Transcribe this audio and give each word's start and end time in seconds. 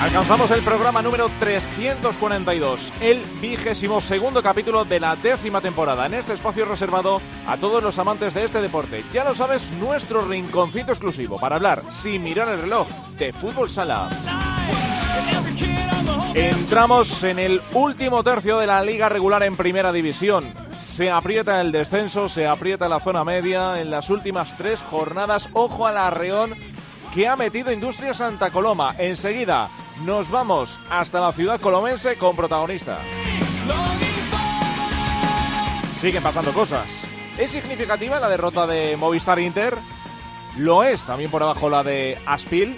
Alcanzamos 0.00 0.50
el 0.50 0.60
programa 0.60 1.00
número 1.00 1.30
342, 1.40 2.92
el 3.00 3.22
vigésimo 3.40 4.00
segundo 4.00 4.42
capítulo 4.42 4.84
de 4.84 5.00
la 5.00 5.16
décima 5.16 5.62
temporada, 5.62 6.04
en 6.04 6.14
este 6.14 6.34
espacio 6.34 6.66
reservado 6.66 7.20
a 7.46 7.56
todos 7.56 7.82
los 7.82 7.98
amantes 7.98 8.34
de 8.34 8.44
este 8.44 8.60
deporte. 8.60 9.04
Ya 9.12 9.24
lo 9.24 9.34
sabes, 9.34 9.72
nuestro 9.72 10.20
rinconcito 10.20 10.92
exclusivo 10.92 11.38
para 11.40 11.56
hablar, 11.56 11.82
sin 11.90 12.22
mirar 12.22 12.48
el 12.50 12.60
reloj, 12.60 12.86
de 13.18 13.32
fútbol 13.32 13.70
sala. 13.70 14.10
Entramos 16.34 17.22
en 17.24 17.38
el 17.38 17.62
último 17.72 18.22
tercio 18.22 18.58
de 18.58 18.66
la 18.66 18.82
liga 18.82 19.08
regular 19.08 19.42
en 19.44 19.56
primera 19.56 19.92
división. 19.92 20.44
Se 20.72 21.10
aprieta 21.10 21.62
el 21.62 21.72
descenso, 21.72 22.28
se 22.28 22.46
aprieta 22.46 22.88
la 22.88 23.00
zona 23.00 23.24
media 23.24 23.80
en 23.80 23.90
las 23.90 24.10
últimas 24.10 24.56
tres 24.58 24.82
jornadas. 24.82 25.48
Ojo 25.54 25.86
al 25.86 25.96
arreón 25.96 26.54
que 27.14 27.26
ha 27.26 27.36
metido 27.36 27.72
Industria 27.72 28.12
Santa 28.12 28.50
Coloma. 28.50 28.94
Enseguida 28.98 29.70
nos 30.04 30.30
vamos 30.30 30.78
hasta 30.90 31.20
la 31.20 31.32
ciudad 31.32 31.60
colomense 31.60 32.16
con 32.16 32.36
protagonista. 32.36 32.98
Siguen 35.96 36.22
pasando 36.22 36.52
cosas. 36.52 36.86
¿Es 37.38 37.50
significativa 37.50 38.20
la 38.20 38.28
derrota 38.28 38.66
de 38.66 38.96
Movistar 38.96 39.38
Inter? 39.38 39.76
Lo 40.56 40.84
es 40.84 41.04
también 41.04 41.30
por 41.30 41.42
abajo 41.42 41.68
la 41.68 41.82
de 41.82 42.18
Aspil. 42.26 42.76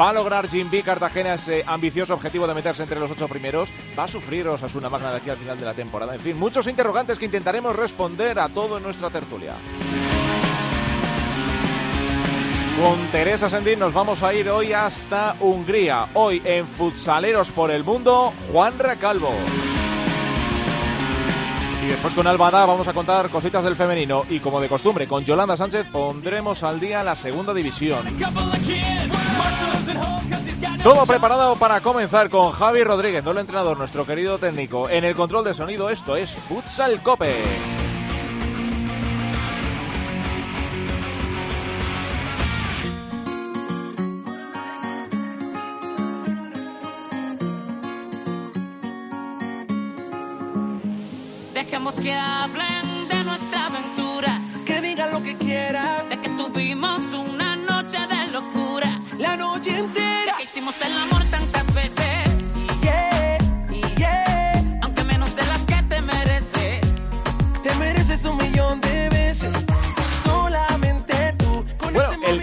¿Va 0.00 0.10
a 0.10 0.12
lograr 0.12 0.48
Jim 0.48 0.68
B 0.70 0.82
Cartagena 0.82 1.34
ese 1.34 1.64
ambicioso 1.66 2.12
objetivo 2.14 2.46
de 2.46 2.54
meterse 2.54 2.82
entre 2.82 3.00
los 3.00 3.10
ocho 3.10 3.28
primeros? 3.28 3.70
¿Va 3.98 4.04
a 4.04 4.08
sufrir 4.08 4.46
una 4.46 4.88
Magna 4.90 5.10
de 5.10 5.16
aquí 5.16 5.30
al 5.30 5.38
final 5.38 5.58
de 5.58 5.64
la 5.64 5.72
temporada? 5.72 6.14
En 6.14 6.20
fin, 6.20 6.38
muchos 6.38 6.66
interrogantes 6.66 7.18
que 7.18 7.24
intentaremos 7.24 7.74
responder 7.74 8.38
a 8.38 8.48
todo 8.48 8.76
en 8.76 8.82
nuestra 8.82 9.08
tertulia. 9.08 9.54
Con 12.82 13.06
Teresa 13.06 13.48
Sendín 13.48 13.78
nos 13.78 13.94
vamos 13.94 14.22
a 14.22 14.34
ir 14.34 14.50
hoy 14.50 14.74
hasta 14.74 15.34
Hungría. 15.40 16.08
Hoy 16.12 16.42
en 16.44 16.66
Futsaleros 16.66 17.50
por 17.50 17.70
el 17.70 17.82
Mundo, 17.82 18.34
Juan 18.52 18.78
Racalvo. 18.78 19.30
Y 21.82 21.86
después 21.86 22.14
con 22.14 22.26
Albada 22.26 22.66
vamos 22.66 22.86
a 22.86 22.92
contar 22.92 23.30
cositas 23.30 23.64
del 23.64 23.76
femenino. 23.76 24.24
Y 24.28 24.40
como 24.40 24.60
de 24.60 24.68
costumbre, 24.68 25.06
con 25.06 25.24
Yolanda 25.24 25.56
Sánchez 25.56 25.86
pondremos 25.90 26.62
al 26.62 26.78
día 26.78 27.02
la 27.02 27.14
segunda 27.14 27.54
división. 27.54 28.00
Todo 30.82 31.06
preparado 31.06 31.56
para 31.56 31.80
comenzar 31.80 32.28
con 32.28 32.52
Javi 32.52 32.84
Rodríguez, 32.84 33.24
el 33.24 33.38
entrenador, 33.38 33.78
nuestro 33.78 34.04
querido 34.04 34.36
técnico. 34.36 34.90
En 34.90 35.04
el 35.04 35.14
control 35.14 35.44
de 35.44 35.54
sonido, 35.54 35.88
esto 35.88 36.14
es 36.14 36.30
Futsal 36.30 37.02
Cope. 37.02 37.42
Que 51.66 52.14
hablen 52.14 53.08
de 53.08 53.24
nuestra 53.24 53.66
aventura, 53.66 54.40
que 54.64 54.80
digan 54.80 55.10
lo 55.10 55.22
que 55.22 55.36
quieran, 55.36 56.08
de 56.08 56.20
que 56.20 56.28
tuvimos 56.30 57.00
una 57.12 57.56
noche 57.56 57.98
de 58.06 58.26
locura, 58.28 59.00
la 59.18 59.36
noche 59.36 59.76
entera, 59.76 60.32
de 60.32 60.38
que 60.38 60.44
hicimos 60.44 60.80
el 60.80 60.92
amor 60.92 61.24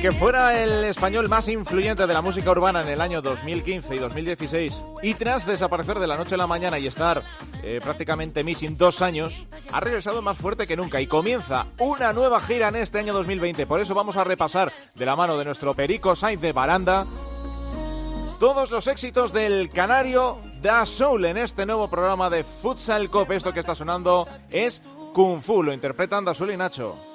que 0.03 0.11
fuera 0.11 0.61
el 0.61 0.83
español 0.83 1.29
más 1.29 1.47
influyente 1.47 2.05
de 2.05 2.13
la 2.13 2.21
música 2.21 2.51
urbana 2.51 2.81
en 2.81 2.89
el 2.89 2.99
año 2.99 3.21
2015 3.21 3.95
y 3.95 3.99
2016 3.99 4.83
y 5.01 5.13
tras 5.13 5.45
desaparecer 5.45 5.97
de 5.97 6.07
la 6.07 6.17
noche 6.17 6.35
a 6.35 6.37
la 6.37 6.45
mañana 6.45 6.77
y 6.77 6.87
estar 6.87 7.23
eh, 7.63 7.79
prácticamente 7.81 8.43
missing 8.43 8.77
dos 8.77 9.01
años, 9.01 9.47
ha 9.71 9.79
regresado 9.79 10.21
más 10.21 10.37
fuerte 10.37 10.67
que 10.67 10.75
nunca 10.75 10.99
y 10.99 11.07
comienza 11.07 11.67
una 11.79 12.11
nueva 12.11 12.41
gira 12.41 12.67
en 12.67 12.75
este 12.75 12.99
año 12.99 13.13
2020. 13.13 13.65
Por 13.65 13.79
eso 13.79 13.95
vamos 13.95 14.17
a 14.17 14.25
repasar 14.25 14.73
de 14.93 15.05
la 15.05 15.15
mano 15.15 15.37
de 15.37 15.45
nuestro 15.45 15.73
Perico 15.73 16.17
Sainz 16.17 16.41
de 16.41 16.51
Baranda 16.51 17.07
todos 18.41 18.71
los 18.71 18.87
éxitos 18.87 19.31
del 19.31 19.69
canario 19.69 20.41
Da 20.61 20.85
Soul 20.85 21.23
en 21.23 21.37
este 21.37 21.65
nuevo 21.65 21.89
programa 21.89 22.29
de 22.29 22.43
Futsal 22.43 23.09
Cop. 23.09 23.31
Esto 23.31 23.53
que 23.53 23.61
está 23.61 23.73
sonando 23.73 24.27
es 24.51 24.81
Kung 25.13 25.39
Fu, 25.39 25.63
lo 25.63 25.71
interpretan 25.71 26.25
Da 26.25 26.33
Soul 26.33 26.51
y 26.51 26.57
Nacho. 26.57 27.12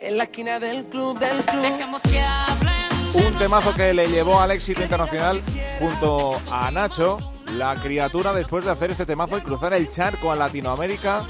En 0.00 0.16
la 0.16 0.24
esquina 0.24 0.58
del 0.60 0.84
club, 0.86 1.18
del 1.18 1.38
club. 1.44 1.62
Dejemos 1.62 2.02
que 2.02 2.20
hablen. 2.20 3.26
Un 3.26 3.38
temazo 3.38 3.74
que 3.74 3.92
le 3.92 4.06
llevó 4.08 4.40
al 4.40 4.50
éxito 4.52 4.82
internacional 4.82 5.42
junto 5.78 6.40
a 6.50 6.70
Nacho, 6.70 7.32
la 7.56 7.74
criatura 7.74 8.32
después 8.32 8.64
de 8.64 8.70
hacer 8.70 8.90
este 8.90 9.06
temazo 9.06 9.38
y 9.38 9.40
cruzar 9.40 9.74
el 9.74 9.88
charco 9.88 10.30
a 10.30 10.36
Latinoamérica. 10.36 11.24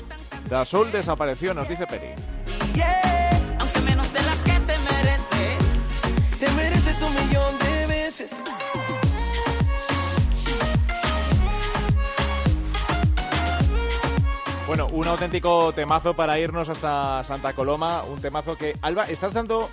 Da 0.48 0.64
Soul 0.64 0.90
desapareció, 0.92 1.54
nos 1.54 1.68
dice 1.68 1.86
Peri. 1.86 2.08
Yeah, 2.74 3.56
Aunque 3.60 3.80
menos 3.80 4.12
de 4.12 4.22
las 4.22 4.36
que 4.42 4.52
te 4.52 4.78
mereces. 4.78 6.38
te 6.40 6.50
mereces 6.50 7.02
un 7.02 7.14
millón 7.14 7.58
de 7.58 7.86
veces. 7.86 8.34
Bueno, 14.68 14.86
un 14.92 15.06
auténtico 15.06 15.72
temazo 15.72 16.12
para 16.12 16.38
irnos 16.38 16.68
hasta 16.68 17.24
Santa 17.24 17.54
Coloma, 17.54 18.02
un 18.02 18.20
temazo 18.20 18.54
que... 18.54 18.74
Alba, 18.82 19.04
estás 19.04 19.32
dando 19.32 19.70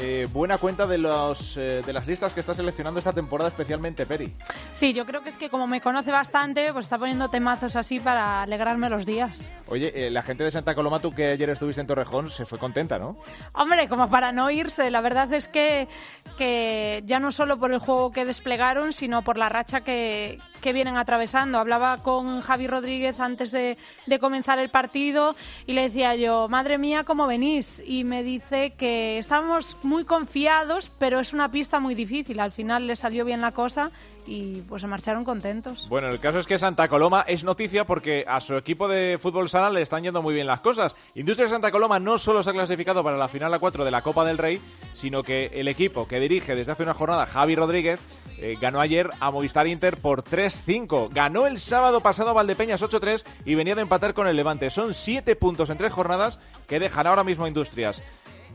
eh, 0.00 0.28
buena 0.32 0.58
cuenta 0.58 0.86
de, 0.86 0.98
los, 0.98 1.56
eh, 1.56 1.82
de 1.84 1.92
las 1.92 2.06
listas 2.06 2.32
que 2.32 2.40
está 2.40 2.54
seleccionando 2.54 2.98
esta 2.98 3.12
temporada, 3.12 3.48
especialmente 3.48 4.06
Peri. 4.06 4.32
Sí, 4.72 4.92
yo 4.92 5.04
creo 5.06 5.22
que 5.22 5.28
es 5.28 5.36
que 5.36 5.50
como 5.50 5.66
me 5.66 5.80
conoce 5.80 6.10
bastante, 6.10 6.72
pues 6.72 6.86
está 6.86 6.98
poniendo 6.98 7.28
temazos 7.28 7.76
así 7.76 8.00
para 8.00 8.42
alegrarme 8.42 8.88
los 8.88 9.06
días. 9.06 9.50
Oye, 9.66 9.92
eh, 9.94 10.10
la 10.10 10.22
gente 10.22 10.44
de 10.44 10.50
Santa 10.50 10.74
Coloma, 10.74 11.00
tú 11.00 11.12
que 11.12 11.28
ayer 11.28 11.50
estuviste 11.50 11.80
en 11.80 11.86
Torrejón, 11.86 12.30
se 12.30 12.46
fue 12.46 12.58
contenta, 12.58 12.98
¿no? 12.98 13.16
Hombre, 13.52 13.88
como 13.88 14.08
para 14.08 14.32
no 14.32 14.50
irse, 14.50 14.90
la 14.90 15.00
verdad 15.00 15.32
es 15.32 15.48
que, 15.48 15.88
que 16.36 17.02
ya 17.04 17.20
no 17.20 17.32
solo 17.32 17.58
por 17.58 17.72
el 17.72 17.78
juego 17.78 18.12
que 18.12 18.24
desplegaron, 18.24 18.92
sino 18.92 19.22
por 19.22 19.36
la 19.36 19.48
racha 19.48 19.82
que, 19.82 20.38
que 20.60 20.72
vienen 20.72 20.96
atravesando. 20.96 21.58
Hablaba 21.58 22.02
con 22.02 22.40
Javi 22.40 22.66
Rodríguez 22.66 23.20
antes 23.20 23.50
de, 23.50 23.76
de 24.06 24.18
comenzar 24.18 24.58
el 24.58 24.68
partido 24.70 25.34
y 25.66 25.72
le 25.72 25.82
decía 25.82 26.14
yo, 26.14 26.48
madre 26.48 26.78
mía, 26.78 27.04
¿cómo 27.04 27.26
venís? 27.26 27.82
Y 27.84 28.04
me 28.04 28.22
dice 28.22 28.70
que 28.70 29.18
estábamos 29.18 29.76
muy 29.88 30.04
confiados, 30.04 30.90
pero 30.98 31.18
es 31.18 31.32
una 31.32 31.50
pista 31.50 31.80
muy 31.80 31.94
difícil. 31.94 32.38
Al 32.38 32.52
final 32.52 32.86
le 32.86 32.94
salió 32.94 33.24
bien 33.24 33.40
la 33.40 33.52
cosa 33.52 33.90
y 34.26 34.60
pues 34.62 34.82
se 34.82 34.86
marcharon 34.86 35.24
contentos. 35.24 35.88
Bueno, 35.88 36.08
el 36.08 36.20
caso 36.20 36.38
es 36.38 36.46
que 36.46 36.58
Santa 36.58 36.88
Coloma 36.88 37.24
es 37.26 37.42
noticia 37.42 37.84
porque 37.84 38.24
a 38.28 38.40
su 38.40 38.54
equipo 38.56 38.86
de 38.86 39.18
fútbol 39.20 39.48
sala 39.48 39.70
le 39.70 39.82
están 39.82 40.02
yendo 40.02 40.22
muy 40.22 40.34
bien 40.34 40.46
las 40.46 40.60
cosas. 40.60 40.94
Industria 41.14 41.48
Santa 41.48 41.72
Coloma 41.72 41.98
no 41.98 42.18
solo 42.18 42.42
se 42.42 42.50
ha 42.50 42.52
clasificado 42.52 43.02
para 43.02 43.16
la 43.16 43.28
final 43.28 43.52
a 43.54 43.58
4 43.58 43.84
de 43.84 43.90
la 43.90 44.02
Copa 44.02 44.24
del 44.24 44.38
Rey, 44.38 44.60
sino 44.92 45.22
que 45.22 45.46
el 45.54 45.66
equipo 45.66 46.06
que 46.06 46.20
dirige 46.20 46.54
desde 46.54 46.72
hace 46.72 46.82
una 46.82 46.94
jornada 46.94 47.26
Javi 47.26 47.56
Rodríguez 47.56 47.98
eh, 48.40 48.56
ganó 48.60 48.80
ayer 48.80 49.10
a 49.18 49.30
Movistar 49.30 49.66
Inter 49.66 49.96
por 49.96 50.22
3-5. 50.22 51.08
Ganó 51.12 51.46
el 51.46 51.58
sábado 51.58 52.02
pasado 52.02 52.30
a 52.30 52.34
Valdepeñas 52.34 52.82
8-3 52.82 53.24
y 53.46 53.54
venía 53.54 53.74
de 53.74 53.82
empatar 53.82 54.12
con 54.12 54.28
el 54.28 54.36
Levante. 54.36 54.70
Son 54.70 54.92
7 54.92 55.34
puntos 55.36 55.70
en 55.70 55.78
3 55.78 55.92
jornadas 55.92 56.38
que 56.66 56.78
dejan 56.78 57.06
ahora 57.06 57.24
mismo 57.24 57.46
Industrias. 57.46 58.02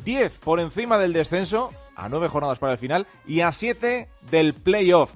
10 0.03 0.39
por 0.39 0.59
encima 0.59 0.97
del 0.97 1.13
descenso, 1.13 1.71
a 1.95 2.09
9 2.09 2.27
jornadas 2.29 2.59
para 2.59 2.73
el 2.73 2.77
final, 2.77 3.07
y 3.25 3.41
a 3.41 3.51
7 3.51 4.07
del 4.29 4.53
playoff. 4.53 5.13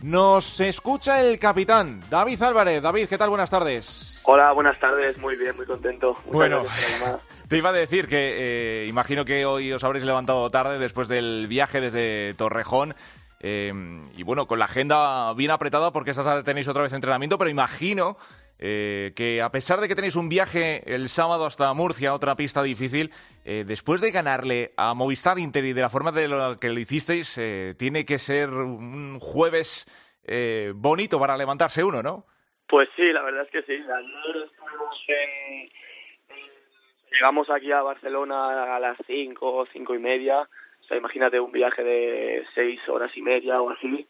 Nos 0.00 0.60
escucha 0.60 1.20
el 1.20 1.38
capitán, 1.38 2.02
David 2.10 2.42
Álvarez. 2.42 2.82
David, 2.82 3.08
¿qué 3.08 3.16
tal? 3.16 3.30
Buenas 3.30 3.50
tardes. 3.50 4.20
Hola, 4.24 4.52
buenas 4.52 4.78
tardes, 4.78 5.16
muy 5.18 5.36
bien, 5.36 5.56
muy 5.56 5.66
contento. 5.66 6.14
Muchas 6.26 6.32
Bueno. 6.32 6.62
Te 7.48 7.58
iba 7.58 7.70
a 7.70 7.74
decir 7.74 8.08
que 8.08 8.84
eh, 8.84 8.86
imagino 8.86 9.24
que 9.24 9.44
hoy 9.44 9.72
os 9.72 9.84
habréis 9.84 10.04
levantado 10.04 10.50
tarde 10.50 10.78
después 10.78 11.08
del 11.08 11.46
viaje 11.46 11.80
desde 11.80 12.34
Torrejón. 12.34 12.94
eh, 13.40 13.72
y 14.16 14.22
bueno, 14.22 14.46
con 14.46 14.58
la 14.58 14.64
agenda 14.64 15.32
bien 15.34 15.50
apretada 15.50 15.92
porque 15.92 16.12
esta 16.12 16.24
tarde 16.24 16.42
tenéis 16.42 16.68
otra 16.68 16.82
vez 16.82 16.92
entrenamiento, 16.92 17.36
pero 17.36 17.50
imagino 17.50 18.16
eh, 18.66 19.12
que 19.14 19.42
a 19.42 19.50
pesar 19.50 19.80
de 19.80 19.88
que 19.88 19.94
tenéis 19.94 20.16
un 20.16 20.30
viaje 20.30 20.82
el 20.86 21.10
sábado 21.10 21.44
hasta 21.44 21.74
Murcia, 21.74 22.14
otra 22.14 22.34
pista 22.34 22.62
difícil, 22.62 23.10
eh, 23.44 23.64
después 23.66 24.00
de 24.00 24.10
ganarle 24.10 24.72
a 24.78 24.94
Movistar 24.94 25.38
Inter 25.38 25.66
y 25.66 25.74
de 25.74 25.82
la 25.82 25.90
forma 25.90 26.12
de 26.12 26.28
lo 26.28 26.56
que 26.58 26.70
lo 26.70 26.80
hicisteis, 26.80 27.36
eh, 27.36 27.74
tiene 27.78 28.06
que 28.06 28.18
ser 28.18 28.48
un 28.48 29.20
jueves 29.20 29.84
eh, 30.26 30.72
bonito 30.74 31.20
para 31.20 31.36
levantarse 31.36 31.84
uno, 31.84 32.02
¿no? 32.02 32.24
Pues 32.66 32.88
sí, 32.96 33.12
la 33.12 33.20
verdad 33.20 33.42
es 33.42 33.50
que 33.50 33.62
sí. 33.64 33.84
Llegamos 37.12 37.50
aquí 37.50 37.70
a 37.70 37.82
Barcelona 37.82 38.76
a 38.76 38.80
las 38.80 38.96
cinco, 39.06 39.66
cinco 39.74 39.94
y 39.94 39.98
media. 39.98 40.40
O 40.40 40.84
sea, 40.84 40.96
imagínate 40.96 41.38
un 41.38 41.52
viaje 41.52 41.84
de 41.84 42.46
seis 42.54 42.80
horas 42.88 43.14
y 43.14 43.20
media 43.20 43.60
o 43.60 43.68
así. 43.68 44.08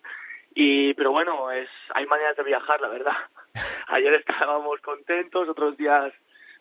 Y, 0.54 0.94
pero 0.94 1.10
bueno, 1.10 1.50
es, 1.50 1.68
hay 1.94 2.06
maneras 2.06 2.36
de 2.36 2.44
viajar, 2.44 2.80
la 2.80 2.88
verdad. 2.88 3.16
Ayer 3.88 4.14
estábamos 4.14 4.80
contentos, 4.80 5.48
otros 5.48 5.76
días 5.76 6.12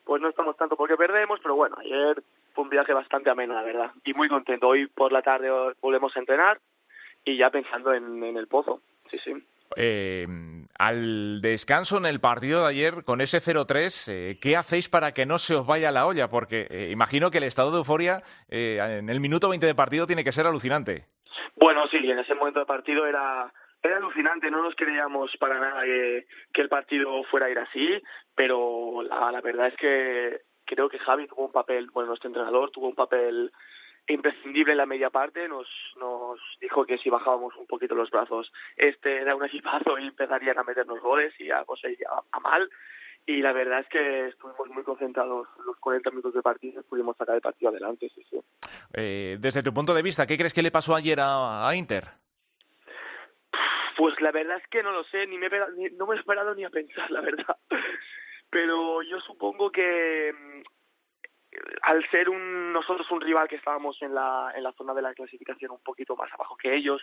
pues 0.05 0.21
no 0.21 0.29
estamos 0.29 0.57
tanto 0.57 0.75
porque 0.75 0.97
perdemos, 0.97 1.39
pero 1.41 1.55
bueno, 1.55 1.77
ayer 1.79 2.21
fue 2.53 2.65
un 2.65 2.69
viaje 2.69 2.91
bastante 2.91 3.29
ameno, 3.29 3.53
la 3.53 3.63
verdad. 3.63 3.91
Y 4.03 4.13
muy 4.13 4.27
contento. 4.27 4.67
Hoy 4.67 4.87
por 4.87 5.13
la 5.13 5.21
tarde 5.21 5.49
volvemos 5.81 6.13
a 6.15 6.19
entrenar 6.19 6.59
y 7.23 7.37
ya 7.37 7.49
pensando 7.49 7.93
en, 7.93 8.21
en 8.21 8.35
el 8.35 8.47
pozo. 8.47 8.81
Sí, 9.05 9.17
sí. 9.17 9.33
Eh, 9.77 10.27
al 10.77 11.41
descanso 11.41 11.97
en 11.97 12.05
el 12.05 12.19
partido 12.19 12.63
de 12.63 12.69
ayer 12.69 13.03
con 13.05 13.21
ese 13.21 13.39
0-3, 13.39 14.11
eh, 14.11 14.37
¿qué 14.41 14.57
hacéis 14.57 14.89
para 14.89 15.13
que 15.13 15.25
no 15.25 15.39
se 15.39 15.55
os 15.55 15.65
vaya 15.65 15.91
la 15.91 16.05
olla? 16.05 16.29
Porque 16.29 16.67
eh, 16.69 16.89
imagino 16.91 17.31
que 17.31 17.37
el 17.37 17.45
estado 17.45 17.71
de 17.71 17.77
euforia 17.77 18.23
eh, 18.49 18.79
en 18.99 19.09
el 19.09 19.19
minuto 19.19 19.49
20 19.49 19.65
de 19.65 19.75
partido 19.75 20.07
tiene 20.07 20.23
que 20.23 20.31
ser 20.31 20.47
alucinante. 20.47 21.05
Bueno, 21.55 21.87
sí, 21.89 21.97
en 21.97 22.19
ese 22.19 22.35
momento 22.35 22.59
de 22.59 22.65
partido 22.65 23.05
era 23.05 23.51
era 23.83 23.97
alucinante, 23.97 24.49
no 24.49 24.63
nos 24.63 24.75
creíamos 24.75 25.35
para 25.37 25.59
nada 25.59 25.83
que, 25.83 26.25
que 26.53 26.61
el 26.61 26.69
partido 26.69 27.23
fuera 27.25 27.47
a 27.47 27.49
ir 27.49 27.59
así, 27.59 28.01
pero 28.33 29.03
la, 29.03 29.31
la 29.31 29.41
verdad 29.41 29.67
es 29.67 29.75
que 29.75 30.41
creo 30.65 30.89
que 30.89 30.99
Javi 30.99 31.27
tuvo 31.27 31.45
un 31.45 31.51
papel, 31.51 31.89
bueno, 31.91 32.07
nuestro 32.07 32.29
entrenador 32.29 32.71
tuvo 32.71 32.87
un 32.87 32.95
papel 32.95 33.51
imprescindible 34.07 34.73
en 34.73 34.77
la 34.77 34.85
media 34.85 35.09
parte, 35.09 35.47
nos, 35.47 35.67
nos 35.97 36.39
dijo 36.59 36.85
que 36.85 36.97
si 36.97 37.09
bajábamos 37.09 37.55
un 37.55 37.67
poquito 37.67 37.95
los 37.95 38.09
brazos, 38.09 38.51
este 38.77 39.17
era 39.21 39.35
un 39.35 39.45
equipazo 39.45 39.97
y 39.99 40.07
empezarían 40.07 40.57
a 40.57 40.63
meternos 40.63 41.01
goles 41.01 41.33
y 41.39 41.51
a, 41.51 41.63
pues, 41.63 41.81
a, 41.85 42.23
a 42.31 42.39
mal. 42.39 42.69
Y 43.25 43.41
la 43.41 43.53
verdad 43.53 43.79
es 43.79 43.87
que 43.87 44.27
estuvimos 44.27 44.67
muy 44.69 44.83
concentrados 44.83 45.47
los 45.65 45.77
40 45.77 46.09
minutos 46.09 46.33
de 46.33 46.41
partido 46.41 46.81
y 46.81 46.83
pudimos 46.83 47.15
sacar 47.15 47.35
el 47.35 47.41
partido 47.41 47.69
adelante, 47.69 48.11
sí, 48.13 48.21
sí. 48.29 48.37
Eh, 48.93 49.37
desde 49.39 49.63
tu 49.63 49.73
punto 49.73 49.93
de 49.93 50.01
vista, 50.01 50.27
¿qué 50.27 50.37
crees 50.37 50.53
que 50.53 50.61
le 50.61 50.71
pasó 50.71 50.93
ayer 50.93 51.21
a, 51.21 51.65
a 51.65 51.75
Inter? 51.75 52.22
Pues 53.97 54.19
la 54.21 54.31
verdad 54.31 54.57
es 54.57 54.67
que 54.69 54.81
no 54.83 54.91
lo 54.91 55.03
sé, 55.05 55.27
ni 55.27 55.37
me 55.37 55.47
he 55.47 55.49
pegado- 55.49 55.73
ni- 55.75 55.89
no 55.91 56.07
me 56.07 56.15
he 56.15 56.19
esperado 56.19 56.53
ni 56.55 56.63
a 56.63 56.69
pensar, 56.69 57.09
la 57.11 57.21
verdad. 57.21 57.57
Pero 58.49 59.01
yo 59.01 59.19
supongo 59.21 59.71
que 59.71 60.31
mm, 60.33 60.61
al 61.83 62.07
ser 62.09 62.29
un, 62.29 62.71
nosotros 62.73 63.09
un 63.11 63.21
rival 63.21 63.47
que 63.47 63.55
estábamos 63.57 64.01
en 64.01 64.13
la, 64.13 64.51
en 64.55 64.63
la 64.63 64.71
zona 64.73 64.93
de 64.93 65.01
la 65.01 65.13
clasificación 65.13 65.71
un 65.71 65.81
poquito 65.83 66.15
más 66.15 66.31
abajo 66.33 66.55
que 66.57 66.75
ellos, 66.75 67.01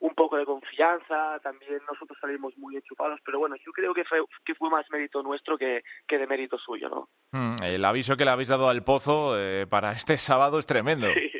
un 0.00 0.14
poco 0.14 0.36
de 0.36 0.44
confianza, 0.44 1.38
también 1.42 1.78
nosotros 1.88 2.18
salimos 2.20 2.56
muy 2.58 2.76
enchufados, 2.76 3.20
pero 3.24 3.38
bueno, 3.38 3.54
yo 3.64 3.70
creo 3.72 3.94
que 3.94 4.04
fue, 4.04 4.18
que 4.44 4.54
fue 4.54 4.68
más 4.70 4.84
mérito 4.90 5.22
nuestro 5.22 5.56
que, 5.56 5.82
que 6.08 6.18
de 6.18 6.26
mérito 6.26 6.58
suyo, 6.58 6.88
¿no? 6.88 7.08
Mm, 7.32 7.56
el 7.62 7.84
aviso 7.84 8.16
que 8.16 8.24
le 8.24 8.30
habéis 8.32 8.48
dado 8.48 8.68
al 8.68 8.82
Pozo 8.82 9.38
eh, 9.38 9.66
para 9.68 9.92
este 9.92 10.16
sábado 10.18 10.58
es 10.58 10.66
tremendo. 10.66 11.06
Sí, 11.14 11.30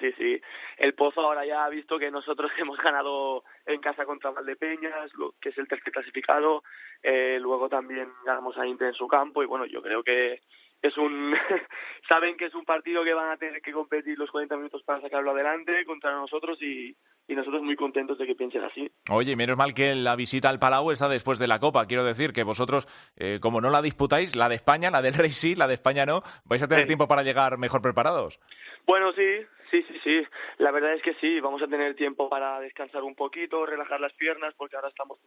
sí, 0.00 0.12
sí. 0.18 0.40
El 0.76 0.94
Pozo 0.94 1.20
ahora 1.20 1.44
ya 1.46 1.64
ha 1.64 1.68
visto 1.68 1.98
que 1.98 2.10
nosotros 2.10 2.50
hemos 2.58 2.78
ganado 2.78 3.44
en 3.66 3.80
casa 3.80 4.04
contra 4.04 4.30
Valdepeñas, 4.30 5.10
que 5.40 5.48
es 5.50 5.58
el 5.58 5.68
tercer 5.68 5.92
clasificado. 5.92 6.62
Eh, 7.02 7.38
luego 7.40 7.68
también 7.68 8.08
ganamos 8.24 8.56
a 8.58 8.66
Inter 8.66 8.88
en 8.88 8.94
su 8.94 9.06
campo 9.08 9.42
y 9.42 9.46
bueno, 9.46 9.66
yo 9.66 9.80
creo 9.82 10.02
que 10.02 10.40
es 10.80 10.96
un 10.96 11.34
saben 12.08 12.36
que 12.36 12.46
es 12.46 12.54
un 12.54 12.64
partido 12.64 13.02
que 13.04 13.12
van 13.14 13.30
a 13.30 13.36
tener 13.36 13.60
que 13.60 13.72
competir 13.72 14.16
los 14.18 14.30
40 14.30 14.56
minutos 14.56 14.82
para 14.84 15.00
sacarlo 15.00 15.32
adelante 15.32 15.84
contra 15.84 16.12
nosotros 16.12 16.56
y, 16.62 16.96
y 17.26 17.34
nosotros 17.34 17.62
muy 17.62 17.74
contentos 17.76 18.16
de 18.18 18.26
que 18.26 18.34
piensen 18.36 18.62
así. 18.64 18.88
Oye, 19.10 19.34
menos 19.36 19.56
mal 19.56 19.74
que 19.74 19.94
la 19.96 20.14
visita 20.16 20.48
al 20.48 20.60
Palau 20.60 20.90
está 20.92 21.08
después 21.08 21.38
de 21.40 21.48
la 21.48 21.58
Copa. 21.58 21.86
Quiero 21.86 22.04
decir 22.04 22.32
que 22.32 22.44
vosotros, 22.44 22.86
eh, 23.16 23.38
como 23.42 23.60
no 23.60 23.70
la 23.70 23.82
disputáis, 23.82 24.36
la 24.36 24.48
de 24.48 24.54
España, 24.54 24.90
la 24.90 25.02
del 25.02 25.14
Rey 25.14 25.32
sí, 25.32 25.54
la 25.56 25.66
de 25.66 25.74
España 25.74 26.06
no, 26.06 26.22
vais 26.44 26.62
a 26.62 26.68
tener 26.68 26.84
Sí. 26.84 26.88
tiempo 26.88 27.08
para 27.08 27.22
llegar 27.24 27.58
mejor 27.58 27.82
preparados. 27.82 28.38
Bueno, 28.86 29.12
sí, 29.12 29.46
sí, 29.70 29.82
sí, 29.82 29.94
sí. 30.02 30.22
La 30.58 30.70
verdad 30.70 30.94
es 30.94 31.02
que 31.02 31.14
sí, 31.14 31.40
vamos 31.40 31.62
a 31.62 31.68
tener 31.68 31.94
tiempo 31.94 32.28
para 32.28 32.60
descansar 32.60 33.02
un 33.02 33.14
poquito, 33.14 33.66
relajar 33.66 34.00
las 34.00 34.12
piernas, 34.14 34.54
porque 34.56 34.76
ahora 34.76 34.88
estamos 34.88 35.18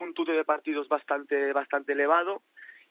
un 0.00 0.14
tute 0.14 0.32
de 0.32 0.44
partidos 0.44 0.88
bastante, 0.88 1.52
bastante 1.52 1.92
elevado 1.92 2.42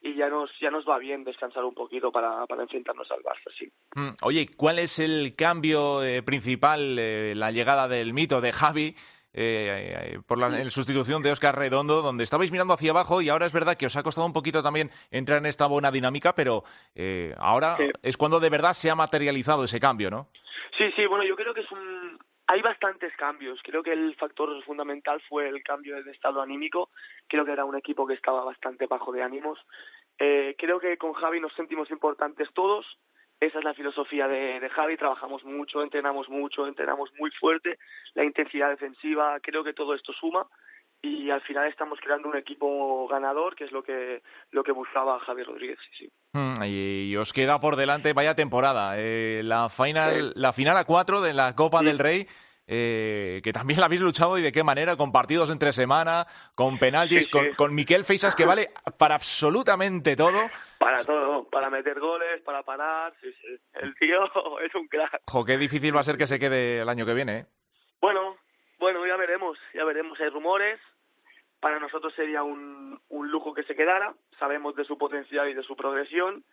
y 0.01 0.15
ya 0.15 0.27
nos, 0.27 0.49
ya 0.59 0.69
nos 0.69 0.87
va 0.87 0.97
bien 0.97 1.23
descansar 1.23 1.63
un 1.63 1.73
poquito 1.73 2.11
para, 2.11 2.45
para 2.45 2.63
enfrentarnos 2.63 3.09
al 3.09 3.23
Barça, 3.23 3.51
sí. 3.57 3.71
Mm, 3.95 4.09
Oye, 4.21 4.47
¿cuál 4.55 4.79
es 4.79 4.99
el 4.99 5.33
cambio 5.35 6.03
eh, 6.03 6.21
principal, 6.21 6.97
eh, 6.99 7.33
la 7.35 7.51
llegada 7.51 7.87
del 7.87 8.13
mito 8.13 8.41
de 8.41 8.51
Javi? 8.51 8.95
Eh, 9.33 10.19
por 10.27 10.37
la 10.37 10.47
en 10.61 10.69
sustitución 10.71 11.21
de 11.23 11.31
Oscar 11.31 11.57
Redondo, 11.57 12.01
donde 12.01 12.23
estabais 12.23 12.51
mirando 12.51 12.73
hacia 12.73 12.91
abajo 12.91 13.21
y 13.21 13.29
ahora 13.29 13.45
es 13.45 13.53
verdad 13.53 13.75
que 13.75 13.87
os 13.87 13.95
ha 13.95 14.03
costado 14.03 14.27
un 14.27 14.33
poquito 14.33 14.61
también 14.63 14.89
entrar 15.11 15.39
en 15.39 15.47
esta 15.47 15.65
buena 15.65 15.91
dinámica, 15.91 16.33
pero 16.35 16.63
eh, 16.95 17.33
ahora 17.37 17.75
Sí. 17.77 17.89
es 18.01 18.17
cuando 18.17 18.39
de 18.39 18.49
verdad 18.49 18.73
se 18.73 18.89
ha 18.89 18.95
materializado 18.95 19.63
ese 19.63 19.79
cambio, 19.79 20.09
¿no? 20.09 20.27
Sí, 20.77 20.85
sí, 20.95 21.05
bueno, 21.05 21.23
yo 21.23 21.35
creo 21.35 21.53
que 21.53 21.61
es 21.61 21.71
un... 21.71 22.17
Hay 22.47 22.61
bastantes 22.61 23.15
cambios. 23.15 23.59
Creo 23.63 23.81
que 23.83 23.93
el 23.93 24.15
factor 24.15 24.49
fundamental 24.65 25.21
fue 25.29 25.47
el 25.47 25.63
cambio 25.63 26.03
de 26.03 26.11
estado 26.11 26.41
anímico. 26.41 26.89
Creo 27.27 27.45
que 27.45 27.53
era 27.53 27.63
un 27.63 27.75
equipo 27.77 28.05
que 28.05 28.15
estaba 28.15 28.43
bastante 28.43 28.85
bajo 28.85 29.11
de 29.13 29.23
ánimos. 29.23 29.57
Eh, 30.19 30.53
creo 30.57 30.79
que 30.79 30.97
con 30.97 31.13
Javi 31.13 31.39
nos 31.39 31.53
sentimos 31.53 31.89
importantes 31.89 32.49
todos. 32.53 32.85
Esa 33.45 33.59
es 33.59 33.65
la 33.65 33.73
filosofía 33.73 34.27
de, 34.27 34.59
de 34.59 34.69
Javi. 34.69 34.95
Trabajamos 34.97 35.43
mucho, 35.43 35.81
entrenamos 35.83 36.29
mucho, 36.29 36.65
entrenamos 36.67 37.09
muy 37.19 37.29
fuerte. 37.31 37.77
La 38.13 38.23
intensidad 38.23 38.69
defensiva, 38.69 39.39
creo 39.41 39.63
que 39.63 39.73
todo 39.73 39.93
esto 39.95 40.13
suma. 40.13 40.45
Y 41.01 41.29
al 41.29 41.41
final 41.41 41.67
estamos 41.67 41.99
creando 42.01 42.29
un 42.29 42.37
equipo 42.37 43.05
ganador, 43.09 43.55
que 43.57 43.65
es 43.65 43.71
lo 43.73 43.83
que, 43.83 44.21
lo 44.51 44.63
que 44.63 44.71
buscaba 44.71 45.19
Javi 45.19 45.43
Rodríguez. 45.43 45.77
Sí, 45.97 46.05
sí. 46.05 46.11
Mm, 46.33 46.63
Y, 46.63 47.11
y 47.11 47.17
os 47.17 47.33
queda 47.33 47.59
por 47.59 47.75
delante, 47.75 48.13
vaya 48.13 48.35
temporada. 48.35 48.93
eh, 48.97 49.41
la, 49.43 49.67
final, 49.67 50.31
la 50.35 50.53
final 50.53 50.77
a 50.77 50.85
cuatro 50.85 51.21
de 51.21 51.33
la 51.33 51.55
Copa 51.55 51.79
Sí. 51.79 51.85
del 51.87 51.99
Rey, 51.99 52.25
eh, 52.67 53.41
que 53.43 53.51
también 53.51 53.79
la 53.79 53.87
habéis 53.87 54.01
luchado 54.01 54.37
y 54.37 54.41
de 54.41 54.51
qué 54.51 54.63
manera, 54.63 54.95
con 54.95 55.11
partidos 55.11 55.49
entre 55.49 55.73
semana, 55.73 56.25
con 56.55 56.79
penaltis, 56.79 57.19
Sí, 57.19 57.23
sí. 57.25 57.31
Con, 57.31 57.53
con 57.55 57.75
Miquel 57.75 58.05
Feisas, 58.05 58.35
que 58.35 58.45
vale 58.45 58.69
para 58.97 59.15
absolutamente 59.15 60.15
todo. 60.15 60.49
Para 60.77 61.03
todo, 61.03 61.49
para 61.49 61.69
meter 61.69 61.99
goles, 61.99 62.41
para 62.41 62.63
parar. 62.63 63.13
Sí. 63.21 63.33
El 63.73 63.93
tío 63.95 64.23
es 64.65 64.73
un 64.75 64.87
crack. 64.87 65.21
Jo, 65.27 65.43
qué 65.45 65.57
difícil 65.57 65.95
va 65.95 66.01
a 66.01 66.03
ser 66.03 66.17
que 66.17 66.27
se 66.27 66.39
quede 66.39 66.81
el 66.81 66.89
año 66.89 67.05
que 67.05 67.13
viene. 67.13 67.37
¿eh? 67.39 67.45
Bueno, 68.01 68.37
bueno, 68.79 69.05
ya 69.05 69.15
veremos, 69.17 69.57
ya 69.73 69.83
veremos. 69.83 70.19
Hay 70.19 70.29
rumores. 70.29 70.79
Para 71.59 71.79
nosotros 71.79 72.13
sería 72.15 72.43
un, 72.43 72.99
un 73.07 73.31
lujo 73.31 73.53
que 73.53 73.63
se 73.63 73.75
quedara. 73.75 74.13
Sabemos 74.37 74.75
de 74.75 74.83
su 74.83 74.97
potencial 74.97 75.49
y 75.49 75.53
de 75.53 75.63
su 75.63 75.77
progresión, 75.77 76.43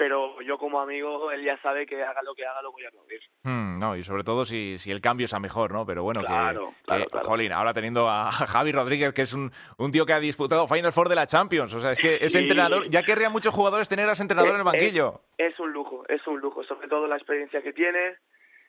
pero 0.00 0.40
yo 0.40 0.56
como 0.56 0.80
amigo, 0.80 1.30
él 1.30 1.44
ya 1.44 1.60
sabe 1.60 1.84
que 1.84 2.02
haga 2.02 2.22
lo 2.22 2.34
que 2.34 2.46
haga, 2.46 2.62
lo 2.62 2.72
voy 2.72 2.82
a 2.86 2.88
aplaudir. 2.88 3.20
Mm, 3.42 3.78
no, 3.78 3.94
y 3.96 4.02
sobre 4.02 4.24
todo 4.24 4.46
si, 4.46 4.78
si 4.78 4.90
el 4.90 5.02
cambio 5.02 5.26
es 5.26 5.34
a 5.34 5.40
mejor, 5.40 5.72
¿no? 5.72 5.84
Pero 5.84 6.02
bueno, 6.02 6.20
que- 6.22 6.26
Claro, 6.28 6.68
que, 6.68 6.84
claro, 6.86 7.04
claro. 7.04 7.26
jolín, 7.28 7.52
ahora 7.52 7.74
teniendo 7.74 8.08
a 8.08 8.30
Javi 8.32 8.72
Rodríguez, 8.72 9.12
que 9.12 9.20
es 9.22 9.34
un, 9.34 9.52
un 9.76 9.92
tío 9.92 10.06
que 10.06 10.14
ha 10.14 10.18
disputado 10.18 10.66
Final 10.66 10.92
Four 10.94 11.10
de 11.10 11.16
la 11.16 11.26
Champions. 11.26 11.74
O 11.74 11.80
sea, 11.80 11.92
es 11.92 11.98
que 11.98 12.14
ese 12.18 12.38
entrenador, 12.38 12.88
ya 12.88 13.02
querrían 13.02 13.30
muchos 13.30 13.52
jugadores 13.54 13.90
tener 13.90 14.08
a 14.08 14.12
ese 14.12 14.22
entrenador 14.22 14.52
en 14.54 14.56
el 14.56 14.60
Eh, 14.62 14.64
banquillo. 14.64 15.20
Es 15.36 15.60
un 15.60 15.70
lujo, 15.70 16.02
es 16.08 16.26
un 16.26 16.40
lujo, 16.40 16.64
sobre 16.64 16.88
todo 16.88 17.06
la 17.06 17.16
experiencia 17.16 17.60
que 17.60 17.74
tiene, 17.74 18.16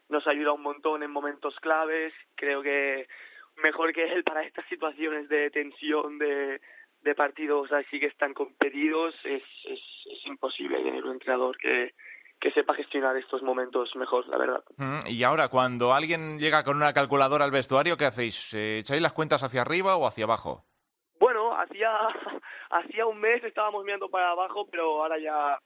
nos 0.09 0.27
ayuda 0.27 0.51
un 0.51 0.63
montón 0.63 1.01
en 1.01 1.11
momentos 1.11 1.55
claves, 1.61 2.11
creo 2.35 2.61
que 2.61 3.07
mejor 3.63 3.93
que 3.93 4.03
él 4.03 4.25
para 4.25 4.43
estas 4.43 4.65
situaciones 4.67 5.29
de 5.29 5.49
tensión, 5.49 6.17
de, 6.17 6.59
de 7.01 7.15
partidos 7.15 7.71
así 7.71 7.99
que 7.99 8.07
están 8.07 8.33
competidos, 8.33 9.13
es, 9.23 9.43
es, 9.65 9.79
es 10.05 10.25
imposible 10.25 10.81
tener 10.83 11.03
un 11.03 11.13
entrenador 11.13 11.57
que, 11.57 11.93
que 12.39 12.51
sepa 12.51 12.73
gestionar 12.73 13.15
estos 13.17 13.41
momentos 13.43 13.95
mejor, 13.95 14.27
la 14.27 14.37
verdad. 14.37 14.63
Mm, 14.77 15.07
Y 15.07 15.23
ahora, 15.23 15.47
cuando 15.49 15.93
alguien 15.93 16.39
llega 16.39 16.63
con 16.63 16.77
una 16.77 16.93
calculadora 16.93 17.45
al 17.45 17.51
vestuario, 17.51 17.97
¿qué 17.97 18.05
hacéis? 18.05 18.53
Eh, 18.53 18.79
¿Echáis 18.79 19.01
las 19.01 19.13
cuentas 19.13 19.43
hacia 19.43 19.61
arriba 19.61 19.95
o 19.95 20.07
hacia 20.07 20.23
abajo? 20.25 20.65
Bueno, 21.19 21.55
hacía, 21.55 21.91
hacía 22.71 23.05
un 23.05 23.19
mes 23.19 23.43
estábamos 23.43 23.83
mirando 23.83 24.09
para 24.09 24.31
abajo, 24.31 24.67
pero 24.71 25.01
ahora 25.03 25.19
ya 25.19 25.59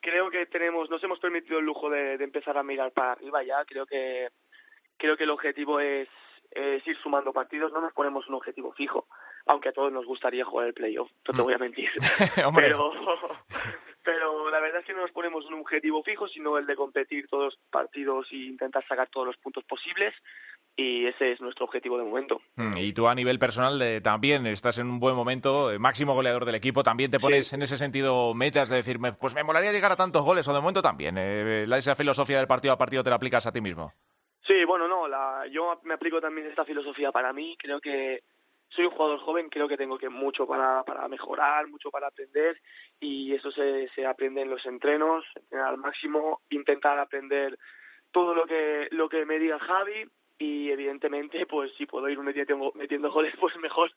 creo 0.00 0.30
que 0.30 0.46
tenemos, 0.46 0.90
nos 0.90 1.02
hemos 1.04 1.18
permitido 1.20 1.58
el 1.58 1.64
lujo 1.64 1.88
de, 1.90 2.18
de 2.18 2.24
empezar 2.24 2.56
a 2.58 2.62
mirar 2.62 2.92
para 2.92 3.12
arriba 3.12 3.42
ya. 3.42 3.64
Creo 3.64 3.86
que, 3.86 4.28
creo 4.96 5.16
que 5.16 5.24
el 5.24 5.30
objetivo 5.30 5.80
es, 5.80 6.08
es 6.50 6.86
ir 6.86 6.96
sumando 7.02 7.32
partidos. 7.32 7.72
No 7.72 7.80
nos 7.80 7.92
ponemos 7.92 8.28
un 8.28 8.34
objetivo 8.34 8.72
fijo, 8.72 9.06
aunque 9.46 9.68
a 9.70 9.72
todos 9.72 9.92
nos 9.92 10.06
gustaría 10.06 10.44
jugar 10.44 10.68
el 10.68 10.74
playoff. 10.74 11.10
No 11.28 11.34
te 11.34 11.40
Mm. 11.40 11.44
voy 11.44 11.54
a 11.54 11.58
mentir. 11.58 11.90
Pero, 12.54 12.92
pero 14.04 14.50
la 14.50 14.60
verdad 14.60 14.80
es 14.80 14.86
que 14.86 14.92
no 14.94 15.00
nos 15.02 15.12
ponemos 15.12 15.44
un 15.46 15.54
objetivo 15.54 16.02
fijo, 16.02 16.26
sino 16.28 16.58
el 16.58 16.66
de 16.66 16.74
competir 16.74 17.26
todos 17.28 17.44
los 17.44 17.58
partidos 17.70 18.26
e 18.32 18.36
intentar 18.36 18.84
sacar 18.88 19.08
todos 19.08 19.26
los 19.28 19.36
puntos 19.36 19.64
posibles. 19.64 20.12
Y 20.74 21.04
ese 21.06 21.32
es 21.32 21.40
nuestro 21.42 21.66
objetivo 21.66 21.98
de 21.98 22.04
momento. 22.04 22.40
Mm, 22.56 22.78
Y 22.78 22.92
tú 22.94 23.06
a 23.06 23.14
nivel 23.14 23.38
personal 23.38 23.80
eh, 23.82 24.00
también 24.00 24.46
estás 24.46 24.78
en 24.78 24.88
un 24.88 24.98
buen 25.00 25.14
momento, 25.14 25.70
eh, 25.70 25.78
máximo 25.78 26.14
goleador 26.14 26.46
del 26.46 26.54
equipo, 26.54 26.82
también 26.82 27.10
te 27.10 27.20
pones 27.20 27.48
Sí. 27.48 27.54
en 27.56 27.62
ese 27.62 27.76
sentido 27.76 28.32
metas 28.34 28.70
de 28.70 28.76
decirme, 28.76 29.12
pues 29.12 29.34
me 29.34 29.44
molaría 29.44 29.70
llegar 29.70 29.92
a 29.92 29.96
tantos 29.96 30.24
goles, 30.24 30.48
o 30.48 30.52
de 30.54 30.60
momento 30.60 30.80
también, 30.80 31.16
eh, 31.18 31.66
la- 31.68 31.76
esa 31.78 31.94
filosofía 31.94 32.38
del 32.38 32.46
partido 32.46 32.72
a 32.72 32.78
partido 32.78 33.04
te 33.04 33.10
la 33.10 33.16
aplicas 33.16 33.46
a 33.46 33.52
ti 33.52 33.60
mismo. 33.60 33.92
Sí, 34.46 34.64
bueno, 34.64 34.88
no, 34.88 35.06
la, 35.06 35.46
yo 35.52 35.78
me 35.84 35.94
aplico 35.94 36.20
también 36.20 36.46
esta 36.48 36.64
filosofía 36.64 37.12
para 37.12 37.32
mí. 37.34 37.54
Creo 37.58 37.78
que 37.80 38.22
soy 38.74 38.86
un 38.86 38.92
jugador 38.92 39.20
joven, 39.20 39.48
creo 39.48 39.68
que 39.68 39.76
tengo 39.76 39.98
que 39.98 40.08
mucho 40.08 40.46
para, 40.46 40.82
para 40.84 41.08
mejorar, 41.08 41.68
mucho 41.68 41.90
para 41.90 42.08
aprender 42.08 42.60
y 43.00 43.34
eso 43.34 43.50
se, 43.50 43.88
se 43.94 44.06
aprende 44.06 44.42
en 44.42 44.50
los 44.50 44.64
entrenos, 44.66 45.24
entrenar 45.36 45.68
al 45.68 45.78
máximo, 45.78 46.40
intentar 46.50 46.98
aprender 46.98 47.58
todo 48.10 48.34
lo 48.34 48.46
que 48.46 48.88
lo 48.90 49.08
que 49.08 49.24
me 49.24 49.38
diga 49.38 49.58
Javi 49.58 50.06
y 50.38 50.70
evidentemente 50.70 51.46
pues 51.46 51.72
si 51.76 51.86
puedo 51.86 52.08
ir 52.08 52.18
metiendo, 52.18 52.72
metiendo 52.74 53.10
goles 53.10 53.34
pues 53.40 53.56
mejor. 53.58 53.90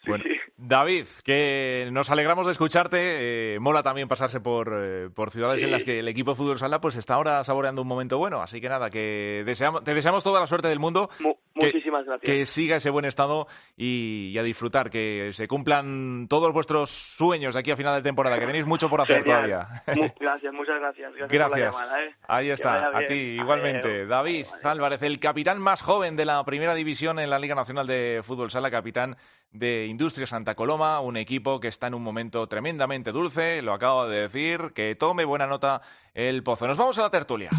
Bueno, 0.06 0.24
sí. 0.26 0.30
David, 0.56 1.06
que 1.22 1.88
nos 1.92 2.08
alegramos 2.10 2.46
de 2.46 2.52
escucharte. 2.52 3.54
eh, 3.54 3.58
mola 3.60 3.82
también 3.82 4.08
pasarse 4.08 4.40
por, 4.40 4.72
eh, 4.74 5.10
por 5.14 5.30
ciudades 5.30 5.62
en 5.62 5.70
las 5.70 5.84
que 5.84 5.98
el 5.98 6.08
equipo 6.08 6.30
de 6.32 6.36
fútbol 6.36 6.58
sala 6.58 6.80
pues 6.80 6.96
está 6.96 7.14
ahora 7.14 7.44
saboreando 7.44 7.82
un 7.82 7.88
momento 7.88 8.16
bueno. 8.16 8.40
Así 8.40 8.60
que 8.60 8.68
nada, 8.68 8.88
que 8.90 9.42
deseamos, 9.44 9.84
te 9.84 9.92
deseamos 9.94 10.24
toda 10.24 10.40
la 10.40 10.46
suerte 10.46 10.68
del 10.68 10.78
mundo. 10.78 11.10
Mu- 11.20 11.34
que- 11.54 11.66
muchísimas 11.66 12.04
gracias. 12.06 12.22
Que 12.22 12.46
siga 12.46 12.76
ese 12.76 12.90
buen 12.90 13.04
estado 13.04 13.48
y, 13.76 14.30
y 14.32 14.38
a 14.38 14.42
disfrutar, 14.42 14.88
que 14.90 15.30
se 15.34 15.46
cumplan 15.46 16.26
todos 16.28 16.52
vuestros 16.52 16.90
sueños 16.90 17.54
de 17.54 17.60
aquí 17.60 17.70
a 17.72 17.76
final 17.76 17.94
de 17.96 18.02
temporada, 18.02 18.38
que 18.38 18.46
tenéis 18.46 18.66
mucho 18.66 18.88
por 18.88 19.00
hacer 19.00 19.22
Genial. 19.24 19.48
todavía. 19.50 19.82
Mu- 19.94 20.08
gracias, 20.20 20.52
muchas 20.54 20.80
gracias. 20.80 21.12
Gracias, 21.14 21.48
por 21.48 21.58
la 21.58 21.64
llamada, 21.66 22.04
¿eh? 22.04 22.14
Ahí 22.28 22.50
está, 22.50 22.96
a 22.96 23.06
ti 23.06 23.14
igualmente. 23.14 24.06
David 24.06 24.46
Vale. 24.50 24.62
Álvarez, 24.64 25.02
el 25.02 25.18
capitán 25.20 25.60
más 25.60 25.82
joven 25.82 26.16
de 26.16 26.24
la 26.24 26.42
primera 26.44 26.74
división 26.74 27.18
en 27.18 27.28
la 27.30 27.38
Liga 27.38 27.54
Nacional 27.54 27.86
de 27.86 28.22
Fútbol 28.24 28.50
Sala, 28.50 28.70
capitán 28.70 29.16
de 29.50 29.86
Industria 29.88 30.26
Santa 30.26 30.54
Coloma, 30.54 31.00
un 31.00 31.16
equipo 31.16 31.60
que 31.60 31.68
está 31.68 31.88
en 31.88 31.94
un 31.94 32.02
momento 32.02 32.46
tremendamente 32.46 33.12
dulce, 33.12 33.62
lo 33.62 33.72
acabo 33.72 34.06
de 34.06 34.28
decir, 34.28 34.72
que 34.74 34.94
tome 34.94 35.24
buena 35.24 35.46
nota 35.46 35.82
el 36.14 36.42
pozo. 36.42 36.66
Nos 36.66 36.76
vamos 36.76 36.98
a 36.98 37.02
la 37.02 37.10
tertulia. 37.10 37.50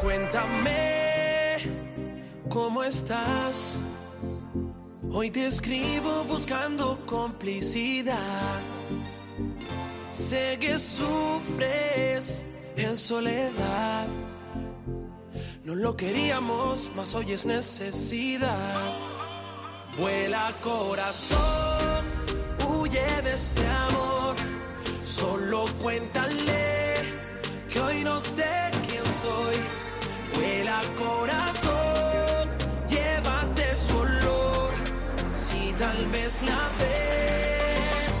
Cuéntame 0.00 1.58
cómo 2.48 2.84
estás. 2.84 3.80
Hoy 5.10 5.30
te 5.30 5.46
escribo 5.46 6.24
buscando 6.24 6.98
complicidad. 7.06 8.60
Sé 10.10 10.58
que 10.60 10.78
sufres 10.78 12.44
en 12.76 12.96
soledad. 12.96 14.08
No 15.64 15.74
lo 15.74 15.96
queríamos, 15.96 16.90
mas 16.94 17.14
hoy 17.14 17.32
es 17.32 17.46
necesidad. 17.46 18.92
Vuela 19.96 20.52
corazón, 20.60 22.04
huye 22.66 23.06
de 23.22 23.34
este 23.34 23.66
amor. 23.66 24.34
Solo 25.04 25.66
cuéntale 25.80 26.94
que 27.72 27.80
hoy 27.80 28.02
no 28.02 28.18
sé 28.20 28.44
quién 28.88 29.04
soy. 29.22 29.56
Vuela 30.34 30.80
corazón, 30.98 32.48
llévate 32.88 33.76
su 33.76 33.96
olor. 33.98 34.70
Si 35.32 35.72
tal 35.78 36.06
vez 36.06 36.42
la 36.42 36.70
ves, 36.80 38.16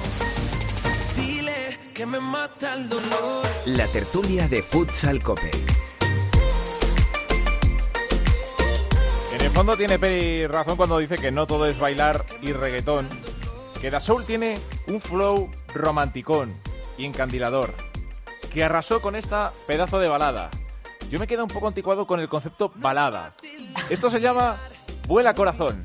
dile 1.16 1.78
que 1.92 2.06
me 2.06 2.20
mata 2.20 2.74
el 2.74 2.88
dolor. 2.88 3.46
La 3.66 3.86
tertulia 3.88 4.46
de 4.46 4.62
Futsal 4.62 5.20
Cope. 5.20 5.50
Fondo 9.54 9.76
tiene 9.76 10.00
Peri 10.00 10.48
razón 10.48 10.76
cuando 10.76 10.98
dice 10.98 11.14
que 11.14 11.30
no 11.30 11.46
todo 11.46 11.66
es 11.66 11.78
bailar 11.78 12.24
y 12.42 12.52
reggaetón, 12.52 13.08
que 13.80 13.88
Da 13.88 14.00
Soul 14.00 14.24
tiene 14.24 14.58
un 14.88 15.00
flow 15.00 15.48
romanticón 15.72 16.48
y 16.98 17.04
encandilador, 17.04 17.72
que 18.52 18.64
arrasó 18.64 19.00
con 19.00 19.14
esta 19.14 19.52
pedazo 19.68 20.00
de 20.00 20.08
balada. 20.08 20.50
Yo 21.08 21.20
me 21.20 21.28
quedo 21.28 21.44
un 21.44 21.50
poco 21.50 21.68
anticuado 21.68 22.04
con 22.04 22.18
el 22.18 22.28
concepto 22.28 22.72
balada. 22.74 23.30
Esto 23.90 24.10
se 24.10 24.20
llama 24.20 24.56
Vuela 25.06 25.34
Corazón. 25.34 25.80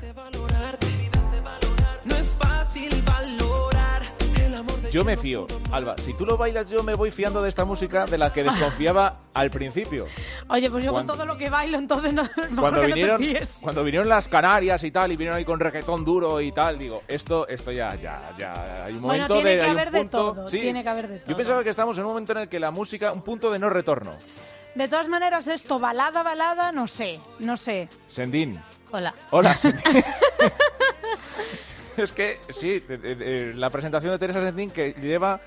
Yo 4.90 5.04
me 5.04 5.16
fío. 5.16 5.46
Alba, 5.70 5.94
si 5.98 6.14
tú 6.14 6.26
lo 6.26 6.36
bailas 6.36 6.68
yo 6.68 6.82
me 6.82 6.94
voy 6.94 7.12
fiando 7.12 7.40
de 7.42 7.48
esta 7.48 7.64
música 7.64 8.06
de 8.06 8.18
la 8.18 8.32
que 8.32 8.42
desconfiaba 8.42 9.18
al 9.34 9.48
principio. 9.50 10.04
Oye, 10.48 10.68
pues 10.68 10.82
yo 10.84 10.90
Cuando- 10.90 11.12
con 11.12 11.18
todo 11.18 11.26
lo 11.32 11.38
que 11.38 11.48
bailo, 11.48 11.78
entonces 11.78 12.12
no, 12.12 12.28
cuando 12.58 12.82
vinieron, 12.82 13.20
no 13.20 13.26
te 13.38 13.46
cuando 13.62 13.84
vinieron 13.84 14.08
las 14.08 14.28
Canarias 14.28 14.82
y 14.82 14.90
tal, 14.90 15.12
y 15.12 15.16
vinieron 15.16 15.36
ahí 15.38 15.44
con 15.44 15.60
reggaetón 15.60 16.04
duro 16.04 16.40
y 16.40 16.50
tal, 16.50 16.76
digo, 16.76 17.02
esto, 17.06 17.46
esto 17.46 17.70
ya, 17.70 17.94
ya, 17.94 18.32
ya, 18.36 18.84
hay 18.86 18.94
un 18.94 19.02
Bueno, 19.02 19.28
momento 19.28 19.34
tiene 19.34 19.50
de, 19.50 19.56
que 19.58 19.62
hay 19.62 19.70
un 19.70 19.78
haber 19.78 19.90
de 19.92 19.98
punto- 20.00 20.32
todo, 20.34 20.48
sí. 20.48 20.58
tiene 20.60 20.82
que 20.82 20.88
haber 20.88 21.08
de 21.08 21.18
Yo 21.20 21.24
todo. 21.24 21.36
pensaba 21.36 21.62
que 21.64 21.70
estamos 21.70 21.96
en 21.96 22.04
un 22.04 22.10
momento 22.10 22.32
en 22.32 22.38
el 22.38 22.48
que 22.48 22.58
la 22.58 22.72
música, 22.72 23.12
un 23.12 23.22
punto 23.22 23.50
de 23.52 23.60
no 23.60 23.70
retorno. 23.70 24.12
De 24.74 24.88
todas 24.88 25.06
maneras, 25.08 25.46
esto, 25.46 25.78
balada, 25.78 26.24
balada, 26.24 26.72
no 26.72 26.88
sé, 26.88 27.20
no 27.38 27.56
sé. 27.56 27.88
Sendín. 28.08 28.60
Hola. 28.90 29.14
Hola, 29.30 29.56
Sendín. 29.56 29.82
es 32.04 32.12
que, 32.12 32.38
sí, 32.50 32.82
eh, 32.88 32.98
eh, 33.02 33.52
la 33.54 33.70
presentación 33.70 34.12
de 34.12 34.18
Teresa 34.18 34.40
Sendín 34.42 34.70
que 34.70 34.92
lleva 34.94 35.40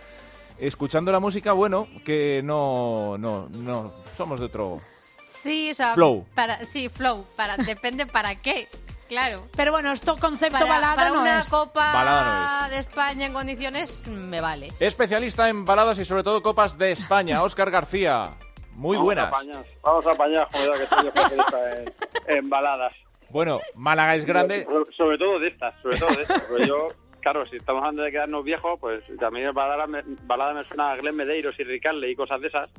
escuchando 0.60 1.12
la 1.12 1.20
música, 1.20 1.54
bueno, 1.54 1.88
que 2.06 2.42
no, 2.44 3.18
no, 3.18 3.48
no, 3.50 3.94
somos 4.16 4.40
de 4.40 4.46
otro... 4.46 4.80
Sí, 5.32 5.72
o 5.72 5.76
sea, 5.76 5.94
Flow. 5.94 6.26
Para, 6.36 6.64
sí, 6.66 6.88
flow. 6.88 7.26
Para, 7.36 7.58
depende 7.58 8.06
para 8.06 8.36
qué. 8.36 8.70
Claro. 9.10 9.44
Pero 9.58 9.74
bueno, 9.74 9.92
esto 9.92 10.16
concepto 10.16 10.58
Para, 10.58 10.70
balada 10.70 10.96
para 10.96 11.10
no 11.10 11.22
una 11.22 11.42
es. 11.42 11.50
copa 11.50 11.92
Balada 11.94 12.70
de 12.70 12.78
España 12.78 13.26
en 13.26 13.34
condiciones 13.34 14.08
me 14.08 14.40
vale. 14.40 14.72
Especialista 14.80 15.50
en 15.50 15.66
baladas 15.66 16.00
y 16.00 16.06
sobre 16.06 16.24
todo 16.24 16.42
copas 16.42 16.78
de 16.78 16.94
España, 16.94 17.44
Óscar 17.44 17.70
García. 17.70 18.30
Muy 18.76 18.96
Vamos 18.96 19.06
buenas. 19.06 19.26
A 19.26 19.28
apañar, 19.28 19.66
vamos 19.84 20.06
a 20.08 20.12
apañar, 20.12 20.48
joder, 20.52 20.80
que 20.80 20.88
soy 20.96 21.08
especialista 21.08 21.72
en, 21.80 21.94
en 22.38 22.50
baladas. 22.50 22.94
Bueno, 23.34 23.60
Málaga 23.76 24.16
es 24.16 24.26
grande. 24.26 24.64
Sobre, 24.64 24.94
sobre 24.94 25.18
todo 25.18 25.40
de 25.40 25.48
estas, 25.50 25.74
sobre 25.82 25.98
todo 25.98 26.10
de 26.16 26.22
estas. 26.22 26.42
Porque 26.44 26.68
yo, 26.68 26.90
claro, 27.20 27.46
si 27.48 27.58
estamos 27.58 27.82
hablando 27.82 28.04
de 28.04 28.12
quedarnos 28.12 28.46
viejos, 28.46 28.80
pues 28.80 29.04
también 29.20 29.52
balada 29.54 29.88
me, 29.88 30.04
balada 30.22 30.54
me 30.54 30.64
suena 30.68 30.92
a 30.92 30.96
Glenn 30.98 31.16
Medeiros 31.16 31.60
y 31.60 31.64
Ricardle 31.64 32.10
y 32.12 32.16
cosas 32.16 32.40
de 32.42 32.48
esas. 32.48 32.70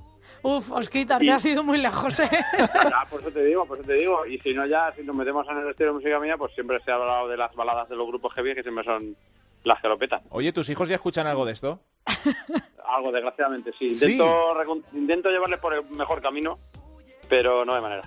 Uf, 0.42 0.70
Osquitar, 0.72 1.22
Y- 1.22 1.26
te 1.26 1.32
has 1.32 1.44
ido 1.44 1.62
muy 1.64 1.78
lejos, 1.78 2.20
¿eh? 2.20 2.28
Ya, 2.58 3.02
por 3.10 3.20
eso 3.20 3.30
te 3.32 3.44
digo, 3.44 3.64
por 3.66 3.78
eso 3.78 3.86
te 3.86 3.94
digo. 3.94 4.24
Y 4.26 4.38
si 4.38 4.54
no, 4.54 4.64
ya, 4.66 4.92
si 4.94 5.02
nos 5.02 5.16
metemos 5.16 5.46
en 5.48 5.58
el 5.58 5.68
estilo 5.70 5.88
de 5.90 5.94
música 5.96 6.20
mía, 6.20 6.36
pues 6.38 6.54
siempre 6.54 6.78
se 6.84 6.90
ha 6.92 6.94
hablado 6.94 7.28
de 7.28 7.36
las 7.36 7.52
baladas 7.54 7.88
de 7.88 7.96
los 7.96 8.06
grupos 8.06 8.32
heavy, 8.34 8.54
que 8.54 8.62
siempre 8.62 8.84
son 8.84 9.16
las 9.64 9.80
que 9.82 9.88
lo 9.88 9.98
petan. 9.98 10.20
Oye, 10.30 10.52
¿tus 10.52 10.68
hijos 10.68 10.88
ya 10.88 10.94
escuchan 10.96 11.26
algo 11.26 11.44
de 11.46 11.52
esto? 11.52 11.80
Algo, 12.86 13.10
desgraciadamente, 13.10 13.72
sí. 13.78 13.90
Sí. 13.90 14.12
Intento, 14.12 14.54
recon- 14.54 14.84
intento 14.92 15.30
llevarles 15.30 15.58
por 15.58 15.74
el 15.74 15.84
mejor 15.90 16.20
camino, 16.22 16.54
pero 17.28 17.64
no 17.64 17.74
de 17.74 17.80
manera. 17.80 18.02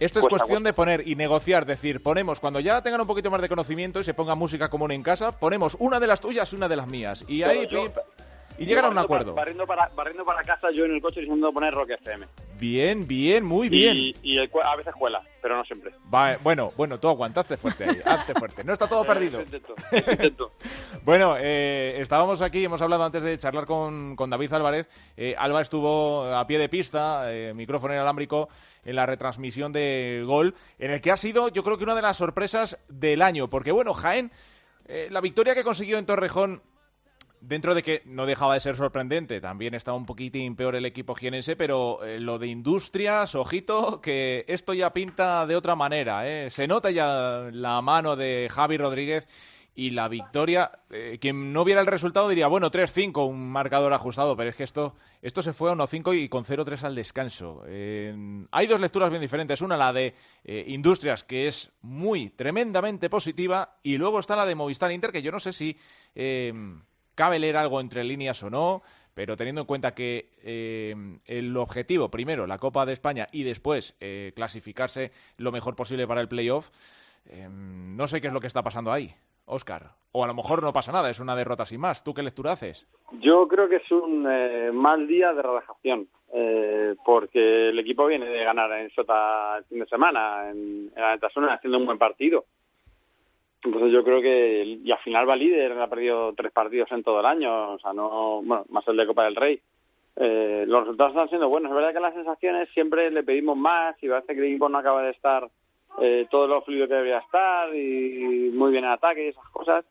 Esto 0.00 0.20
es 0.20 0.26
Cuesta, 0.26 0.38
cuestión 0.38 0.62
de 0.62 0.72
poner 0.72 1.06
y 1.08 1.14
negociar, 1.16 1.66
decir, 1.66 2.02
ponemos, 2.02 2.38
cuando 2.40 2.60
ya 2.60 2.80
tengan 2.82 3.00
un 3.00 3.06
poquito 3.06 3.30
más 3.30 3.40
de 3.40 3.48
conocimiento 3.48 4.00
y 4.00 4.04
se 4.04 4.14
ponga 4.14 4.34
música 4.34 4.68
común 4.68 4.92
en 4.92 5.02
casa, 5.02 5.32
ponemos 5.32 5.76
una 5.80 5.98
de 5.98 6.06
las 6.06 6.20
tuyas 6.20 6.52
y 6.52 6.56
una 6.56 6.68
de 6.68 6.76
las 6.76 6.86
mías. 6.86 7.24
Y 7.28 7.42
ahí, 7.42 7.66
Yo- 7.68 7.92
y 8.58 8.66
llegan 8.66 8.84
a 8.86 8.88
un 8.90 8.98
acuerdo. 8.98 9.34
Barriendo, 9.34 9.66
para, 9.66 9.88
barriendo 9.94 10.24
para 10.24 10.42
casa, 10.42 10.70
yo 10.72 10.84
en 10.84 10.94
el 10.94 11.00
coche 11.00 11.20
diciendo 11.20 11.52
poner 11.52 11.72
Rock 11.74 11.90
FM. 11.90 12.26
Bien, 12.58 13.06
bien, 13.06 13.44
muy 13.44 13.68
bien. 13.68 13.96
Y, 13.96 14.14
y 14.22 14.38
el 14.38 14.50
cue- 14.50 14.64
a 14.64 14.74
veces 14.74 14.92
cuela, 14.94 15.22
pero 15.40 15.56
no 15.56 15.64
siempre. 15.64 15.92
Va, 16.12 16.36
bueno, 16.42 16.72
bueno, 16.76 16.98
tú 16.98 17.08
aguantaste 17.08 17.56
fuerte 17.56 17.84
ahí, 17.84 18.00
hazte 18.04 18.34
fuerte. 18.34 18.64
No 18.64 18.72
está 18.72 18.88
todo 18.88 19.04
perdido. 19.06 19.40
Eh, 19.40 19.44
intento, 19.44 19.74
intento. 19.92 20.52
Bueno, 21.04 21.36
eh, 21.38 22.00
estábamos 22.00 22.42
aquí, 22.42 22.64
hemos 22.64 22.82
hablado 22.82 23.04
antes 23.04 23.22
de 23.22 23.38
charlar 23.38 23.64
con, 23.64 24.16
con 24.16 24.28
David 24.28 24.52
Álvarez. 24.52 24.88
Eh, 25.16 25.34
Alba 25.38 25.62
estuvo 25.62 26.24
a 26.24 26.46
pie 26.46 26.58
de 26.58 26.68
pista, 26.68 27.32
eh, 27.32 27.54
micrófono 27.54 27.94
inalámbrico, 27.94 28.48
en 28.84 28.96
la 28.96 29.06
retransmisión 29.06 29.72
de 29.72 30.22
Gol, 30.26 30.54
en 30.78 30.90
el 30.90 31.00
que 31.00 31.10
ha 31.12 31.16
sido, 31.16 31.48
yo 31.48 31.62
creo 31.62 31.78
que 31.78 31.84
una 31.84 31.94
de 31.94 32.02
las 32.02 32.16
sorpresas 32.16 32.76
del 32.88 33.22
año. 33.22 33.48
Porque, 33.48 33.70
bueno, 33.72 33.94
Jaén, 33.94 34.30
eh, 34.86 35.08
la 35.10 35.20
victoria 35.20 35.54
que 35.54 35.64
consiguió 35.64 35.96
en 35.98 36.06
Torrejón, 36.06 36.62
dentro 37.40 37.74
de 37.74 37.82
que 37.82 38.02
no 38.04 38.26
dejaba 38.26 38.54
de 38.54 38.60
ser 38.60 38.76
sorprendente, 38.76 39.40
también 39.40 39.74
estaba 39.74 39.96
un 39.96 40.06
poquitín 40.06 40.56
peor 40.56 40.74
el 40.74 40.86
equipo 40.86 41.14
jienense, 41.14 41.56
pero 41.56 42.04
eh, 42.04 42.20
lo 42.20 42.38
de 42.38 42.48
Industrias, 42.48 43.34
ojito, 43.34 44.00
que 44.00 44.44
esto 44.48 44.74
ya 44.74 44.92
pinta 44.92 45.46
de 45.46 45.56
otra 45.56 45.74
manera. 45.74 46.28
¿eh? 46.28 46.50
Se 46.50 46.66
nota 46.66 46.90
ya 46.90 47.48
la 47.52 47.80
mano 47.82 48.16
de 48.16 48.48
Javi 48.50 48.76
Rodríguez 48.76 49.26
y 49.74 49.90
la 49.90 50.08
victoria. 50.08 50.72
eh, 50.90 51.18
quien 51.20 51.52
no 51.52 51.64
viera 51.64 51.80
el 51.80 51.86
resultado 51.86 52.28
diría, 52.28 52.48
bueno, 52.48 52.70
3-5, 52.70 53.28
un 53.28 53.48
marcador 53.48 53.92
ajustado, 53.92 54.36
pero 54.36 54.50
es 54.50 54.56
que 54.56 54.64
esto, 54.64 54.96
esto 55.22 55.40
se 55.40 55.52
fue 55.52 55.70
a 55.70 55.74
1-5 55.74 56.20
y 56.20 56.28
con 56.28 56.44
0-3 56.44 56.82
al 56.82 56.96
descanso. 56.96 57.62
Hay 57.64 58.66
dos 58.66 58.80
lecturas 58.80 59.10
bien 59.10 59.22
diferentes. 59.22 59.60
Una, 59.62 59.76
la 59.76 59.92
de 59.92 60.14
eh, 60.44 60.64
Industrias, 60.66 61.22
que 61.22 61.46
es 61.46 61.70
muy 61.82 62.30
tremendamente 62.30 63.08
positiva, 63.08 63.76
y 63.84 63.98
luego 63.98 64.18
está 64.18 64.34
la 64.34 64.46
de 64.46 64.56
Movistar 64.56 64.90
Inter, 64.90 65.12
que 65.12 65.22
yo 65.22 65.30
no 65.30 65.38
sé 65.38 65.52
si 65.52 65.76
cabe 67.18 67.40
leer 67.40 67.56
algo 67.56 67.80
entre 67.80 68.04
líneas 68.04 68.42
o 68.44 68.48
no. 68.48 68.82
Pero 69.14 69.36
teniendo 69.36 69.62
en 69.62 69.66
cuenta 69.66 69.96
que 69.96 70.30
eh, 70.44 70.94
el 71.26 71.56
objetivo, 71.56 72.08
primero, 72.08 72.46
la 72.46 72.58
Copa 72.58 72.86
de 72.86 72.92
España 72.92 73.26
y 73.32 73.42
después 73.42 73.96
eh, 74.00 74.30
clasificarse 74.36 75.10
lo 75.38 75.50
mejor 75.50 75.74
posible 75.74 76.06
para 76.06 76.20
el 76.20 76.28
playoff, 76.28 76.70
eh, 77.26 77.48
no 77.50 78.06
sé 78.06 78.20
qué 78.20 78.28
es 78.28 78.32
lo 78.32 78.40
que 78.40 78.46
está 78.46 78.62
pasando 78.62 78.92
ahí, 78.92 79.12
Oscar. 79.46 79.90
O 80.12 80.22
a 80.22 80.28
lo 80.28 80.34
mejor 80.34 80.62
no 80.62 80.72
pasa 80.72 80.92
nada, 80.92 81.10
es 81.10 81.18
una 81.18 81.34
derrota 81.34 81.66
sin 81.66 81.80
más. 81.80 82.04
¿Tú 82.04 82.14
qué 82.14 82.22
lectura 82.22 82.52
haces? 82.52 82.86
Yo 83.20 83.48
creo 83.48 83.68
que 83.68 83.76
es 83.76 83.90
un 83.90 84.24
eh, 84.30 84.70
mal 84.72 85.08
día 85.08 85.32
de 85.32 85.42
relajación, 85.42 86.06
eh, 86.32 86.94
porque 87.04 87.70
el 87.70 87.78
equipo 87.80 88.06
viene 88.06 88.26
de 88.26 88.44
ganar 88.44 88.70
en 88.78 88.88
Sota 88.90 89.58
el 89.58 89.64
fin 89.64 89.80
de 89.80 89.86
semana, 89.86 90.48
en, 90.48 90.92
en 90.94 91.02
Altasuna, 91.02 91.54
haciendo 91.54 91.78
un 91.78 91.86
buen 91.86 91.98
partido. 91.98 92.44
Entonces 93.64 93.92
yo 93.92 94.04
creo 94.04 94.20
que, 94.20 94.78
y 94.84 94.90
al 94.90 94.98
final 94.98 95.28
va 95.28 95.36
líder, 95.36 95.72
ha 95.72 95.88
perdido 95.88 96.32
tres 96.34 96.52
partidos 96.52 96.90
en 96.92 97.02
todo 97.02 97.20
el 97.20 97.26
año, 97.26 97.72
o 97.72 97.78
sea, 97.78 97.92
no, 97.92 98.40
bueno, 98.42 98.64
más 98.68 98.86
el 98.86 98.96
de 98.96 99.06
Copa 99.06 99.24
del 99.24 99.36
Rey. 99.36 99.60
Eh, 100.20 100.64
los 100.66 100.80
resultados 100.80 101.12
están 101.12 101.28
siendo 101.28 101.48
buenos. 101.48 101.70
Es 101.70 101.76
verdad 101.76 101.92
que 101.92 102.00
las 102.00 102.14
sensaciones 102.14 102.68
siempre 102.70 103.10
le 103.10 103.22
pedimos 103.22 103.56
más 103.56 103.96
y 104.02 104.08
parece 104.08 104.34
que 104.34 104.40
el 104.40 104.46
equipo 104.46 104.68
no 104.68 104.78
acaba 104.78 105.02
de 105.02 105.10
estar 105.10 105.48
eh, 106.00 106.26
todo 106.30 106.46
lo 106.46 106.62
fluido 106.62 106.88
que 106.88 106.94
debería 106.94 107.18
estar 107.18 107.74
y 107.74 108.50
muy 108.52 108.72
bien 108.72 108.84
en 108.84 108.90
ataque 108.90 109.26
y 109.26 109.28
esas 109.28 109.48
cosas. 109.50 109.84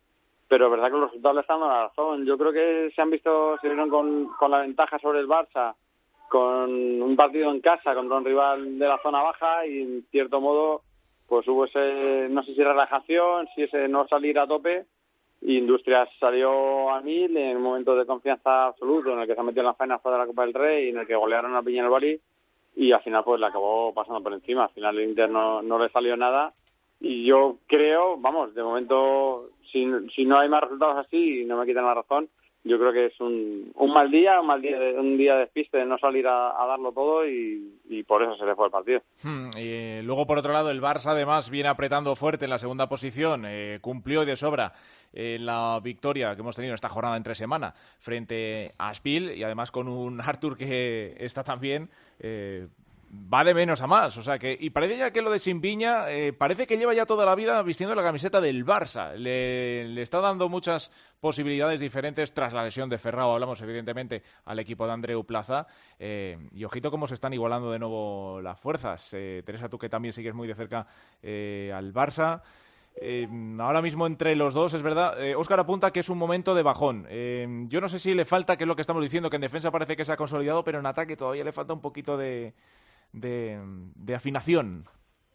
Pero 0.50 0.66
es 0.66 0.72
verdad 0.72 0.88
que 0.88 0.98
los 0.98 1.10
resultados 1.10 1.36
le 1.36 1.42
están 1.42 1.60
dando 1.60 1.74
la 1.74 1.88
razón. 1.88 2.26
Yo 2.26 2.38
creo 2.38 2.54
que 2.54 2.92
se 2.94 3.02
han 3.02 3.10
visto, 3.10 3.58
se 3.62 3.68
vieron 3.68 3.90
con, 3.90 4.28
con 4.38 4.52
la 4.52 4.60
ventaja 4.60 5.00
sobre 5.00 5.20
el 5.20 5.28
Barça, 5.28 5.76
con 6.30 7.02
un 7.02 7.16
partido 7.16 7.52
en 7.52 7.62
casa 7.62 7.96
contra 7.96 8.18
un 8.18 8.26
rival 8.26 8.80
de 8.80 8.88
la 8.88 9.00
zona 9.02 9.22
baja 9.22 9.66
y 9.66 9.82
en 9.82 10.06
cierto 10.12 10.42
modo 10.42 10.82
pues 11.28 11.48
hubo 11.48 11.66
ese, 11.66 12.28
no 12.30 12.44
sé 12.44 12.56
si 12.56 12.64
relajación, 12.64 13.48
si 13.54 13.64
ese 13.64 13.88
no 13.88 14.08
salir 14.08 14.40
a 14.40 14.48
tope, 14.48 14.86
y 15.42 15.58
Industrias 15.58 16.10
salió 16.20 16.90
a 16.90 17.02
mil 17.02 17.36
en 17.38 17.58
un 17.58 17.64
momento 17.64 17.96
de 17.96 18.06
confianza 18.06 18.68
absoluto, 18.68 19.14
en 19.14 19.20
el 19.20 19.28
que 19.28 19.36
se 19.36 19.40
ha 19.40 19.44
metido 19.44 19.62
en 19.62 19.68
la 19.68 19.74
faena 19.74 20.00
de 20.04 20.18
la 20.18 20.26
Copa 20.26 20.46
del 20.46 20.54
Rey, 20.54 20.90
en 20.90 20.98
el 20.98 21.08
que 21.08 21.16
golearon 21.16 21.56
a 21.56 21.62
Piña 21.62 21.88
Bali, 21.88 22.20
y 22.76 22.92
al 22.92 23.02
final 23.02 23.24
pues 23.24 23.40
le 23.40 23.48
acabó 23.48 23.94
pasando 23.94 24.22
por 24.22 24.34
encima, 24.34 24.66
al 24.66 24.70
final 24.70 24.98
el 24.98 25.10
Inter 25.10 25.30
no, 25.30 25.62
no 25.62 25.80
le 25.80 25.90
salió 25.90 26.16
nada, 26.16 26.54
y 27.00 27.26
yo 27.26 27.58
creo, 27.68 28.18
vamos, 28.18 28.56
de 28.56 28.64
momento, 28.64 29.50
si, 29.72 29.86
si 30.16 30.26
no 30.26 30.40
hay 30.40 30.50
más 30.50 30.64
resultados 30.64 31.06
así, 31.06 31.42
y 31.42 31.46
no 31.46 31.58
me 31.58 31.66
quitan 31.66 31.86
la 31.86 31.94
razón, 31.94 32.30
yo 32.68 32.78
creo 32.78 32.94
que 32.94 33.06
es 33.08 33.20
un, 33.20 33.72
un 33.76 33.94
mal 33.94 34.12
día, 34.12 34.40
un 34.40 34.48
mal 34.48 34.62
día, 34.62 34.78
un 34.98 35.18
día 35.18 35.36
de 35.36 35.48
despiste 35.48 35.78
de 35.78 35.86
no 35.86 35.98
salir 35.98 36.28
a, 36.28 36.54
darlo 36.68 36.92
todo 36.92 37.28
y, 37.28 37.74
por 38.08 38.22
eso 38.22 38.36
se 38.38 38.46
le 38.46 38.56
fue 38.56 38.66
el 38.66 38.72
partido. 38.72 39.02
Hmm, 39.24 39.50
y 39.58 39.68
eh, 39.68 40.02
luego, 40.04 40.28
por 40.28 40.38
otro 40.38 40.54
lado, 40.54 40.70
el 40.70 40.82
Barça 40.82 41.08
además 41.08 41.50
viene 41.50 41.70
apretando 41.70 42.16
fuerte 42.16 42.46
en 42.46 42.52
la 42.52 42.60
segunda 42.60 42.88
posición, 42.88 43.44
eh, 43.46 43.80
cumplió 43.82 44.26
de 44.26 44.36
sobra 44.36 44.74
eh, 45.14 45.38
la 45.40 45.80
victoria 45.82 46.36
que 46.36 46.42
hemos 46.42 46.56
tenido 46.56 46.72
en 46.72 46.76
esta 46.76 46.90
jornada 46.90 47.18
entre 47.18 47.36
semana 47.36 47.74
frente 48.00 48.72
a 48.78 48.94
Spiel 48.94 49.32
y 49.32 49.44
además 49.44 49.72
con 49.72 49.88
un 49.88 50.22
Arthur 50.22 50.58
que 50.58 51.16
está 51.18 51.44
también 51.44 51.90
eh, 52.20 52.68
va 53.34 53.44
de 53.44 53.54
menos 53.54 53.82
a 53.82 53.88
más. 53.88 54.18
O 54.18 54.22
sea 54.22 54.40
que, 54.40 54.58
y 54.60 54.70
parece 54.70 54.98
ya 54.98 55.12
que 55.12 55.22
lo 55.22 55.32
de 55.32 55.40
Simpiña, 55.40 56.10
eh, 56.10 56.34
parece 56.34 56.68
que 56.68 56.78
lleva 56.78 56.94
ya 56.94 57.06
toda 57.06 57.26
la 57.26 57.36
vida 57.36 57.62
vistiendo 57.62 57.96
la 57.96 58.04
camiseta 58.04 58.42
del 58.42 58.66
Barça. 58.66 59.16
Le, 59.16 60.02
está 60.02 60.20
dando 60.20 60.50
muchas 60.50 60.92
posibilidades 61.20 61.80
diferentes 61.80 62.34
tras 62.34 62.54
la 62.54 62.64
lesión 62.64 62.90
de 62.90 62.98
Ferrao. 62.98 63.34
Hablamos, 63.34 63.62
evidentemente, 63.62 64.24
al 64.46 64.60
equipo 64.60 64.86
de 64.86 64.94
Andreu 64.94 65.24
Plaza. 65.24 65.68
Eh, 66.00 66.38
y 66.54 66.64
ojito 66.64 66.92
cómo 66.92 67.08
se 67.08 67.16
están 67.16 67.34
igualando 67.34 67.72
de 67.72 67.80
nuevo 67.80 68.42
las 68.42 68.60
fuerzas. 68.60 69.10
Eh, 69.14 69.44
Teresa, 69.46 69.70
tú 69.70 69.78
que 69.78 69.90
también 69.90 70.14
sigues 70.14 70.34
muy 70.34 70.48
de 70.48 70.56
cerca 70.56 70.80
al 70.80 71.94
Barça. 71.94 72.42
Ahora 73.60 73.82
mismo 73.84 74.08
entre 74.08 74.36
los 74.36 74.56
dos, 74.56 74.74
es 74.74 74.82
verdad, 74.82 75.24
eh, 75.24 75.36
Óscar 75.36 75.60
apunta 75.60 75.92
que 75.92 76.00
es 76.00 76.10
un 76.10 76.18
momento 76.18 76.56
de 76.56 76.64
bajón. 76.64 77.08
Yo 77.70 77.80
no 77.80 77.90
sé 77.90 78.00
si 78.00 78.16
le 78.16 78.26
falta, 78.26 78.58
que 78.58 78.64
es 78.64 78.68
lo 78.68 78.76
que 78.76 78.82
estamos 78.82 79.04
diciendo, 79.04 79.30
que 79.30 79.36
en 79.36 79.44
defensa 79.44 79.70
parece 79.70 79.96
que 79.96 80.04
se 80.04 80.12
ha 80.12 80.18
consolidado, 80.18 80.64
pero 80.64 80.80
en 80.80 80.86
ataque 80.88 81.16
todavía 81.16 81.44
le 81.44 81.52
falta 81.52 81.74
un 81.74 81.82
poquito 81.82 82.18
de, 82.18 82.54
de, 83.14 83.60
afinación. 84.16 84.88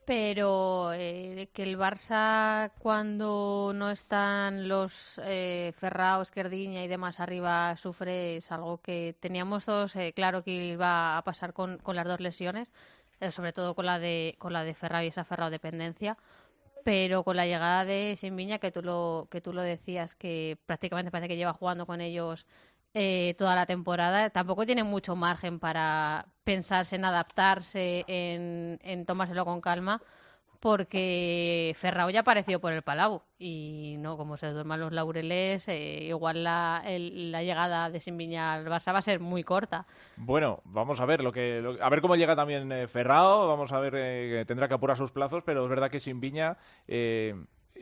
Pero 0.04 0.92
eh, 0.94 1.48
que 1.52 1.62
el 1.62 1.78
Barça, 1.78 2.72
cuando 2.80 3.72
no 3.72 3.90
están 3.90 4.68
los 4.68 5.20
eh, 5.24 5.72
Ferrao, 5.76 6.22
Esquerdiña 6.22 6.82
y 6.82 6.88
demás 6.88 7.20
arriba, 7.20 7.76
sufre, 7.76 8.36
es 8.36 8.50
algo 8.50 8.78
que 8.78 9.16
teníamos 9.20 9.64
todos 9.64 9.94
eh, 9.94 10.12
claro 10.12 10.42
que 10.42 10.50
iba 10.50 11.16
a 11.16 11.22
pasar 11.22 11.52
con, 11.52 11.78
con 11.78 11.94
las 11.94 12.06
dos 12.06 12.20
lesiones, 12.20 12.72
eh, 13.20 13.30
sobre 13.30 13.52
todo 13.52 13.76
con 13.76 13.86
la 13.86 14.00
de 14.00 14.34
con 14.38 14.52
la 14.52 14.64
de 14.64 14.74
Ferrao 14.74 15.04
y 15.04 15.06
esa 15.08 15.24
Ferrao 15.24 15.50
dependencia. 15.50 16.18
Pero 16.84 17.22
con 17.24 17.36
la 17.36 17.46
llegada 17.46 17.84
de 17.84 18.16
Simbiña, 18.16 18.58
que 18.58 18.72
tú 18.72 18.82
lo 18.82 19.28
que 19.30 19.40
tú 19.40 19.52
lo 19.52 19.62
decías, 19.62 20.16
que 20.16 20.58
prácticamente 20.66 21.12
parece 21.12 21.28
que 21.28 21.36
lleva 21.36 21.52
jugando 21.52 21.86
con 21.86 22.00
ellos 22.00 22.46
toda 23.38 23.54
la 23.56 23.66
temporada, 23.66 24.30
tampoco 24.30 24.66
tiene 24.66 24.84
mucho 24.84 25.16
margen 25.16 25.58
para 25.60 26.26
pensarse 26.44 26.96
en 26.96 27.04
adaptarse, 27.04 28.04
en, 28.06 29.06
tomárselo 29.06 29.44
con 29.44 29.60
calma, 29.60 30.00
porque 30.60 31.74
Ferrao 31.76 32.10
ya 32.10 32.20
apareció 32.20 32.60
por 32.60 32.72
el 32.72 32.82
Palau 32.82 33.22
y 33.38 33.96
no 33.98 34.16
como 34.16 34.36
se 34.36 34.48
duerman 34.48 34.78
los 34.78 34.92
laureles, 34.92 35.66
eh, 35.66 36.04
igual 36.04 36.44
la, 36.44 36.82
el, 36.86 37.32
la, 37.32 37.42
llegada 37.42 37.90
de 37.90 37.98
Simbiña 37.98 38.54
al 38.54 38.66
Barça 38.66 38.92
va 38.92 38.98
a 38.98 39.02
ser 39.02 39.18
muy 39.18 39.42
corta. 39.42 39.86
Bueno, 40.16 40.60
vamos 40.64 41.00
a 41.00 41.04
ver 41.04 41.24
lo 41.24 41.32
que 41.32 41.60
lo, 41.60 41.82
a 41.82 41.88
ver 41.88 42.00
cómo 42.00 42.14
llega 42.14 42.36
también 42.36 42.70
eh, 42.70 42.86
Ferrao, 42.86 43.48
vamos 43.48 43.72
a 43.72 43.80
ver 43.80 43.94
eh, 43.96 44.44
tendrá 44.46 44.68
que 44.68 44.74
apurar 44.74 44.96
sus 44.96 45.10
plazos, 45.10 45.42
pero 45.44 45.64
es 45.64 45.70
verdad 45.70 45.90
que 45.90 45.98
Simbiña 45.98 46.56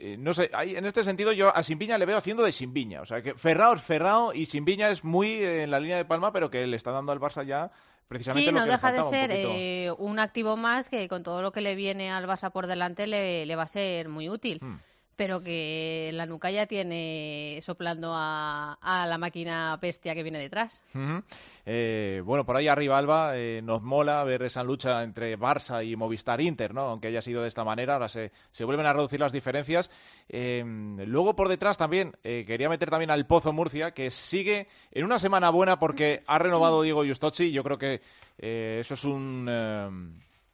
eh, 0.03 0.17
no 0.17 0.33
sé, 0.33 0.49
hay, 0.53 0.75
en 0.75 0.85
este 0.85 1.03
sentido 1.03 1.31
yo 1.31 1.55
a 1.55 1.61
Simbiña 1.61 1.97
le 1.97 2.07
veo 2.07 2.17
haciendo 2.17 2.43
de 2.43 2.51
Simbiña. 2.51 3.01
O 3.01 3.05
sea, 3.05 3.21
que 3.21 3.35
Ferrao 3.35 3.73
es 3.73 3.83
Ferrao 3.83 4.33
y 4.33 4.47
Simbiña 4.47 4.89
es 4.89 5.03
muy 5.03 5.43
en 5.43 5.69
la 5.69 5.79
línea 5.79 5.97
de 5.97 6.05
palma, 6.05 6.31
pero 6.31 6.49
que 6.49 6.65
le 6.65 6.75
está 6.75 6.91
dando 6.91 7.11
al 7.11 7.19
Barça 7.19 7.45
ya 7.45 7.71
precisamente 8.11 8.49
sí, 8.49 8.53
lo 8.53 8.59
no 8.59 8.65
que 8.65 8.71
deja 8.71 8.91
de 8.91 9.03
ser 9.05 9.31
un, 9.31 9.37
eh, 9.37 9.91
un, 9.97 10.19
activo 10.19 10.57
más 10.57 10.89
que 10.89 11.07
con 11.07 11.23
todo 11.23 11.41
lo 11.41 11.53
que 11.53 11.61
le 11.61 11.75
viene 11.75 12.11
al 12.11 12.27
Barça 12.27 12.51
por 12.51 12.67
delante 12.67 13.07
le, 13.07 13.45
le 13.45 13.55
va 13.55 13.63
a 13.63 13.67
ser 13.67 14.09
muy 14.09 14.27
útil. 14.27 14.59
Hmm. 14.61 14.79
Pero 15.21 15.39
que 15.43 16.09
la 16.13 16.25
nuca 16.25 16.49
ya 16.49 16.65
tiene 16.65 17.59
soplando 17.61 18.11
a, 18.11 18.73
a 18.81 19.05
la 19.05 19.19
máquina 19.19 19.77
bestia 19.79 20.15
que 20.15 20.23
viene 20.23 20.39
detrás. 20.39 20.81
Uh 20.95 20.97
-huh. 20.97 21.23
eh, 21.67 22.23
bueno, 22.25 22.43
por 22.43 22.57
ahí 22.57 22.67
arriba, 22.67 22.97
Alba, 22.97 23.37
eh, 23.37 23.61
nos 23.63 23.83
mola 23.83 24.23
ver 24.23 24.41
esa 24.41 24.63
lucha 24.63 25.03
entre 25.03 25.37
Barça 25.37 25.87
y 25.87 25.95
Movistar 25.95 26.41
Inter, 26.41 26.73
¿no? 26.73 26.81
Aunque 26.81 27.09
haya 27.09 27.21
sido 27.21 27.43
de 27.43 27.49
esta 27.49 27.63
manera, 27.63 27.93
ahora 27.93 28.09
se, 28.09 28.31
se 28.51 28.65
vuelven 28.65 28.87
a 28.87 28.93
reducir 28.93 29.19
las 29.19 29.31
diferencias. 29.31 29.91
Eh, 30.27 30.63
luego 31.05 31.35
por 31.35 31.49
detrás 31.49 31.77
también, 31.77 32.13
quería 32.23 32.67
meter 32.67 32.89
también 32.89 33.11
al 33.11 33.27
Pozo 33.27 33.53
Murcia, 33.53 33.91
que 33.91 34.09
sigue 34.09 34.65
en 34.91 35.05
una 35.05 35.19
semana 35.19 35.51
buena 35.51 35.77
porque 35.77 36.23
ha 36.25 36.39
renovado 36.39 36.81
Diego 36.81 37.05
Justocci. 37.05 37.51
Yo 37.51 37.63
creo 37.63 37.77
que 37.77 38.01
eso 38.39 38.95
es 38.95 39.03
un 39.03 39.47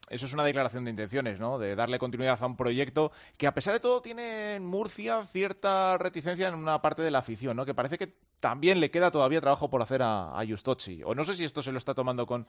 eso 0.09 0.25
es 0.25 0.33
una 0.33 0.43
declaración 0.43 0.85
de 0.85 0.91
intenciones, 0.91 1.39
¿no? 1.39 1.59
De 1.59 1.75
darle 1.75 1.99
continuidad 1.99 2.37
a 2.41 2.45
un 2.45 2.55
proyecto 2.55 3.11
que, 3.37 3.47
a 3.47 3.53
pesar 3.53 3.73
de 3.73 3.79
todo, 3.79 4.01
tiene 4.01 4.55
en 4.55 4.65
Murcia 4.65 5.25
cierta 5.25 5.97
reticencia 5.97 6.47
en 6.47 6.55
una 6.55 6.81
parte 6.81 7.01
de 7.01 7.11
la 7.11 7.19
afición, 7.19 7.57
¿no? 7.57 7.65
Que 7.65 7.73
parece 7.73 7.97
que 7.97 8.13
también 8.39 8.79
le 8.79 8.91
queda 8.91 9.11
todavía 9.11 9.41
trabajo 9.41 9.69
por 9.69 9.81
hacer 9.81 10.01
a, 10.03 10.41
Justocci. 10.47 11.01
O 11.03 11.13
no 11.13 11.23
sé 11.23 11.33
si 11.33 11.43
esto 11.43 11.61
se 11.61 11.71
lo 11.71 11.77
está 11.77 11.93
tomando 11.93 12.25
con, 12.25 12.47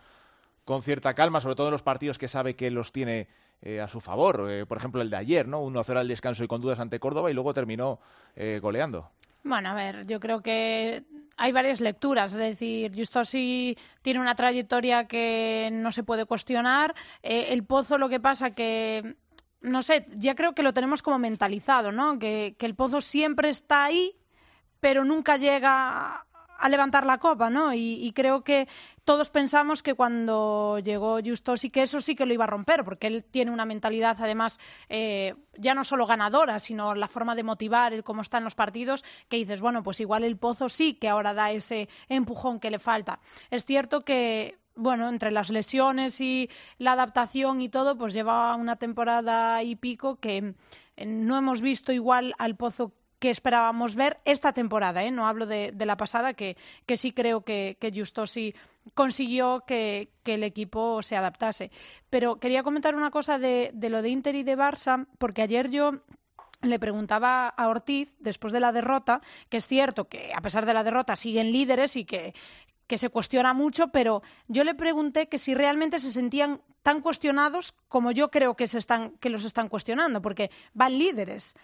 con 0.68 0.82
cierta 0.82 1.14
calma, 1.14 1.40
sobre 1.40 1.54
todo 1.54 1.68
en 1.68 1.72
los 1.72 1.82
partidos 1.82 2.18
que 2.18 2.28
sabe 2.28 2.54
que 2.54 2.70
los 2.70 2.92
tiene 2.92 3.26
eh, 3.62 3.80
a 3.80 3.88
su 3.88 4.02
favor. 4.02 4.50
Eh, 4.50 4.66
por 4.66 4.76
ejemplo, 4.76 5.00
el 5.00 5.08
de 5.08 5.16
ayer, 5.16 5.48
¿no? 5.48 5.64
1-0 5.64 5.96
al 5.96 6.08
descanso 6.08 6.44
y 6.44 6.46
con 6.46 6.60
dudas 6.60 6.78
ante 6.78 7.00
Córdoba 7.00 7.30
y 7.30 7.32
luego 7.32 7.54
terminó 7.54 8.00
eh, 8.36 8.58
goleando. 8.60 9.10
Bueno, 9.44 9.70
a 9.70 9.74
ver, 9.74 10.06
yo 10.06 10.20
creo 10.20 10.42
que 10.42 11.04
hay 11.38 11.52
varias 11.52 11.80
lecturas, 11.80 12.34
es 12.34 12.38
decir, 12.38 12.92
Justosi 12.94 13.78
tiene 14.02 14.20
una 14.20 14.34
trayectoria 14.34 15.06
que 15.06 15.70
no 15.72 15.90
se 15.90 16.02
puede 16.02 16.26
cuestionar. 16.26 16.94
El 17.22 17.64
Pozo 17.64 17.96
lo 17.96 18.10
que 18.10 18.20
pasa 18.20 18.50
que 18.50 19.16
no 19.62 19.80
sé, 19.80 20.06
ya 20.16 20.34
creo 20.34 20.54
que 20.54 20.62
lo 20.62 20.74
tenemos 20.74 21.00
como 21.00 21.18
mentalizado, 21.18 21.92
¿no? 21.92 22.18
Que 22.18 22.54
el 22.58 22.74
Pozo 22.74 23.00
siempre 23.00 23.48
está 23.48 23.84
ahí, 23.84 24.18
pero 24.80 25.02
nunca 25.06 25.38
llega 25.38 26.26
a 26.58 26.68
levantar 26.68 27.06
la 27.06 27.18
copa, 27.18 27.50
¿no? 27.50 27.72
Y, 27.72 28.12
creo 28.14 28.42
que 28.42 28.66
todos 29.04 29.30
pensamos 29.30 29.82
que 29.82 29.94
cuando 29.94 30.78
llegó 30.80 31.20
Justosi 31.24 31.70
que 31.70 31.82
eso 31.82 32.00
sí 32.00 32.16
que 32.16 32.26
lo 32.26 32.34
iba 32.34 32.44
a 32.44 32.48
romper, 32.48 32.84
porque 32.84 33.06
él 33.06 33.24
tiene 33.24 33.52
una 33.52 33.64
mentalidad 33.64 34.16
además 34.20 34.58
eh, 34.88 35.34
ya 35.56 35.74
no 35.74 35.84
solo 35.84 36.06
ganadora, 36.06 36.58
sino 36.58 36.94
la 36.94 37.06
forma 37.06 37.34
de 37.34 37.44
motivar, 37.44 37.92
el 37.92 38.02
cómo 38.02 38.22
está 38.22 38.38
en 38.38 38.44
los 38.44 38.56
partidos, 38.56 39.04
que 39.28 39.36
dices, 39.36 39.60
bueno, 39.60 39.82
pues 39.82 40.00
igual 40.00 40.24
el 40.24 40.36
Pozo 40.36 40.68
sí 40.68 40.94
que 40.94 41.08
ahora 41.08 41.32
da 41.32 41.52
ese 41.52 41.88
empujón 42.08 42.58
que 42.58 42.70
le 42.70 42.78
falta. 42.78 43.20
Es 43.50 43.64
cierto 43.64 44.04
que 44.04 44.58
bueno, 44.74 45.08
entre 45.08 45.32
las 45.32 45.50
lesiones 45.50 46.20
y 46.20 46.48
la 46.78 46.92
adaptación 46.92 47.60
y 47.60 47.68
todo, 47.68 47.98
pues 47.98 48.12
lleva 48.12 48.54
una 48.54 48.76
temporada 48.76 49.62
y 49.64 49.74
pico 49.74 50.16
que 50.20 50.54
no 51.04 51.36
hemos 51.36 51.60
visto 51.60 51.92
igual 51.92 52.34
al 52.38 52.56
Pozo 52.56 52.92
que 53.18 53.30
esperábamos 53.30 53.94
ver 53.94 54.18
esta 54.24 54.52
temporada, 54.52 55.04
¿eh? 55.04 55.10
no 55.10 55.26
hablo 55.26 55.46
de, 55.46 55.72
la 55.78 55.96
pasada, 55.96 56.34
que, 56.34 56.56
que, 56.86 56.96
sí 56.96 57.12
creo 57.12 57.42
que, 57.42 57.76
que 57.80 57.92
Justosi 57.92 58.54
consiguió 58.94 59.64
que, 59.66 60.10
que, 60.22 60.34
el 60.34 60.44
equipo 60.44 61.02
se 61.02 61.16
adaptase. 61.16 61.70
Pero 62.10 62.38
quería 62.38 62.62
comentar 62.62 62.94
una 62.94 63.10
cosa 63.10 63.38
de, 63.38 63.70
de 63.74 63.90
lo 63.90 64.02
de 64.02 64.10
Inter 64.10 64.34
y 64.34 64.44
de 64.44 64.56
Barça, 64.56 65.06
porque 65.18 65.42
ayer 65.42 65.70
yo 65.70 66.02
le 66.62 66.78
preguntaba 66.78 67.48
a 67.48 67.68
Ortiz, 67.68 68.16
después 68.18 68.52
de 68.52 68.60
la 68.60 68.72
derrota, 68.72 69.20
que 69.48 69.58
es 69.58 69.66
cierto 69.66 70.08
que 70.08 70.32
a 70.34 70.40
pesar 70.40 70.66
de 70.66 70.74
la 70.74 70.84
derrota 70.84 71.16
siguen 71.16 71.52
líderes 71.52 71.96
y 71.96 72.04
que, 72.04 72.34
que 72.86 72.98
se 72.98 73.10
cuestiona 73.10 73.52
mucho, 73.52 73.88
pero 73.88 74.22
yo 74.48 74.64
le 74.64 74.74
pregunté 74.74 75.28
que 75.28 75.38
si 75.38 75.54
realmente 75.54 76.00
se 76.00 76.10
sentían 76.10 76.60
tan 76.82 77.00
cuestionados 77.00 77.74
como 77.86 78.10
yo 78.12 78.30
creo 78.30 78.54
que, 78.56 78.66
se 78.66 78.78
están, 78.78 79.10
que 79.18 79.30
los 79.30 79.44
están 79.44 79.68
cuestionando, 79.68 80.22
porque 80.22 80.50
van 80.72 80.98
líderes 80.98 81.54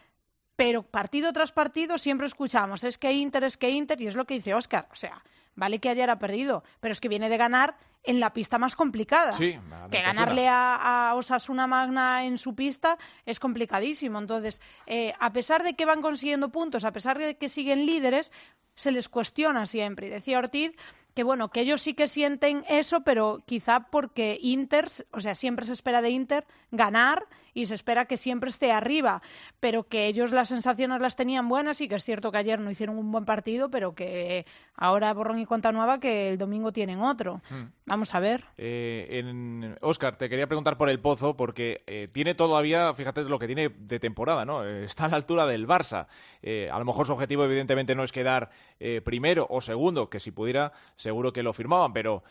pero 0.57 0.83
partido 0.83 1.33
tras 1.33 1.53
partido 1.53 1.99
siempre 1.99 2.27
escuchamos, 2.27 2.85
es 2.85 2.99
que 2.99 3.12
Inter, 3.12 3.45
es 3.45 3.57
que 3.57 3.71
Inter, 3.71 4.01
y 4.01 4.07
es 4.07 4.14
lo 4.14 4.25
que 4.25 4.35
dice 4.35 4.55
Oscar, 4.55 4.88
o 4.90 4.95
sea, 4.95 5.23
vale 5.55 5.79
que 5.79 5.88
ayer 5.88 6.11
ha 6.11 6.19
perdido, 6.19 6.62
pero 6.81 6.93
es 6.93 7.01
que 7.01 7.09
viene 7.09 7.29
de 7.29 7.37
ganar 7.37 7.77
en 8.05 8.21
la 8.21 8.33
pista 8.33 8.59
más 8.59 8.77
complicada. 8.77 9.33
Sí, 9.33 9.59
que 9.90 10.03
ganarle 10.03 10.47
a, 10.47 11.11
a 11.11 11.14
Osasuna 11.14 11.67
Magna 11.67 12.25
en 12.27 12.38
su 12.38 12.55
pista 12.55 12.99
es 13.25 13.40
complicadísimo. 13.40 14.19
Entonces, 14.19 14.61
eh, 14.87 15.14
a 15.19 15.33
pesar 15.33 15.62
de 15.62 15.75
que 15.75 15.87
van 15.87 16.03
consiguiendo 16.03 16.51
puntos, 16.51 16.85
a 16.85 16.93
pesar 16.93 17.19
de 17.19 17.37
que 17.37 17.49
siguen 17.49 17.87
líderes, 17.87 18.31
se 18.75 18.93
les 18.93 19.09
cuestiona 19.09 19.67
siempre. 19.67 20.09
Y 20.09 20.11
decía 20.11 20.38
Ortiz 20.38 20.77
que 21.14 21.23
bueno, 21.23 21.51
que 21.51 21.61
ellos 21.61 21.81
sí 21.81 21.95
que 21.95 22.09
sienten 22.09 22.64
eso, 22.69 23.03
pero 23.03 23.43
quizá 23.47 23.87
porque 23.90 24.37
Inter, 24.40 24.88
o 25.12 25.21
sea, 25.21 25.35
siempre 25.37 25.64
se 25.64 25.73
espera 25.73 26.03
de 26.03 26.11
Inter 26.11 26.45
ganar 26.73 27.27
y 27.55 27.67
se 27.67 27.77
espera 27.77 28.07
que 28.07 28.17
siempre 28.17 28.51
esté 28.51 28.73
arriba, 28.73 29.23
pero 29.61 29.87
que 29.87 30.07
ellos 30.07 30.33
las 30.33 30.49
sensaciones 30.49 31.01
las 31.01 31.14
tenían 31.14 31.49
buenas 31.49 31.81
y 31.81 31.88
que 31.88 31.95
es 31.95 32.05
cierto 32.05 32.33
que 32.33 32.38
ayer 32.38 32.59
no 32.59 32.69
hicieron 32.69 32.99
un 32.99 33.12
buen 33.12 33.25
partido, 33.25 33.71
pero 33.71 33.95
que 33.95 34.45
ahora 34.75 35.14
borrón 35.14 35.38
y 35.38 35.47
cuenta 35.47 35.71
nueva 35.71 36.01
que 36.01 36.31
el 36.31 36.38
domingo 36.38 36.73
tienen 36.73 37.01
otro. 37.01 37.40
Mm. 37.49 37.84
Vamos 37.87 38.14
a 38.14 38.20
ver. 38.20 38.47
Eh, 38.57 39.07
en... 39.11 39.77
Oscar, 39.83 40.16
te 40.16 40.31
quería 40.31 40.47
preguntar 40.47 40.79
por 40.79 40.88
el 40.88 41.01
Pozo, 41.01 41.37
porque 41.37 41.83
eh, 41.87 42.09
tiene 42.11 42.35
todavía, 42.35 42.94
fíjate 42.94 43.25
lo 43.25 43.38
que 43.38 43.47
tiene 43.47 43.68
de 43.68 44.01
temporada, 44.01 44.47
¿no? 44.47 44.64
Eh, 44.64 44.87
está 44.87 45.05
a 45.05 45.09
la 45.09 45.16
altura 45.16 45.44
del 45.44 45.68
Barça. 45.68 46.07
Eh, 46.40 46.66
a 46.73 46.79
lo 46.79 46.87
mejor 46.87 47.07
su 47.07 47.12
objetivo, 47.12 47.44
evidentemente, 47.44 47.94
no 47.94 48.03
es 48.03 48.11
quedar 48.11 48.49
eh, 48.81 49.03
primero 49.05 49.47
o 49.51 49.61
segundo, 49.61 50.09
que 50.09 50.18
si 50.18 50.31
pudiera, 50.31 50.73
seguro 50.97 51.31
que 51.31 51.42
lo 51.42 51.53
firmaban, 51.53 51.92
pero 51.92 52.23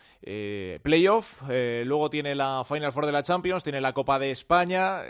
playoff, 0.82 1.42
luego 1.48 2.10
tiene 2.10 2.34
la 2.34 2.64
Final 2.66 2.92
Four 2.92 3.06
de 3.06 3.12
la 3.12 3.22
Champions, 3.22 3.62
tiene 3.62 3.80
la 3.80 3.92
Copa 3.92 4.18
de 4.18 4.32
España, 4.32 5.02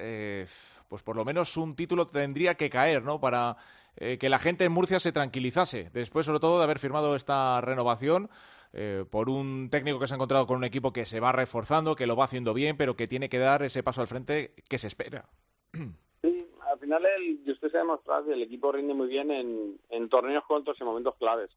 pues 0.89 1.03
por 1.03 1.17
lo 1.17 1.25
menos 1.25 1.57
un 1.57 1.75
título 1.75 2.09
tendría 2.09 2.57
que 2.57 2.69
caer, 2.69 3.03
¿no? 3.03 3.21
Para 3.21 3.57
que 3.97 4.29
la 4.29 4.39
gente 4.39 4.65
en 4.65 4.73
Murcia 4.73 4.99
se 4.99 5.13
tranquilizase, 5.13 5.91
después 5.93 6.27
sobre 6.27 6.41
todo 6.41 6.59
de 6.59 6.65
haber 6.65 6.81
firmado 6.81 7.15
esta 7.15 7.61
renovación 7.61 8.29
eh, 8.75 9.05
por 9.09 9.31
un 9.31 9.71
técnico 9.71 9.99
que 9.99 10.07
se 10.07 10.15
ha 10.15 10.17
encontrado 10.17 10.47
con 10.47 10.59
un 10.59 10.65
equipo 10.65 10.93
que 10.93 11.07
se 11.07 11.21
va 11.21 11.33
reforzando, 11.33 11.97
que 11.97 12.07
lo 12.07 12.17
va 12.17 12.25
haciendo 12.25 12.53
bien, 12.53 12.77
pero 12.77 12.97
que 12.97 13.09
tiene 13.09 13.29
que 13.29 13.39
dar 13.39 13.63
ese 13.63 13.83
paso 13.83 14.01
al 14.01 14.09
frente 14.09 14.55
que 14.69 14.79
se 14.79 14.89
espera. 14.89 15.27
Sí, 16.23 16.49
al 16.73 16.79
final 16.79 17.05
el, 17.05 17.53
usted 17.53 17.71
se 17.71 17.77
ha 17.77 17.81
demostrado 17.81 18.25
que 18.25 18.33
el 18.33 18.43
equipo 18.43 18.73
rinde 18.73 18.95
muy 18.95 19.09
bien 19.09 19.31
en, 19.31 20.09
torneos 20.09 20.43
cortos 20.47 20.75
y 20.81 20.85
momentos 20.85 21.15
claves. 21.17 21.51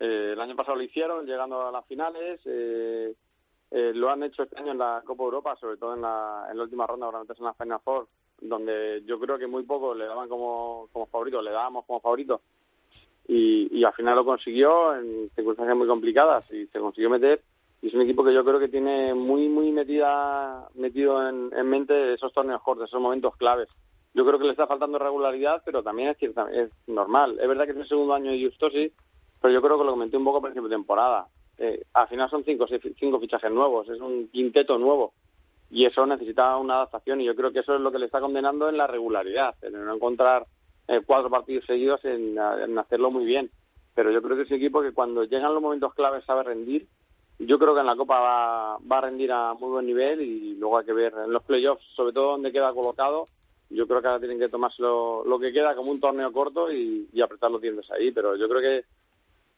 Eh, 0.00 0.30
el 0.32 0.40
año 0.40 0.56
pasado 0.56 0.78
lo 0.78 0.82
hicieron, 0.82 1.26
llegando 1.26 1.66
a 1.66 1.70
las 1.70 1.84
finales. 1.86 2.40
eh, 2.46 3.14
eh, 3.70 3.92
lo 3.94 4.10
han 4.10 4.22
hecho 4.22 4.42
este 4.42 4.58
año 4.58 4.72
en 4.72 4.78
la 4.78 5.02
Copa 5.04 5.24
Europa, 5.24 5.56
sobre 5.56 5.76
todo 5.76 5.94
en 5.94 6.00
la, 6.00 6.48
en 6.50 6.56
la 6.56 6.62
última 6.62 6.86
ronda, 6.86 7.06
ahora 7.06 7.20
meterse 7.20 7.42
en 7.42 7.46
la 7.46 7.54
Final 7.54 7.80
Four, 7.84 8.08
donde 8.40 9.02
yo 9.04 9.18
creo 9.20 9.38
que 9.38 9.46
muy 9.46 9.64
poco 9.64 9.94
le 9.94 10.06
daban 10.06 10.28
como, 10.28 10.88
como 10.92 11.06
favorito, 11.06 11.42
le 11.42 11.50
dábamos 11.50 11.84
como 11.84 12.00
favorito. 12.00 12.40
Y, 13.28 13.68
y 13.78 13.84
al 13.84 13.92
final 13.92 14.16
lo 14.16 14.24
consiguió 14.24 14.96
en 14.96 15.30
circunstancias 15.36 15.76
muy 15.76 15.86
complicadas 15.86 16.50
y 16.50 16.66
se 16.66 16.80
consiguió 16.80 17.10
meter. 17.10 17.42
Y 17.82 17.88
es 17.88 17.94
un 17.94 18.00
equipo 18.00 18.24
que 18.24 18.34
yo 18.34 18.44
creo 18.44 18.58
que 18.58 18.68
tiene 18.68 19.14
muy, 19.14 19.48
muy 19.48 19.70
metida, 19.70 20.66
metido 20.74 21.28
en, 21.28 21.50
en 21.54 21.68
mente 21.68 22.14
esos 22.14 22.32
torneos 22.32 22.62
cortos, 22.62 22.88
esos 22.88 23.00
momentos 23.00 23.36
claves. 23.36 23.68
Yo 24.14 24.24
creo 24.26 24.38
que 24.38 24.46
le 24.46 24.52
está 24.52 24.66
faltando 24.66 24.98
regularidad, 24.98 25.62
pero 25.64 25.82
también 25.82 26.08
es, 26.08 26.16
cierta- 26.18 26.50
es 26.50 26.70
normal. 26.88 27.38
Es 27.40 27.46
verdad 27.46 27.66
que 27.66 27.72
es 27.72 27.76
el 27.76 27.86
segundo 27.88 28.14
año 28.14 28.32
de 28.32 28.42
Justosi, 28.44 28.90
pero 29.40 29.54
yo 29.54 29.62
creo 29.62 29.78
que 29.78 29.84
lo 29.84 29.92
comenté 29.92 30.16
un 30.16 30.24
poco 30.24 30.38
al 30.38 30.42
principio 30.44 30.68
de 30.68 30.74
temporada. 30.74 31.26
Eh, 31.58 31.82
al 31.94 32.08
final 32.08 32.30
son 32.30 32.42
cinco, 32.44 32.66
cinco 32.98 33.20
fichajes 33.20 33.52
nuevos, 33.52 33.88
es 33.90 34.00
un 34.00 34.28
quinteto 34.28 34.78
nuevo. 34.78 35.12
Y 35.70 35.84
eso 35.84 36.06
necesita 36.06 36.56
una 36.56 36.76
adaptación 36.76 37.20
y 37.20 37.26
yo 37.26 37.36
creo 37.36 37.52
que 37.52 37.58
eso 37.60 37.74
es 37.74 37.80
lo 37.80 37.92
que 37.92 37.98
le 37.98 38.06
está 38.06 38.20
condenando 38.20 38.68
en 38.70 38.78
la 38.78 38.86
regularidad, 38.86 39.54
en 39.62 39.74
no 39.84 39.94
encontrar 39.94 40.46
eh, 40.88 41.00
cuatro 41.04 41.30
partidos 41.30 41.64
seguidos 41.66 42.04
en, 42.04 42.36
en 42.38 42.78
hacerlo 42.78 43.10
muy 43.10 43.24
bien. 43.24 43.50
Pero 43.94 44.10
yo 44.10 44.22
creo 44.22 44.36
que 44.36 44.42
es 44.42 44.50
un 44.50 44.56
equipo 44.56 44.82
que 44.82 44.92
cuando 44.92 45.24
llegan 45.24 45.54
los 45.54 45.62
momentos 45.62 45.94
claves 45.94 46.24
sabe 46.24 46.42
rendir. 46.44 46.86
Yo 47.38 47.58
creo 47.58 47.74
que 47.74 47.80
en 47.80 47.86
la 47.86 47.96
Copa 47.96 48.18
va, 48.18 48.78
va 48.78 48.98
a 48.98 49.00
rendir 49.02 49.30
a 49.30 49.54
muy 49.54 49.70
buen 49.70 49.86
nivel 49.86 50.20
y 50.20 50.56
luego 50.56 50.78
hay 50.78 50.84
que 50.84 50.92
ver 50.92 51.14
en 51.24 51.32
los 51.32 51.44
playoffs, 51.44 51.84
sobre 51.94 52.12
todo 52.12 52.32
donde 52.32 52.52
queda 52.52 52.72
colocado. 52.72 53.26
Yo 53.70 53.86
creo 53.86 54.00
que 54.00 54.08
ahora 54.08 54.18
tienen 54.18 54.38
que 54.38 54.48
tomarse 54.48 54.82
lo, 54.82 55.38
que 55.40 55.52
queda 55.52 55.76
como 55.76 55.92
un 55.92 56.00
torneo 56.00 56.32
corto 56.32 56.72
y, 56.72 57.08
y 57.12 57.20
apretar 57.20 57.50
los 57.50 57.60
dientes 57.60 57.88
ahí. 57.92 58.10
Pero 58.10 58.34
yo 58.34 58.48
creo 58.48 58.60
que 58.60 58.84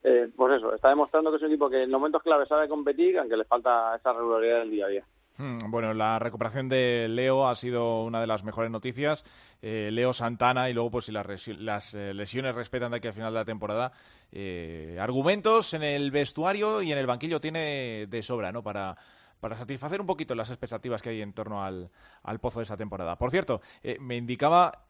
eh, 0.03 0.31
pues 0.35 0.57
eso, 0.57 0.75
está 0.75 0.89
demostrando 0.89 1.31
que 1.31 1.37
es 1.37 1.43
un 1.43 1.49
equipo 1.49 1.69
que 1.69 1.83
en 1.83 1.91
los 1.91 2.01
momentos 2.01 2.23
clave 2.23 2.47
sabe 2.47 2.69
competir, 2.69 3.19
aunque 3.19 3.37
le 3.37 3.45
falta 3.45 3.95
esa 3.97 4.13
regularidad 4.13 4.61
del 4.61 4.71
día 4.71 4.87
a 4.87 4.89
día. 4.89 5.05
Hmm, 5.41 5.71
Bueno, 5.71 5.95
la 5.95 6.19
recuperación 6.19 6.69
de 6.69 7.07
Leo 7.09 7.49
ha 7.49 7.55
sido 7.57 8.03
una 8.05 8.21
de 8.21 8.27
las 8.27 8.45
mejores 8.45 8.71
noticias. 8.71 9.25
Eh, 9.63 9.89
Leo 9.91 10.13
Santana 10.13 10.69
y 10.69 10.75
luego, 10.75 10.91
pues 10.91 11.07
si 11.07 11.13
las, 11.13 11.95
eh, 11.95 12.13
lesiones 12.13 12.55
respetan 12.55 12.91
de 12.91 12.99
aquí 12.99 13.09
al 13.09 13.15
final 13.15 13.33
de 13.33 13.39
la 13.39 13.45
temporada, 13.47 13.91
eh, 14.33 14.99
argumentos 15.01 15.73
en 15.73 15.83
el 15.83 16.11
vestuario 16.11 16.83
y 16.83 16.93
en 16.93 16.99
el 16.99 17.07
banquillo 17.07 17.41
tiene 17.41 18.07
de 18.07 18.23
sobra, 18.23 18.53
¿no? 18.53 18.63
Para, 18.63 18.99
para 19.41 19.57
satisfacer 19.57 20.03
un 20.03 20.07
poquito 20.07 20.35
las 20.35 20.51
expectativas 20.51 21.01
que 21.01 21.09
hay 21.09 21.23
en 21.23 21.33
torno 21.33 21.65
al, 21.65 21.89
al 22.23 22.39
pozo 22.39 22.59
de 22.59 22.65
esta 22.65 22.77
temporada. 22.77 23.17
Por 23.17 23.31
cierto, 23.31 23.63
eh, 23.83 23.97
me 23.99 24.17
indicaba 24.19 24.85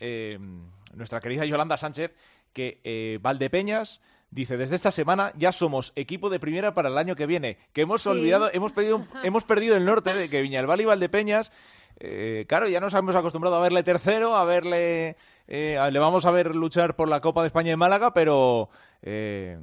nuestra 0.95 1.21
querida 1.21 1.45
Yolanda 1.45 1.77
Sánchez 1.77 2.13
que 2.53 3.21
Valdepeñas 3.23 4.01
dice 4.31 4.57
desde 4.57 4.75
esta 4.77 4.91
semana 4.91 5.33
ya 5.37 5.53
somos 5.53 5.93
equipo 5.97 6.31
de 6.31 6.39
primera 6.41 6.73
para 6.75 6.89
el 6.89 6.99
año 6.99 7.17
que 7.17 7.27
viene 7.27 7.59
que 7.73 7.81
hemos 7.83 8.03
Sí. 8.03 8.09
olvidado 8.09 8.49
hemos 8.53 8.73
perdido 8.73 8.97
un- 8.97 9.09
hemos 9.25 9.45
perdido 9.45 9.77
el 9.77 9.85
norte 9.85 10.15
de 10.15 10.29
que 10.29 10.43
Viñalbal 10.43 10.81
y 10.81 10.85
Valdepeñas 10.85 11.53
eh, 11.99 12.45
claro 12.49 12.69
ya 12.69 12.81
nos 12.81 12.95
hemos 12.95 13.17
acostumbrado 13.17 13.57
a 13.57 13.61
verle 13.61 13.83
tercero 13.83 14.37
a 14.37 14.45
verle 14.45 15.17
eh, 15.49 15.79
a- 15.79 15.91
le 15.91 15.99
vamos 15.99 16.27
a 16.27 16.31
ver 16.31 16.55
luchar 16.55 16.95
por 16.95 17.09
la 17.09 17.21
Copa 17.21 17.41
de 17.43 17.49
España 17.49 17.73
en 17.73 17.79
Málaga 17.79 18.13
pero 18.15 18.71
eh, 19.03 19.59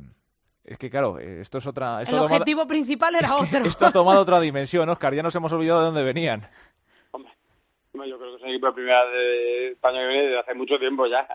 es 0.66 0.78
que 0.78 0.90
claro 0.90 1.18
esto 1.18 1.60
es 1.60 1.66
otra 1.68 2.02
esto 2.02 2.16
El 2.16 2.22
tomado- 2.24 2.36
objetivo 2.36 2.68
principal 2.68 3.16
era 3.16 3.28
es 3.28 3.34
otro. 3.34 3.66
esto 3.66 3.86
ha 3.86 3.92
tomado 3.94 4.22
otra 4.22 4.40
dimensión 4.42 4.90
Oscar 4.90 5.14
ya 5.16 5.24
nos 5.24 5.34
hemos 5.36 5.52
olvidado 5.54 5.80
de 5.80 5.86
dónde 5.86 6.04
venían 6.04 6.42
Hombre, 7.12 8.10
yo 8.12 8.18
creo 8.20 8.32
que 8.32 8.36
es 8.38 8.44
un 8.44 8.50
equipo 8.50 8.68
de 8.68 8.74
primera 8.74 9.06
de 9.06 9.72
España 9.72 10.00
que 10.02 10.08
viene 10.08 10.24
desde 10.26 10.40
hace 10.40 10.54
mucho 10.54 10.78
tiempo 10.78 11.08
ya. 11.08 11.26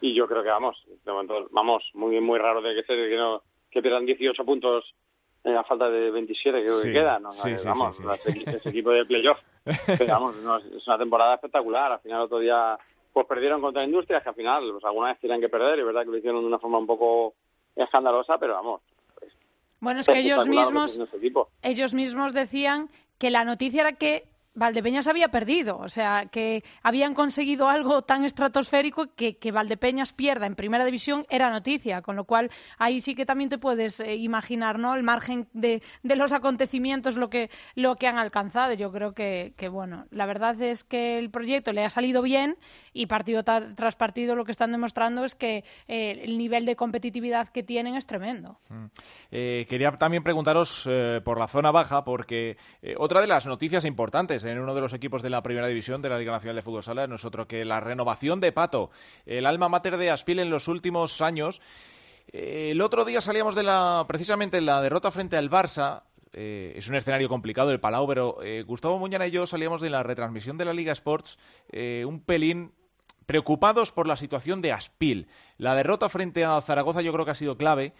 Y 0.00 0.14
yo 0.14 0.26
creo 0.28 0.42
que 0.42 0.48
vamos, 0.48 0.76
de 1.04 1.12
momento, 1.12 1.48
vamos, 1.50 1.82
muy 1.94 2.20
muy 2.20 2.38
raro 2.38 2.62
de 2.62 2.74
que 2.74 2.82
ser 2.84 3.08
que 3.08 3.16
no 3.16 3.42
que 3.70 3.82
pierdan 3.82 4.06
18 4.06 4.44
puntos 4.44 4.94
eh, 5.44 5.54
a 5.54 5.62
falta 5.64 5.88
de 5.90 6.10
27 6.10 6.62
creo 6.62 6.74
Sí, 6.76 6.88
que 6.88 6.92
quedan. 6.94 7.22
¿no? 7.22 7.32
sí, 7.32 7.50
Eh, 7.50 7.58
sí, 7.58 7.68
vamos, 7.68 7.96
sí, 7.96 8.02
sí. 8.02 8.08
ese 8.28 8.30
equi- 8.38 8.56
ese 8.56 8.68
equipo 8.70 8.90
de 8.90 9.04
playoff. 9.04 9.38
Pero 9.86 10.06
vamos, 10.06 10.36
no, 10.36 10.56
es 10.58 10.86
una 10.86 10.98
temporada 10.98 11.34
espectacular. 11.34 11.92
Al 11.92 12.00
final 12.00 12.22
otro 12.22 12.38
día 12.38 12.78
pues 13.12 13.26
perdieron 13.26 13.60
contra 13.60 13.84
Industrias, 13.84 14.22
que 14.22 14.28
al 14.28 14.34
final 14.34 14.70
pues 14.72 14.84
alguna 14.84 15.08
vez 15.08 15.18
tienen 15.20 15.40
que 15.40 15.48
perder. 15.48 15.78
Es 15.80 15.84
verdad 15.86 16.02
que 16.04 16.10
lo 16.10 16.16
hicieron 16.18 16.40
de 16.40 16.46
una 16.46 16.58
forma 16.58 16.78
un 16.78 16.86
poco 16.86 17.34
escandalosa, 17.76 18.38
pero 18.38 18.54
vamos. 18.54 18.80
Bueno, 19.80 20.00
es 20.00 20.06
que 20.06 20.18
ellos 20.18 20.46
mismos, 20.48 20.96
este 20.98 21.32
ellos 21.62 21.94
mismos 21.94 22.32
decían 22.34 22.88
que 23.18 23.30
la 23.30 23.44
noticia 23.44 23.82
era 23.82 23.92
que 23.92 24.24
Valdepeñas 24.58 25.06
había 25.06 25.28
perdido, 25.28 25.78
o 25.78 25.88
sea, 25.88 26.26
que 26.26 26.64
habían 26.82 27.14
conseguido 27.14 27.68
algo 27.68 28.02
tan 28.02 28.24
estratosférico 28.24 29.14
que, 29.14 29.38
que 29.38 29.52
Valdepeñas 29.52 30.12
pierda 30.12 30.46
en 30.46 30.56
primera 30.56 30.84
división 30.84 31.24
era 31.30 31.50
noticia, 31.50 32.02
con 32.02 32.16
lo 32.16 32.24
cual 32.24 32.50
ahí 32.76 33.00
sí 33.00 33.14
que 33.14 33.24
también 33.24 33.50
te 33.50 33.58
puedes 33.58 34.00
eh, 34.00 34.16
imaginar, 34.16 34.78
¿no? 34.78 34.94
El 34.94 35.04
margen 35.04 35.48
de, 35.52 35.82
de 36.02 36.16
los 36.16 36.32
acontecimientos, 36.32 37.16
lo 37.16 37.30
que, 37.30 37.50
lo 37.76 37.96
que 37.96 38.08
han 38.08 38.18
alcanzado. 38.18 38.74
Yo 38.74 38.90
creo 38.90 39.12
que, 39.14 39.54
que, 39.56 39.68
bueno, 39.68 40.06
la 40.10 40.26
verdad 40.26 40.60
es 40.60 40.82
que 40.82 41.18
el 41.18 41.30
proyecto 41.30 41.72
le 41.72 41.84
ha 41.84 41.90
salido 41.90 42.20
bien 42.20 42.56
y 42.92 43.06
partido 43.06 43.44
tras 43.44 43.94
partido 43.94 44.34
lo 44.34 44.44
que 44.44 44.52
están 44.52 44.72
demostrando 44.72 45.24
es 45.24 45.36
que 45.36 45.64
eh, 45.86 46.20
el 46.24 46.36
nivel 46.36 46.66
de 46.66 46.74
competitividad 46.74 47.48
que 47.48 47.62
tienen 47.62 47.94
es 47.94 48.06
tremendo. 48.06 48.58
Eh, 49.30 49.66
quería 49.68 49.92
también 49.92 50.24
preguntaros 50.24 50.88
por 51.24 51.38
la 51.38 51.46
zona 51.46 51.70
baja, 51.70 52.04
porque 52.04 52.56
otra 52.96 53.20
de 53.20 53.28
las 53.28 53.46
noticias 53.46 53.84
importantes 53.84 54.44
en 54.48 54.58
uno 54.58 54.74
de 54.74 54.80
los 54.80 54.92
equipos 54.92 55.22
de 55.22 55.30
la 55.30 55.42
primera 55.42 55.66
división 55.66 56.02
de 56.02 56.08
la 56.08 56.18
Liga 56.18 56.32
Nacional 56.32 56.56
de 56.56 56.62
Fútbol 56.62 56.82
Sala 56.82 57.06
no 57.06 57.16
es 57.16 57.24
otro 57.24 57.46
que 57.46 57.64
la 57.64 57.80
renovación 57.80 58.40
de 58.40 58.52
Pato, 58.52 58.90
el 59.26 59.46
alma 59.46 59.68
mater 59.68 59.96
de 59.96 60.10
Aspil 60.10 60.38
en 60.38 60.50
los 60.50 60.68
últimos 60.68 61.20
años. 61.20 61.60
Eh, 62.32 62.70
el 62.72 62.80
otro 62.80 63.04
día 63.04 63.20
salíamos 63.20 63.54
de 63.54 63.62
la, 63.62 64.04
precisamente 64.08 64.60
la 64.60 64.80
derrota 64.80 65.10
frente 65.10 65.36
al 65.36 65.50
Barça. 65.50 66.02
eh, 66.32 66.74
es 66.76 66.88
un 66.88 66.94
escenario 66.94 67.28
complicado 67.28 67.70
el 67.70 67.80
Palau, 67.80 68.06
pero 68.06 68.42
eh, 68.42 68.62
Gustavo 68.66 68.98
Muñana 68.98 69.26
y 69.26 69.30
yo 69.30 69.46
salíamos 69.46 69.80
de 69.80 69.90
la 69.90 70.02
retransmisión 70.02 70.58
de 70.58 70.64
la 70.64 70.72
Liga 70.72 70.92
Sports 70.92 71.38
un 72.06 72.20
pelín 72.20 72.72
preocupados 73.26 73.92
por 73.92 74.06
la 74.06 74.16
situación 74.16 74.62
de 74.62 74.72
Aspil. 74.72 75.28
La 75.58 75.74
derrota 75.74 76.08
frente 76.08 76.44
a 76.44 76.60
Zaragoza 76.60 77.02
yo 77.02 77.12
creo 77.12 77.24
que 77.24 77.32
ha 77.32 77.34
sido 77.34 77.56
clave. 77.58 77.92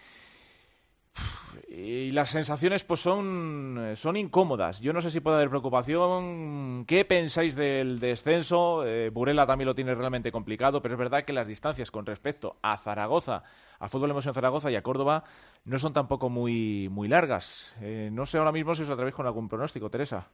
Y 1.67 2.11
las 2.11 2.31
sensaciones 2.31 2.83
pues 2.83 2.99
son, 2.99 3.93
son 3.95 4.17
incómodas. 4.17 4.81
Yo 4.81 4.91
no 4.91 5.01
sé 5.01 5.11
si 5.11 5.19
puede 5.19 5.37
haber 5.37 5.49
preocupación. 5.49 6.85
¿Qué 6.85 7.05
pensáis 7.05 7.55
del 7.55 7.99
descenso? 7.99 8.85
Eh, 8.85 9.09
Burela 9.09 9.45
también 9.45 9.67
lo 9.67 9.75
tiene 9.75 9.95
realmente 9.95 10.31
complicado, 10.31 10.81
pero 10.81 10.95
es 10.95 10.99
verdad 10.99 11.23
que 11.23 11.33
las 11.33 11.47
distancias 11.47 11.91
con 11.91 12.05
respecto 12.05 12.57
a 12.61 12.77
Zaragoza, 12.77 13.43
al 13.79 13.89
fútbol 13.89 14.11
emoción 14.11 14.33
Zaragoza 14.33 14.71
y 14.71 14.75
a 14.75 14.83
Córdoba 14.83 15.23
no 15.63 15.79
son 15.79 15.93
tampoco 15.93 16.29
muy, 16.29 16.89
muy 16.89 17.07
largas. 17.07 17.75
Eh, 17.81 18.09
no 18.11 18.25
sé 18.25 18.37
ahora 18.37 18.51
mismo 18.51 18.75
si 18.75 18.83
os 18.83 18.89
atrevéis 18.89 19.15
con 19.15 19.25
algún 19.25 19.47
pronóstico, 19.47 19.89
Teresa. 19.89 20.27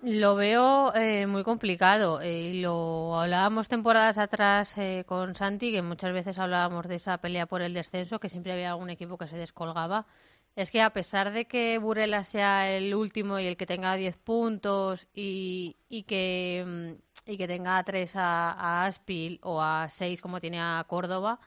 Lo 0.00 0.36
veo 0.36 0.94
eh, 0.94 1.26
muy 1.26 1.42
complicado. 1.42 2.20
eh, 2.20 2.52
lo 2.54 3.18
hablábamos 3.18 3.68
temporadas 3.68 4.16
atrás 4.18 4.76
eh, 4.78 5.04
con 5.06 5.34
Santi, 5.34 5.72
que 5.72 5.82
muchas 5.82 6.12
veces 6.12 6.38
hablábamos 6.38 6.86
de 6.86 6.96
esa 6.96 7.18
pelea 7.18 7.46
por 7.46 7.62
el 7.62 7.74
descenso, 7.74 8.20
que 8.20 8.28
siempre 8.28 8.52
había 8.52 8.70
algún 8.70 8.90
equipo 8.90 9.18
que 9.18 9.26
se 9.28 9.36
descolgaba. 9.36 10.06
es 10.56 10.70
que 10.70 10.82
a 10.82 10.90
pesar 10.92 11.32
de 11.32 11.46
que 11.46 11.78
Burela 11.78 12.24
sea 12.24 12.70
el 12.70 12.94
último 12.94 13.38
y 13.40 13.46
el 13.46 13.56
que 13.56 13.66
tenga 13.66 13.94
10 13.96 14.16
puntos 14.18 15.06
y, 15.14 15.76
y 15.88 16.04
que, 16.04 16.64
mm, 16.66 17.30
y 17.32 17.36
que 17.38 17.48
tenga 17.48 17.82
3 17.84 18.14
a, 18.16 18.52
a 18.52 18.86
Aspil 18.86 19.40
o 19.42 19.60
a 19.62 19.88
6 19.88 20.20
como 20.22 20.40
tiene 20.40 20.60
a 20.60 20.84
Córdoba, 20.88 21.40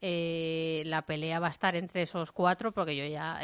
eh, 0.00 0.82
la 0.86 1.02
pelea 1.06 1.40
va 1.40 1.48
a 1.48 1.50
estar 1.50 1.76
entre 1.76 2.02
esos 2.02 2.32
cuatro 2.32 2.72
porque 2.72 2.96
yo 2.96 3.06
ya 3.06 3.38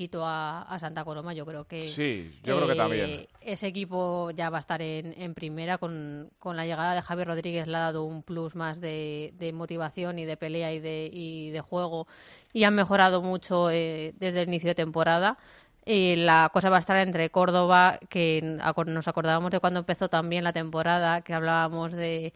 eh, 0.00 0.06
quito 0.06 0.24
a, 0.24 0.62
a 0.62 0.78
Santa 0.78 1.04
Coloma. 1.04 1.34
Yo 1.34 1.44
creo 1.44 1.64
que, 1.66 1.88
Sí, 1.90 2.38
yo 2.42 2.56
creo 2.56 2.66
que 2.66 2.72
eh, 2.72 2.76
también. 2.76 3.26
ese 3.42 3.66
equipo 3.66 4.30
ya 4.30 4.48
va 4.50 4.56
a 4.58 4.60
estar 4.60 4.80
en, 4.80 5.14
en 5.20 5.34
primera 5.34 5.78
con, 5.78 6.30
con 6.38 6.56
la 6.56 6.64
llegada 6.64 6.94
de 6.94 7.02
Javier 7.02 7.28
Rodríguez 7.28 7.66
le 7.66 7.76
ha 7.76 7.80
dado 7.80 8.04
un 8.04 8.22
plus 8.22 8.54
más 8.54 8.80
de, 8.80 9.32
de 9.38 9.52
motivación 9.52 10.18
y 10.18 10.24
de 10.24 10.36
pelea 10.36 10.72
y 10.72 10.80
de, 10.80 11.10
y 11.12 11.50
de 11.50 11.60
juego 11.60 12.06
y 12.52 12.64
han 12.64 12.74
mejorado 12.74 13.22
mucho 13.22 13.70
eh, 13.70 14.14
desde 14.18 14.42
el 14.42 14.48
inicio 14.48 14.68
de 14.70 14.74
temporada. 14.74 15.36
Y 15.84 16.16
la 16.16 16.50
cosa 16.52 16.68
va 16.70 16.76
a 16.76 16.80
estar 16.80 16.96
entre 16.98 17.30
Córdoba, 17.30 17.98
que 18.10 18.58
nos 18.86 19.08
acordábamos 19.08 19.50
de 19.50 19.60
cuando 19.60 19.80
empezó 19.80 20.08
también 20.08 20.44
la 20.44 20.52
temporada, 20.52 21.22
que 21.22 21.32
hablábamos 21.32 21.92
de 21.92 22.32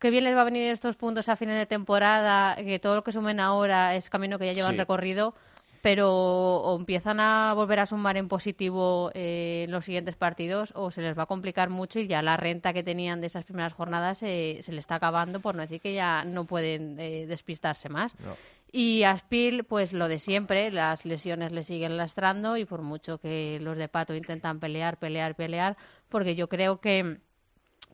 qué 0.00 0.10
bien 0.10 0.24
les 0.24 0.34
va 0.34 0.40
a 0.40 0.44
venir 0.44 0.70
estos 0.72 0.96
puntos 0.96 1.28
a 1.28 1.36
final 1.36 1.56
de 1.56 1.66
temporada, 1.66 2.56
que 2.56 2.78
todo 2.80 2.96
lo 2.96 3.04
que 3.04 3.12
sumen 3.12 3.38
ahora 3.38 3.94
es 3.94 4.10
camino 4.10 4.38
que 4.38 4.46
ya 4.46 4.54
llevan 4.54 4.72
Sí. 4.72 4.78
recorrido, 4.78 5.34
pero 5.82 6.10
o 6.12 6.76
empiezan 6.78 7.20
a 7.20 7.54
volver 7.54 7.80
a 7.80 7.86
sumar 7.86 8.16
en 8.16 8.28
positivo 8.28 9.10
eh, 9.14 9.64
en 9.64 9.70
los 9.70 9.84
siguientes 9.84 10.14
partidos 10.14 10.72
o 10.74 10.90
se 10.90 11.00
les 11.00 11.18
va 11.18 11.22
a 11.22 11.26
complicar 11.26 11.70
mucho 11.70 11.98
y 11.98 12.06
ya 12.06 12.22
la 12.22 12.36
renta 12.36 12.72
que 12.72 12.82
tenían 12.82 13.20
de 13.20 13.28
esas 13.28 13.44
primeras 13.44 13.72
jornadas 13.72 14.22
eh, 14.22 14.58
se 14.62 14.72
le 14.72 14.80
está 14.80 14.96
acabando, 14.96 15.40
por 15.40 15.54
no 15.54 15.62
decir 15.62 15.80
que 15.80 15.94
ya 15.94 16.24
no 16.24 16.44
pueden 16.44 16.98
eh, 17.00 17.26
despistarse 17.26 17.88
más. 17.88 18.14
No. 18.20 18.36
Y 18.72 19.02
Aspil, 19.02 19.64
pues 19.64 19.92
lo 19.92 20.06
de 20.06 20.20
siempre, 20.20 20.70
las 20.70 21.04
lesiones 21.04 21.50
le 21.50 21.64
siguen 21.64 21.96
lastrando 21.96 22.56
y 22.56 22.64
por 22.64 22.82
mucho 22.82 23.18
que 23.18 23.58
los 23.60 23.76
de 23.76 23.88
Pato 23.88 24.14
intentan 24.14 24.60
pelear, 24.60 24.98
pelear, 24.98 25.34
pelear, 25.34 25.76
porque 26.08 26.36
yo 26.36 26.48
creo 26.48 26.80
que, 26.80 27.18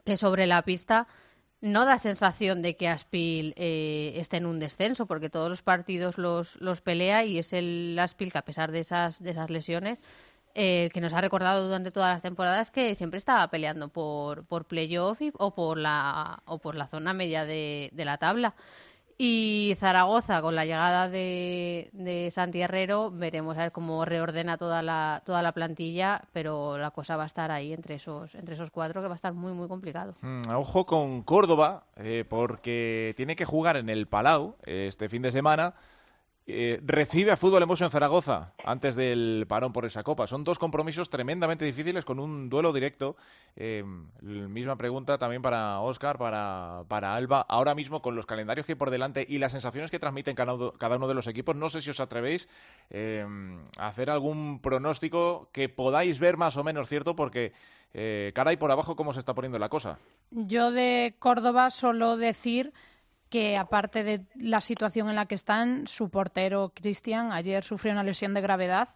que 0.05 0.17
sobre 0.19 0.47
la 0.47 0.63
pista 0.63 1.07
no 1.61 1.85
da 1.87 1.99
sensación 1.99 2.63
de 2.63 2.77
que 2.77 2.89
Aspil 2.89 3.55
eh, 3.57 4.13
esté 4.17 4.37
en 4.39 4.47
un 4.47 4.59
descenso, 4.61 5.07
porque 5.07 5.31
todos 5.31 5.49
los 5.51 5.63
partidos 5.63 6.19
los, 6.19 6.57
los 6.61 6.81
pelea 6.81 7.25
y 7.25 7.39
es 7.39 7.53
el 7.53 7.99
Aspil 7.99 8.31
que 8.33 8.39
a 8.39 8.45
pesar 8.45 8.73
de 8.73 8.81
esas, 8.81 9.23
de 9.23 9.31
esas 9.31 9.51
lesiones, 9.51 9.99
eh, 10.55 10.91
que 10.95 11.01
nos 11.03 11.13
ha 11.13 11.21
recordado 11.21 11.67
durante 11.67 11.91
todas 11.91 12.15
las 12.15 12.23
temporadas 12.23 12.71
que 12.71 12.95
siempre 12.95 13.19
estaba 13.19 13.49
peleando 13.51 13.89
por, 13.89 14.47
por 14.47 14.65
playoff 14.67 15.21
y- 15.23 15.33
o, 15.39 15.55
por 15.55 15.77
la, 15.79 16.43
o 16.47 16.59
por 16.59 16.75
la 16.77 16.87
zona 16.89 17.13
media 17.15 17.45
de, 17.45 17.91
de 17.93 18.05
la 18.05 18.17
tabla. 18.19 18.55
Y 19.19 19.75
Zaragoza, 19.79 20.43
con 20.43 20.55
la 20.55 20.67
llegada 20.67 21.09
de, 21.09 21.89
de 21.93 22.31
Santi 22.31 22.61
Herrero, 22.61 23.11
veremos 23.11 23.57
a 23.57 23.63
ver 23.63 23.73
cómo 23.73 24.05
reordena 24.05 24.59
toda 24.59 24.83
la, 24.83 25.23
toda 25.25 25.41
la 25.41 25.53
plantilla, 25.53 26.23
pero 26.35 26.77
la 26.77 26.91
cosa 26.91 27.17
va 27.17 27.23
a 27.23 27.27
estar 27.27 27.51
ahí 27.51 27.73
entre 27.73 27.95
esos, 27.95 28.35
entre 28.35 28.55
esos 28.55 28.71
cuatro, 28.71 29.01
que 29.01 29.09
va 29.09 29.15
a 29.15 29.17
estar 29.17 29.33
muy, 29.33 29.53
muy 29.53 29.69
complicado. 29.69 30.15
Mm, 30.21 30.43
ojo 30.55 30.85
con 30.85 31.23
Córdoba, 31.23 31.85
eh, 31.97 32.25
porque 32.29 33.15
tiene 33.17 33.37
que 33.37 33.47
jugar 33.47 33.79
en 33.79 33.89
el 33.89 34.07
Palau 34.07 34.57
eh, 34.67 34.87
este 34.89 35.09
fin 35.09 35.23
de 35.23 35.33
semana. 35.33 35.73
Eh, 36.49 36.81
recibe 36.85 37.33
a 37.33 37.37
Fútbol 37.37 37.65
Emoso 37.65 37.85
en 37.85 37.91
Zaragoza 37.91 38.53
antes 38.65 38.95
del 38.95 39.47
parón 39.49 39.73
por 39.73 39.85
esa 39.85 40.05
copa. 40.05 40.29
Son 40.29 40.45
dos 40.45 40.61
compromisos 40.61 41.11
tremendamente 41.11 41.65
difíciles 41.65 42.05
con 42.05 42.21
un 42.21 42.49
duelo 42.49 42.73
directo. 42.73 43.17
Eh, 43.57 43.83
misma 44.23 44.77
pregunta 44.77 45.19
también 45.19 45.43
para 45.43 45.81
Óscar, 45.81 46.19
para, 46.19 46.85
para 46.87 47.17
Alba. 47.17 47.45
Ahora 47.49 47.75
mismo, 47.75 48.01
con 48.01 48.15
los 48.15 48.27
calendarios 48.27 48.65
que 48.65 48.73
hay 48.73 48.79
por 48.79 48.91
delante 48.91 49.27
y 49.29 49.39
las 49.39 49.53
sensaciones 49.53 49.91
que 49.91 49.99
transmiten 49.99 50.37
cada 50.37 50.55
uno, 50.55 51.09
de 51.09 51.15
los 51.15 51.27
equipos, 51.27 51.57
no 51.57 51.69
sé 51.69 51.81
si 51.81 51.91
os 51.91 51.99
atrevéis 51.99 52.49
eh, 52.91 53.27
a 53.77 53.89
hacer 53.89 54.09
algún 54.09 54.61
pronóstico 54.61 55.49
que 55.53 55.69
podáis 55.69 56.21
ver 56.21 56.37
más 56.37 56.57
o 56.57 56.63
menos 56.63 56.89
cierto, 56.89 57.17
porque 57.17 57.55
eh, 57.93 58.31
cara 58.35 58.53
y 58.53 58.57
por 58.57 58.71
abajo, 58.71 58.95
cómo 58.95 59.13
se 59.13 59.19
está 59.19 59.35
poniendo 59.35 59.59
la 59.59 59.69
cosa. 59.69 59.99
Yo 60.31 60.71
de 60.71 61.17
Córdoba 61.19 61.71
solo 61.71 62.17
decir 62.17 62.73
que 63.29 63.57
aparte 63.57 64.05
de 64.05 64.25
la 64.37 64.61
situación 64.61 65.09
en 65.09 65.17
la 65.17 65.27
que 65.27 65.35
están, 65.35 65.87
su 65.87 66.11
portero 66.11 66.73
Cristian 66.75 67.33
ayer 67.33 67.65
sufrió 67.65 67.93
una 67.93 68.03
lesión 68.03 68.35
de 68.35 68.41
gravedad 68.41 68.89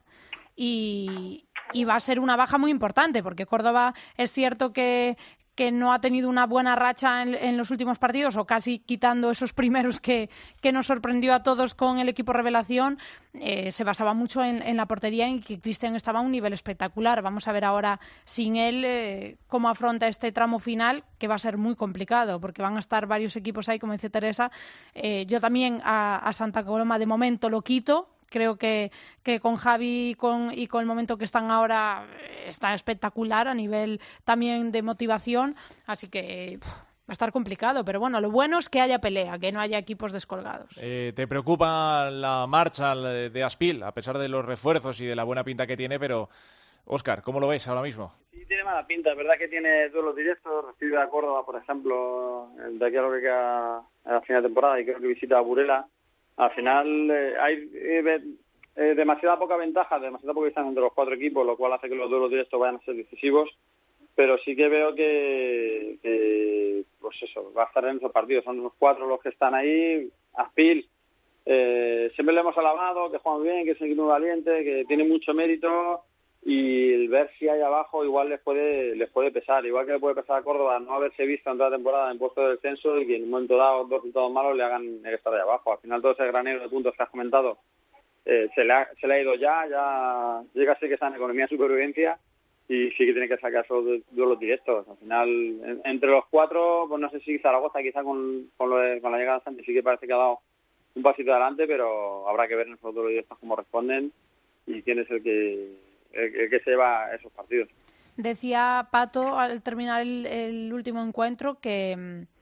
y, 0.57 1.49
y 1.73 1.85
va 1.85 1.97
a 1.97 2.01
ser 2.01 2.21
una 2.21 2.37
baja 2.37 2.59
muy 2.59 2.71
importante 2.71 3.23
porque 3.23 3.47
Córdoba 3.47 3.95
es 4.17 4.31
cierto 4.31 4.73
que, 4.73 5.17
que 5.61 5.73
no 5.73 5.93
ha 5.93 6.01
tenido 6.01 6.31
una 6.31 6.47
buena 6.47 6.75
racha 6.75 7.23
en, 7.23 7.59
los 7.59 7.71
últimos 7.71 7.99
partidos 7.99 8.35
o 8.37 8.47
casi 8.47 8.79
quitando 8.79 9.31
esos 9.31 9.53
primeros 9.53 10.01
que, 10.01 10.31
que 10.63 10.73
nos 10.73 10.87
sorprendió 10.87 11.35
a 11.35 11.43
todos 11.43 11.75
con 11.75 11.99
el 11.99 12.09
equipo 12.09 12.33
revelación, 12.33 12.99
eh, 13.35 13.71
se 13.71 13.85
basaba 13.85 14.15
mucho 14.15 14.43
en, 14.43 14.63
en 14.63 14.79
la 14.79 14.87
portería 14.87 15.27
en 15.27 15.43
que 15.43 15.61
Cristian 15.61 15.97
estaba 15.97 16.21
a 16.21 16.23
un 16.23 16.31
nivel 16.31 16.55
espectacular. 16.55 17.21
Vamos 17.21 17.47
a 17.47 17.53
ver 17.53 17.67
ahora 17.67 18.01
sin 18.25 18.57
él 18.57 18.85
eh, 18.87 19.37
cómo 19.49 19.69
afronta 19.69 20.09
este 20.09 20.33
tramo 20.33 20.61
final, 20.61 21.05
que 21.19 21.29
va 21.29 21.35
a 21.35 21.39
ser 21.39 21.59
muy 21.59 21.77
complicado, 21.77 22.41
porque 22.41 22.63
van 22.63 22.79
a 22.79 22.81
estar 22.81 23.07
varios 23.07 23.37
equipos 23.37 23.69
ahí, 23.69 23.79
como 23.79 23.93
dice 23.93 24.09
Teresa. 24.09 24.51
Eh, 24.95 25.27
yo 25.29 25.43
también 25.43 25.83
a, 25.85 26.27
a 26.27 26.33
Santa 26.33 26.65
Coloma 26.65 26.99
de 26.99 27.05
momento 27.05 27.51
lo 27.51 27.61
quito. 27.61 28.09
Creo 28.31 28.57
que, 28.57 28.93
que 29.25 29.41
con 29.41 29.57
Javi 29.57 30.11
y 30.11 30.15
con, 30.15 30.57
y 30.57 30.69
con 30.69 30.81
el 30.81 30.87
momento 30.87 31.19
que 31.19 31.25
están 31.25 31.51
ahora 31.51 32.07
eh, 32.21 32.45
está 32.47 32.73
espectacular 32.75 33.49
a 33.49 33.55
nivel 33.55 34.01
también 34.25 34.71
de 34.71 34.83
motivación. 34.83 35.57
Así 35.85 36.09
que 36.09 36.59
va 36.63 37.09
a 37.09 37.13
estar 37.13 37.33
complicado. 37.33 37.85
Pero 37.85 37.99
bueno, 37.99 38.21
lo 38.21 38.31
bueno 38.31 38.61
es 38.61 38.69
que 38.69 38.81
haya 38.81 39.01
pelea, 39.01 39.39
que 39.39 39.51
no 39.51 39.61
haya 39.61 39.79
equipos 39.79 40.13
descolgados. 40.13 40.79
Eh, 40.81 41.13
¿Te 41.17 41.27
preocupa 41.27 42.09
la 42.11 42.47
marcha 42.47 42.95
de 42.95 43.43
Aspil, 43.43 43.83
a 43.83 43.93
pesar 43.93 44.17
de 44.17 44.29
los 44.29 44.45
refuerzos 44.45 45.01
y 45.01 45.07
de 45.07 45.17
la 45.17 45.25
buena 45.25 45.43
pinta 45.43 45.67
que 45.67 45.77
tiene? 45.77 45.99
Pero, 45.99 46.31
Óscar, 46.85 47.23
¿cómo 47.23 47.41
lo 47.41 47.49
ves 47.49 47.67
ahora 47.67 47.83
mismo? 47.83 48.15
Sí, 48.31 48.45
tiene 48.47 48.63
mala 48.63 48.87
pinta. 48.87 49.11
Es 49.11 49.17
verdad 49.17 49.35
que 49.39 49.49
tiene 49.49 49.89
duelos 49.89 50.15
directos. 50.15 50.67
Recibe 50.67 51.03
a 51.03 51.09
Córdoba, 51.09 51.45
por 51.45 51.57
ejemplo, 51.57 52.51
de 52.55 52.87
aquí 52.87 52.97
a 52.97 53.03
lo 53.03 53.13
que 53.13 53.21
queda 53.21 53.79
a 53.79 54.13
la 54.13 54.21
final 54.21 54.43
de 54.43 54.49
temporada 54.49 54.81
y 54.81 54.85
creo 54.85 55.01
que 55.01 55.09
visita 55.09 55.37
a 55.37 55.41
Burela. 55.41 55.89
Al 56.41 56.51
final 56.53 57.11
eh, 57.11 57.35
hay 57.39 57.71
eh, 57.75 58.21
eh, 58.75 58.95
demasiada 58.95 59.39
poca 59.39 59.57
ventaja, 59.57 59.99
demasiada 59.99 60.33
poca 60.33 60.47
distancia 60.47 60.71
entre 60.71 60.83
los 60.83 60.95
cuatro 60.95 61.15
equipos, 61.15 61.45
lo 61.45 61.55
cual 61.55 61.75
hace 61.75 61.87
que 61.87 61.95
los 61.95 62.09
duelos 62.09 62.31
directos 62.31 62.59
vayan 62.59 62.77
a 62.77 62.85
ser 62.85 62.95
decisivos. 62.95 63.51
Pero 64.15 64.39
sí 64.39 64.57
que 64.57 64.69
veo 64.69 64.95
que, 64.95 65.99
que, 66.03 66.85
pues 66.99 67.23
eso, 67.23 67.53
va 67.53 67.65
a 67.65 67.67
estar 67.67 67.85
en 67.85 67.99
esos 67.99 68.11
partidos. 68.11 68.45
Son 68.45 68.63
los 68.63 68.73
cuatro 68.79 69.07
los 69.07 69.21
que 69.21 69.29
están 69.29 69.55
ahí. 69.55 70.09
Aspil, 70.33 70.89
eh, 71.45 72.11
siempre 72.15 72.35
le 72.35 72.41
hemos 72.41 72.57
alabado, 72.57 73.11
que 73.11 73.19
juega 73.19 73.43
bien, 73.43 73.65
que 73.67 73.73
es 73.73 73.81
un 73.83 73.89
equipo 73.89 74.07
valiente, 74.07 74.65
que 74.65 74.87
tiene 74.89 75.05
mucho 75.05 75.35
mérito 75.35 76.05
y 76.43 76.93
el 76.95 77.09
ver 77.09 77.31
si 77.39 77.49
hay 77.49 77.61
abajo 77.61 78.03
igual 78.05 78.31
les 78.31 78.41
puede 78.41 78.97
les 78.97 79.11
puede 79.11 79.31
pesar, 79.31 79.65
igual 79.67 79.85
que 79.87 79.93
le 79.93 79.99
puede 80.01 80.15
pesar 80.15 80.39
a 80.39 80.43
Córdoba 80.43 80.79
no 80.81 80.95
haberse 80.95 81.27
visto 81.27 81.51
en 81.51 81.59
toda 81.59 81.71
la 81.71 81.77
temporada 81.77 82.11
en 82.11 82.19
puesto 82.19 82.41
de 82.43 82.53
descenso 82.53 82.99
y 82.99 83.07
que 83.07 83.17
en 83.17 83.25
un 83.25 83.31
momento 83.31 83.57
dado 83.59 83.85
dos 83.85 84.01
resultados 84.01 84.33
malos 84.33 84.57
le 84.57 84.63
hagan 84.65 85.01
estar 85.05 85.35
ahí 85.35 85.41
abajo. 85.41 85.73
Al 85.73 85.79
final 85.81 86.01
todo 86.01 86.13
ese 86.13 86.27
granero 86.27 86.61
de 86.63 86.69
puntos 86.71 86.95
que 86.97 87.03
has 87.03 87.11
comentado 87.11 87.59
eh, 88.25 88.49
se, 88.55 88.65
le 88.65 88.73
ha, 88.73 88.89
se 89.01 89.07
le 89.07 89.15
ha 89.15 89.21
ido 89.23 89.35
ya, 89.35 89.67
ya 89.69 90.43
llega 90.55 90.73
a 90.73 90.79
ser 90.79 90.89
que 90.89 90.95
está 90.95 91.09
en 91.09 91.15
economía 91.17 91.45
de 91.45 91.49
supervivencia 91.57 92.19
y 92.69 92.89
sí 92.93 93.05
que 93.05 93.13
tiene 93.13 93.29
que 93.29 93.37
sacar 93.39 93.65
esos 93.65 93.85
du- 93.85 94.03
duelos 94.11 94.39
directos. 94.39 94.87
Al 94.89 94.97
final, 94.97 95.29
en- 95.29 95.81
entre 95.85 96.09
los 96.11 96.25
cuatro, 96.31 96.87
pues 96.89 97.01
no 97.01 97.11
sé 97.11 97.21
si 97.21 97.39
Zaragoza 97.41 97.83
quizá 97.83 98.03
con, 98.03 98.49
con, 98.57 98.71
lo 98.71 98.79
de- 98.79 99.01
con 99.03 99.11
la 99.13 99.19
llegada 99.19 99.39
de 99.39 99.45
Santi 99.45 99.65
sí 99.65 99.75
que 99.75 99.83
parece 99.83 100.07
que 100.07 100.13
ha 100.13 100.17
dado 100.19 100.39
un 100.95 101.03
pasito 101.03 101.33
adelante, 101.33 101.67
pero 101.67 102.27
habrá 102.29 102.47
que 102.49 102.57
ver 102.57 102.67
en 102.69 102.75
esos 102.75 102.95
duelos 102.95 103.11
directos 103.11 103.39
cómo 103.39 103.57
responden 103.57 104.13
y 104.67 104.83
quién 104.83 105.01
es 105.01 105.11
el 105.11 105.23
que, 105.23 105.69
el, 106.13 106.35
el 106.35 106.51
que 106.51 106.61
se 106.61 106.71
lleva 106.71 107.15
esos 107.15 107.33
partidos. 107.33 107.69
Decía 108.17 108.89
Pato 108.91 109.39
al 109.39 109.63
terminar 109.63 110.03
el, 110.03 110.27
el 110.27 110.73
último 110.73 111.03
encuentro 111.03 111.59
que, 111.61 111.97
mm, 111.97 112.41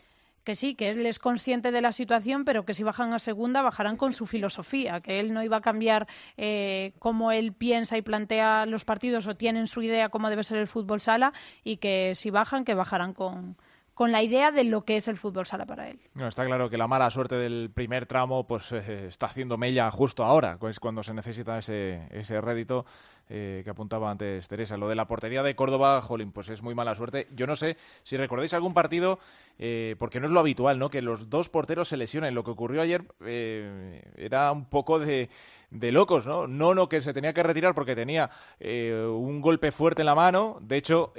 que 0.48 0.54
sí, 0.54 0.74
que 0.74 0.88
él 0.88 1.04
es 1.04 1.18
consciente 1.18 1.70
de 1.70 1.82
la 1.82 1.92
situación, 1.92 2.46
pero 2.46 2.64
que 2.64 2.72
si 2.72 2.82
bajan 2.82 3.12
a 3.12 3.18
segunda 3.18 3.60
bajarán 3.60 3.98
con 3.98 4.14
su 4.14 4.24
filosofía, 4.24 5.02
que 5.02 5.20
él 5.20 5.34
no 5.34 5.42
iba 5.42 5.58
a 5.58 5.60
cambiar 5.60 6.06
eh, 6.38 6.94
cómo 6.98 7.32
él 7.32 7.52
piensa 7.52 7.98
y 7.98 8.02
plantea 8.02 8.64
los 8.64 8.86
partidos 8.86 9.26
o 9.26 9.36
tienen 9.36 9.66
su 9.66 9.82
idea 9.82 10.08
cómo 10.08 10.30
debe 10.30 10.42
ser 10.42 10.56
el 10.56 10.66
fútbol 10.66 11.02
sala 11.02 11.34
y 11.64 11.76
que 11.76 12.14
si 12.14 12.30
bajan, 12.30 12.64
que 12.64 12.72
bajarán 12.72 13.12
con, 13.12 13.58
con 13.92 14.10
la 14.10 14.22
idea 14.22 14.50
de 14.50 14.64
lo 14.64 14.86
que 14.86 14.96
es 14.96 15.06
el 15.06 15.18
fútbol 15.18 15.44
sala 15.44 15.66
para 15.66 15.90
él. 15.90 16.00
No, 16.14 16.26
está 16.26 16.44
claro 16.44 16.70
que 16.70 16.78
la 16.78 16.86
mala 16.86 17.10
suerte 17.10 17.34
del 17.34 17.68
primer 17.68 18.06
tramo 18.06 18.46
pues 18.46 18.72
eh, 18.72 19.08
está 19.08 19.26
haciendo 19.26 19.58
mella 19.58 19.90
justo 19.90 20.24
ahora, 20.24 20.56
pues 20.56 20.80
cuando 20.80 21.02
se 21.02 21.12
necesita 21.12 21.58
ese, 21.58 22.06
ese 22.10 22.40
rédito 22.40 22.86
eh, 23.28 23.62
que 23.64 23.70
apuntaba 23.70 24.10
antes 24.10 24.48
Teresa. 24.48 24.76
Lo 24.76 24.88
de 24.88 24.94
la 24.94 25.06
portería 25.06 25.42
de 25.42 25.54
Córdoba, 25.54 26.00
jolín, 26.00 26.32
pues 26.32 26.48
es 26.48 26.62
muy 26.62 26.74
mala 26.74 26.94
suerte. 26.94 27.26
Yo 27.34 27.46
no 27.46 27.56
sé 27.56 27.76
si 28.02 28.16
recordáis 28.16 28.54
algún 28.54 28.74
partido, 28.74 29.18
eh, 29.58 29.96
porque 29.98 30.20
no 30.20 30.26
es 30.26 30.32
lo 30.32 30.40
habitual, 30.40 30.78
¿no? 30.78 30.88
Que 30.88 31.02
los 31.02 31.28
dos 31.30 31.48
porteros 31.48 31.88
se 31.88 31.96
lesionen. 31.96 32.34
Lo 32.34 32.44
que 32.44 32.52
ocurrió 32.52 32.80
ayer 32.80 33.04
eh, 33.24 34.02
era 34.16 34.52
un 34.52 34.66
poco 34.66 35.00
de, 35.00 35.28
de 35.70 35.90
locos, 35.90 36.26
¿no? 36.26 36.46
Nono 36.46 36.88
que 36.88 37.00
se 37.00 37.12
tenía 37.12 37.32
que 37.32 37.42
retirar 37.42 37.74
porque 37.74 37.96
tenía 37.96 38.30
eh, 38.60 39.04
un 39.10 39.40
golpe 39.40 39.72
fuerte 39.72 40.02
en 40.02 40.06
la 40.06 40.14
mano. 40.14 40.58
De 40.60 40.76
hecho, 40.76 41.12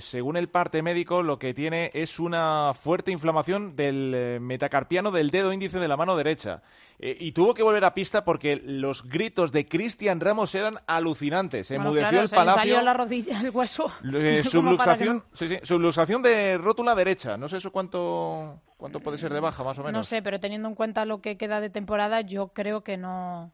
según 0.00 0.36
el 0.36 0.48
parte 0.48 0.82
médico, 0.82 1.22
lo 1.22 1.38
que 1.38 1.54
tiene 1.54 1.92
es 1.94 2.18
una 2.18 2.72
fuerte 2.74 3.12
inflamación 3.12 3.76
del 3.76 4.40
metacarpiano 4.40 5.12
del 5.12 5.30
dedo 5.30 5.52
índice 5.52 5.78
de 5.78 5.88
la 5.88 5.96
mano 5.96 6.16
derecha. 6.16 6.62
Y 6.98 7.32
tuvo 7.32 7.54
que 7.54 7.62
volver 7.62 7.84
a 7.84 7.94
pista 7.94 8.24
porque 8.24 8.56
los 8.56 9.08
gritos 9.08 9.52
de 9.52 9.66
Cristian 9.68 10.20
Ramos 10.20 10.54
eran 10.54 10.78
alucinantes. 10.86 11.53
Se 11.62 11.76
Bueno, 11.76 11.92
claro, 11.92 12.20
el 12.22 12.28
se 12.28 12.36
le 12.40 12.44
salió 12.46 12.82
la 12.82 12.94
rodilla, 12.94 13.40
el 13.40 13.50
hueso. 13.50 13.92
Eh, 14.12 14.42
subluxación, 14.50 15.18
no- 15.18 15.24
sí, 15.36 15.46
sí, 15.48 15.58
subluxación 15.62 16.22
de 16.22 16.58
rótula 16.58 16.94
derecha. 16.94 17.36
No 17.36 17.48
sé 17.48 17.58
eso 17.58 17.70
cuánto, 17.70 18.60
cuánto 18.76 18.98
puede 19.00 19.18
ser 19.18 19.32
de 19.32 19.40
baja, 19.40 19.62
más 19.62 19.78
o 19.78 19.82
menos. 19.82 19.92
No 19.92 20.02
sé, 20.04 20.22
pero 20.22 20.40
teniendo 20.40 20.68
en 20.68 20.74
cuenta 20.74 21.04
lo 21.04 21.20
que 21.20 21.36
queda 21.36 21.60
de 21.60 21.70
temporada, 21.70 22.22
yo 22.22 22.48
creo 22.48 22.82
que 22.82 22.96
no 22.96 23.52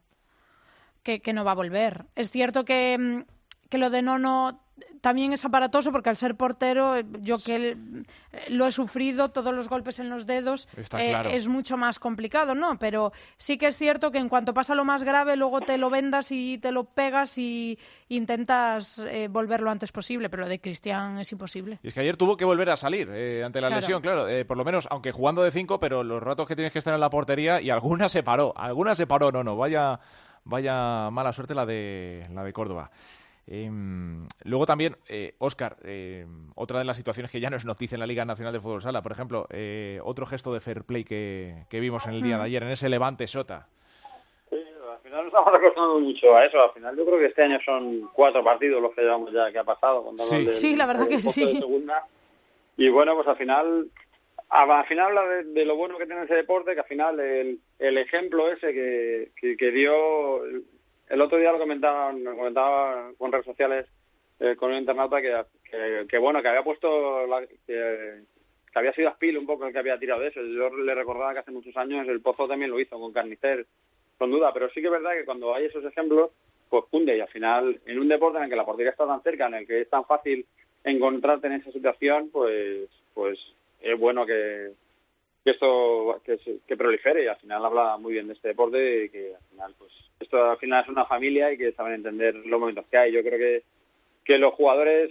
que, 1.03 1.21
que 1.21 1.33
no 1.33 1.45
va 1.45 1.53
a 1.53 1.57
volver. 1.57 2.07
Es 2.15 2.31
cierto 2.31 2.65
que, 2.65 2.97
mm, 2.99 3.69
que 3.69 3.79
lo 3.79 3.91
de 3.91 4.03
Nono 4.03 4.61
también 5.01 5.33
es 5.33 5.45
aparatoso 5.45 5.93
porque 5.93 6.11
al 6.11 6.17
ser 6.17 6.35
portero, 6.37 6.97
eh, 6.97 7.05
yo 7.21 7.37
que 7.43 7.57
él, 7.57 8.07
eh, 8.33 8.47
lo 8.51 8.67
he 8.67 8.73
sufrido, 8.73 9.31
todos 9.31 9.55
los 9.55 9.69
golpes 9.69 9.99
en 9.99 10.11
los 10.11 10.27
dedos, 10.27 10.69
eh, 10.77 10.85
claro. 11.11 11.31
es 11.31 11.49
mucho 11.49 11.77
más 11.77 11.99
complicado, 11.99 12.55
¿no? 12.55 12.79
Pero 12.79 13.13
sí 13.39 13.57
que 13.59 13.69
es 13.69 13.77
cierto 13.77 14.11
que 14.11 14.19
en 14.19 14.29
cuanto 14.29 14.53
pasa 14.53 14.75
lo 14.75 14.85
más 14.85 15.03
grave, 15.03 15.37
luego 15.37 15.61
te 15.63 15.79
lo 15.79 15.89
vendas 15.91 16.31
y 16.33 16.59
te 16.59 16.71
lo 16.73 16.85
pegas 16.85 17.39
y 17.39 17.79
intentas 18.09 18.99
eh, 18.99 19.29
volver 19.31 19.61
lo 19.61 19.71
antes 19.71 19.93
posible, 19.93 20.29
pero 20.29 20.43
lo 20.43 20.49
de 20.49 20.61
Cristian 20.61 21.19
es 21.19 21.33
imposible. 21.33 21.79
Y 21.83 21.89
es 21.89 21.95
que 21.95 22.01
ayer 22.01 22.17
tuvo 22.17 22.37
que 22.37 22.45
volver 22.45 22.71
a 22.71 22.77
salir 22.77 23.09
eh, 23.11 23.43
ante 23.45 23.61
la 23.61 23.69
Claro. 23.69 23.81
lesión, 23.81 24.03
claro. 24.03 24.27
por 24.47 24.57
lo 24.57 24.65
menos, 24.65 24.87
aunque 24.91 25.13
jugando 25.13 25.43
de 25.43 25.51
cinco, 25.51 25.81
pero 25.81 26.03
los 26.05 26.23
ratos 26.23 26.47
que 26.47 26.57
tienes 26.57 26.73
que 26.73 26.79
estar 26.79 26.93
en 26.93 27.01
la 27.01 27.09
portería 27.11 27.61
y 27.61 27.71
alguna 27.71 28.09
se 28.09 28.23
paró. 28.23 28.53
Alguna 28.57 28.95
se 28.95 29.07
paró, 29.07 29.31
no, 29.33 29.43
no. 29.45 29.57
Vaya, 29.57 30.01
vaya 30.45 31.09
mala 31.11 31.33
suerte 31.33 31.55
la 31.55 31.65
de, 31.65 32.27
la 32.33 32.43
de 32.45 32.53
Córdoba. 32.53 32.91
Em, 33.47 34.27
luego 34.45 34.67
también, 34.67 34.97
eh, 35.09 35.35
Óscar, 35.39 35.77
eh, 35.85 36.25
otra 36.55 36.79
de 36.79 36.85
las 36.85 36.97
situaciones 36.97 37.33
que 37.33 37.41
ya 37.41 37.51
no 37.51 37.57
es 37.57 37.65
noticia 37.65 37.97
en 37.97 38.01
la 38.01 38.07
Liga 38.07 38.25
Nacional 38.25 38.53
de 38.53 38.61
Fútbol 38.61 38.83
Sala, 38.83 39.03
por 39.03 39.13
ejemplo, 39.13 39.47
eh, 39.51 39.99
otro 40.05 40.27
gesto 40.27 40.53
de 40.55 40.61
fair 40.61 40.85
play 40.85 41.05
que, 41.05 41.65
que 41.69 41.81
vimos 41.81 42.07
en 42.07 42.15
el 42.15 42.23
día 42.23 42.37
de 42.39 42.45
ayer, 42.45 42.63
en 42.63 42.71
ese 42.71 42.89
Levante 42.89 43.27
Sota. 43.27 43.67
Sí, 44.51 44.57
al 44.57 44.99
final 44.99 45.19
nos 45.25 45.27
estamos 45.29 45.49
acostumbrando 45.55 46.01
mucho 46.01 46.37
a 46.37 46.45
eso. 46.47 46.61
Al 46.63 46.73
final 46.73 46.97
yo 46.97 47.05
creo 47.07 47.19
que 47.19 47.27
este 47.27 47.43
año 47.43 47.59
son 47.65 48.09
cuatro 48.13 48.45
partidos 48.45 48.81
los 48.81 48.95
que 48.95 49.03
llevamos 49.03 49.33
ya 49.33 49.51
que 49.51 49.59
ha 49.59 49.65
pasado. 49.65 50.05
contando 50.05 50.31
Sí. 50.31 50.37
del- 50.45 50.53
Sí, 50.53 50.77
la 50.77 50.87
verdad 50.87 51.09
que 51.09 51.17
de 51.17 51.21
sí. 51.21 51.59
segunda. 51.59 52.05
Y 52.77 52.89
bueno, 52.89 53.15
pues 53.17 53.27
al 53.27 53.37
final, 53.37 53.89
a- 54.49 54.79
al 54.81 54.87
final 54.87 55.07
habla 55.09 55.25
de, 55.27 55.45
de 55.45 55.65
lo 55.65 55.75
bueno 55.77 55.99
que 55.99 56.07
tiene 56.07 56.23
ese 56.25 56.35
deporte, 56.35 56.75
que 56.75 56.81
al 56.81 56.87
final 56.87 57.19
el, 57.19 57.59
el 57.81 57.99
ejemplo 57.99 58.51
ese 58.51 58.73
que, 58.73 59.31
que, 59.37 59.57
que 59.57 59.71
dio, 59.73 60.41
el, 61.11 61.21
otro 61.21 61.39
día 61.39 61.53
lo 61.53 61.59
comentaba, 61.59 62.13
lo 62.13 62.37
comentaba 62.37 63.11
con 63.19 63.31
redes 63.33 63.47
sociales 63.47 63.87
eh, 64.39 64.57
con 64.57 64.71
un 64.71 64.79
internauta 64.79 65.21
que, 65.21 66.19
bueno, 66.19 66.41
que 66.41 66.49
había 66.49 66.63
puesto, 66.63 67.27
la- 67.27 67.47
que, 67.47 68.23
que 68.73 68.79
había 68.79 68.93
sido 68.95 69.11
Aspil 69.11 69.37
un 69.37 69.47
poco 69.47 69.67
el 69.67 69.73
que 69.73 69.79
había 69.79 69.99
tirado 69.99 70.23
de 70.23 70.29
eso. 70.29 70.41
Yo 70.43 70.71
le 70.75 70.95
recordaba 70.95 71.33
que 71.35 71.41
hace 71.41 71.51
muchos 71.51 71.77
años 71.77 72.09
el 72.09 72.21
Pozo 72.23 72.49
también 72.49 72.71
lo 72.71 72.81
hizo 72.81 72.99
con 72.99 73.13
Carnicer, 73.13 73.67
con 74.17 74.31
duda, 74.31 74.53
pero 74.53 74.69
sí 74.71 74.81
que 74.81 74.87
es 74.87 74.93
verdad 74.93 75.13
que 75.13 75.25
cuando 75.25 75.55
hay 75.55 75.67
esos 75.67 75.85
ejemplos, 75.85 76.31
pues 76.69 76.85
cunde 76.91 77.17
y 77.17 77.21
al 77.21 77.29
final 77.29 77.81
en 77.85 77.99
un 77.99 78.09
deporte 78.09 78.39
en 78.39 78.45
el 78.45 78.51
que 78.51 78.57
la 78.57 78.65
portería 78.65 78.93
está 78.93 79.07
tan 79.07 79.23
cerca, 79.23 79.47
en 79.49 79.55
el 79.55 79.67
que 79.67 79.81
es 79.83 79.91
tan 79.91 80.05
fácil 80.05 80.47
encontrarte 80.85 81.49
en 81.49 81.55
esa 81.55 81.73
situación, 81.73 82.31
pues 82.31 82.89
pues 83.13 83.39
es 83.81 83.99
bueno 83.99 84.25
que, 84.25 84.71
que 85.45 85.53
esto 85.53 86.21
que, 86.25 86.39
que 86.67 86.77
prolifere 86.77 87.25
y 87.25 87.27
al 87.29 87.37
final 87.37 87.65
habla 87.65 87.97
muy 87.97 88.13
bien 88.13 88.27
de 88.27 88.35
este 88.35 88.49
deporte 88.49 89.09
que 89.11 89.35
al 89.35 89.43
final 89.51 89.75
pues 89.79 89.93
esto 90.21 90.51
al 90.51 90.59
final 90.59 90.83
es 90.83 90.91
una 90.91 91.07
familia 91.07 91.53
y 91.53 91.59
que 91.59 91.73
saben 91.73 91.95
entender 91.95 92.35
los 92.35 92.61
momentos 92.61 92.87
que 92.91 92.99
hay. 92.99 93.13
Yo 93.13 93.23
creo 93.23 93.39
que 93.39 93.63
que 94.25 94.39
los 94.39 94.55
jugadores 94.55 95.11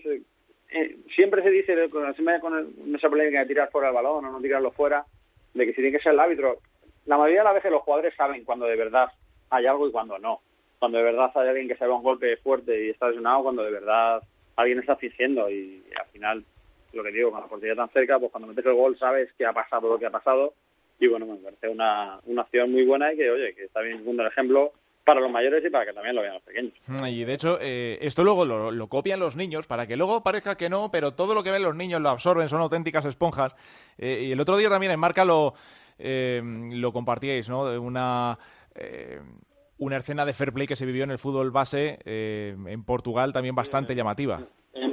eh, 0.72 0.98
siempre 1.16 1.42
se 1.44 1.50
dice 1.50 1.90
con, 1.90 2.14
con 2.40 2.96
esa 2.96 3.10
polémica 3.10 3.40
de 3.40 3.48
tirar 3.48 3.72
fuera 3.72 3.90
el 3.90 3.96
balón 3.96 4.26
o 4.26 4.32
no 4.32 4.42
tirarlo 4.42 4.72
fuera, 4.72 5.06
de 5.54 5.66
que 5.66 5.72
si 5.72 5.82
tiene 5.82 5.98
que 5.98 6.04
ser 6.04 6.14
el 6.14 6.20
árbitro. 6.20 6.60
La 7.06 7.18
mayoría 7.18 7.40
de 7.40 7.46
las 7.46 7.56
veces 7.56 7.72
los 7.72 7.82
jugadores 7.82 8.14
saben 8.16 8.44
cuando 8.44 8.66
de 8.66 8.76
verdad 8.76 9.10
hay 9.50 9.66
algo 9.66 9.88
y 9.88 9.92
cuando 9.92 10.20
no. 10.20 10.42
Cuando 10.78 11.00
de 11.00 11.04
verdad 11.04 11.32
hay 11.36 11.48
alguien 11.50 11.68
que 11.68 11.76
se 11.76 11.86
va 11.86 11.96
un 11.96 12.04
golpe 12.04 12.38
fuerte 12.38 12.86
y 12.86 12.90
está 12.92 13.08
lesionado, 13.08 13.44
cuando 13.44 13.64
de 13.64 13.72
verdad 13.72 14.22
alguien 14.56 14.80
está 14.80 14.96
fingiendo 14.96 15.50
y, 15.50 15.84
al 16.00 16.06
final, 16.08 16.46
lo 16.94 17.04
que 17.04 17.12
digo, 17.12 17.32
con 17.32 17.42
la 17.42 17.48
portería 17.48 17.76
tan 17.76 17.90
cerca, 17.90 18.20
pues 18.20 18.32
cuando 18.32 18.48
metes 18.48 18.66
el 18.66 18.74
gol 18.74 18.98
sabes 18.98 19.30
que 19.38 19.46
ha 19.46 19.54
pasado 19.54 19.90
lo 19.90 20.00
que 20.00 20.06
ha 20.06 20.12
pasado 20.12 20.54
y 21.00 21.08
bueno, 21.08 21.26
me 21.26 21.36
parece 21.38 21.70
una, 21.70 22.20
una 22.26 22.42
acción 22.42 22.72
muy 22.72 22.86
buena 22.86 23.14
y 23.14 23.18
que, 23.18 23.30
oye, 23.30 23.54
que 23.56 23.66
está 23.66 23.82
bien 23.82 24.04
el 24.08 24.28
ejemplo 24.28 24.74
para 25.06 25.22
los 25.22 25.32
mayores 25.32 25.64
y 25.66 25.70
para 25.70 25.86
que 25.86 25.94
también 25.94 26.16
lo 26.16 26.22
vean 26.22 26.34
los 26.36 26.44
pequeños. 26.44 26.74
Mm, 26.88 27.06
Y 27.06 27.24
de 27.24 27.34
hecho, 27.34 27.58
eh, 27.62 27.98
esto 28.02 28.24
luego 28.24 28.46
lo, 28.46 28.70
lo 28.70 28.88
copian 28.88 29.20
los 29.20 29.36
niños 29.36 29.66
para 29.66 29.88
que 29.88 29.96
luego 29.96 30.22
parezca 30.22 30.56
que 30.56 30.70
no, 30.70 30.92
pero 30.92 31.14
todo 31.14 31.34
lo 31.34 31.42
que 31.42 31.52
ven 31.52 31.64
los 31.64 31.76
niños 31.76 32.02
lo 32.02 32.10
absorben, 32.10 32.50
son 32.50 32.62
auténticas 32.62 33.06
esponjas. 33.06 33.56
Eh, 33.98 34.26
y 34.28 34.32
el 34.34 34.40
otro 34.40 34.58
día 34.58 34.70
también 34.70 34.92
en 34.92 35.00
Marca 35.00 35.26
lo, 35.26 35.54
eh, 35.98 36.42
lo 36.44 36.92
compartíais, 36.92 37.50
¿no? 37.50 37.62
Una, 37.82 38.38
eh, 38.76 39.20
una 39.80 39.98
escena 39.98 40.26
de 40.26 40.34
fair 40.34 40.52
play 40.54 40.68
que 40.68 40.76
se 40.76 40.86
vivió 40.86 41.06
en 41.06 41.12
el 41.12 41.18
fútbol 41.18 41.50
base 41.50 42.00
eh, 42.06 42.56
en 42.68 42.84
Portugal 42.84 43.34
también 43.34 43.56
bastante 43.56 43.96
llamativa. 43.96 44.42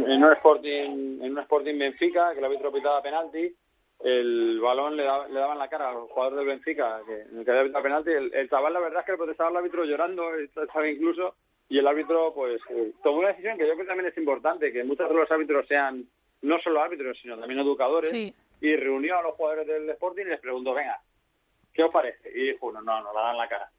En, 0.07 0.25
un 0.25 0.33
Sporting 0.33 1.21
en 1.23 1.33
un 1.33 1.39
Sporting 1.41 1.79
Benfica 1.79 2.33
que 2.33 2.39
el 2.39 2.45
árbitro 2.45 2.73
pitaba 2.73 3.03
penalti 3.03 3.55
el 4.01 4.61
balón 4.61 4.97
le, 4.97 5.05
daba- 5.05 5.27
le 5.29 5.39
daban 5.41 5.59
la 5.59 5.69
cara 5.69 5.89
al 5.91 5.97
jugador 6.09 6.37
del 6.37 6.47
Benfica 6.47 7.01
que, 7.07 7.23
en 7.23 7.39
el 7.39 7.45
que 7.45 7.51
había 7.51 7.65
pitado 7.65 7.83
penalti 7.83 8.11
el, 8.11 8.35
el 8.35 8.49
chaval 8.51 8.73
la 8.73 8.81
verdad 8.81 9.01
es 9.01 9.07
que 9.07 9.13
le 9.13 9.19
protestaba 9.19 9.49
al 9.51 9.57
árbitro 9.57 9.85
llorando 9.85 10.35
estaba 10.35 10.89
incluso 10.89 11.35
y 11.69 11.79
el 11.79 11.87
árbitro 11.87 12.33
pues 12.35 12.61
eh, 12.71 12.93
tomó 13.03 13.19
una 13.21 13.29
decisión 13.29 13.57
que 13.57 13.65
yo 13.67 13.73
creo 13.75 13.85
que 13.85 13.89
también 13.89 14.09
es 14.11 14.19
importante 14.19 14.73
que 14.73 14.85
muchos 14.85 15.09
de 15.09 15.15
los 15.15 15.31
árbitros 15.31 15.67
sean 15.67 16.05
no 16.43 16.59
solo 16.61 16.81
árbitros 16.83 17.19
sino 17.23 17.39
también 17.39 17.61
educadores 17.61 18.11
Sí. 18.11 18.35
y 18.61 18.77
reunió 18.77 19.19
a 19.19 19.23
los 19.23 19.35
jugadores 19.35 19.67
del 19.67 19.89
Sporting 19.91 20.23
y 20.27 20.31
les 20.31 20.41
preguntó 20.41 20.75
venga 20.75 21.01
¿qué 21.73 21.83
os 21.83 21.91
parece? 21.91 22.31
y 22.35 22.53
dijo 22.53 22.67
uno 22.67 22.81
no, 22.83 23.01
no 23.03 23.13
la 23.15 23.21
dan 23.23 23.39
la 23.39 23.49
cara 23.49 23.71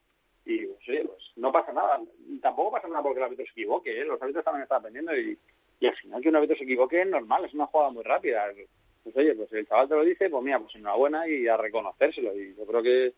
y 0.49 0.65
pues, 0.65 0.79
oye, 0.87 1.03
pues 1.03 1.19
no 1.35 1.51
pasa 1.51 1.73
nada. 1.73 1.99
Tampoco 2.41 2.71
pasa 2.71 2.87
nada 2.87 3.03
porque 3.03 3.19
el 3.19 3.25
árbitro 3.25 3.43
se 3.45 3.51
equivoque, 3.51 3.99
¿eh? 3.99 4.05
los 4.05 4.21
árbitros 4.21 4.45
también 4.45 4.63
están 4.63 4.77
aprendiendo 4.77 5.13
y, 5.13 5.37
y 5.79 5.87
al 5.87 5.95
final 5.95 6.21
que 6.21 6.29
un 6.29 6.35
árbitro 6.35 6.57
se 6.57 6.63
equivoque 6.63 7.01
es 7.01 7.07
normal, 7.07 7.45
es 7.45 7.53
una 7.53 7.67
jugada 7.67 7.91
muy 7.91 8.03
rápida. 8.03 8.45
Pues 9.03 9.15
oye, 9.15 9.35
pues 9.35 9.51
el 9.53 9.67
chaval 9.67 9.87
te 9.87 9.95
lo 9.95 10.03
dice, 10.03 10.29
pues 10.29 10.43
mira, 10.43 10.59
pues 10.59 10.75
enhorabuena 10.75 11.27
y 11.27 11.47
a 11.47 11.57
reconocérselo. 11.57 12.35
Y 12.35 12.55
yo 12.55 12.65
creo 12.65 12.81
que, 12.81 13.13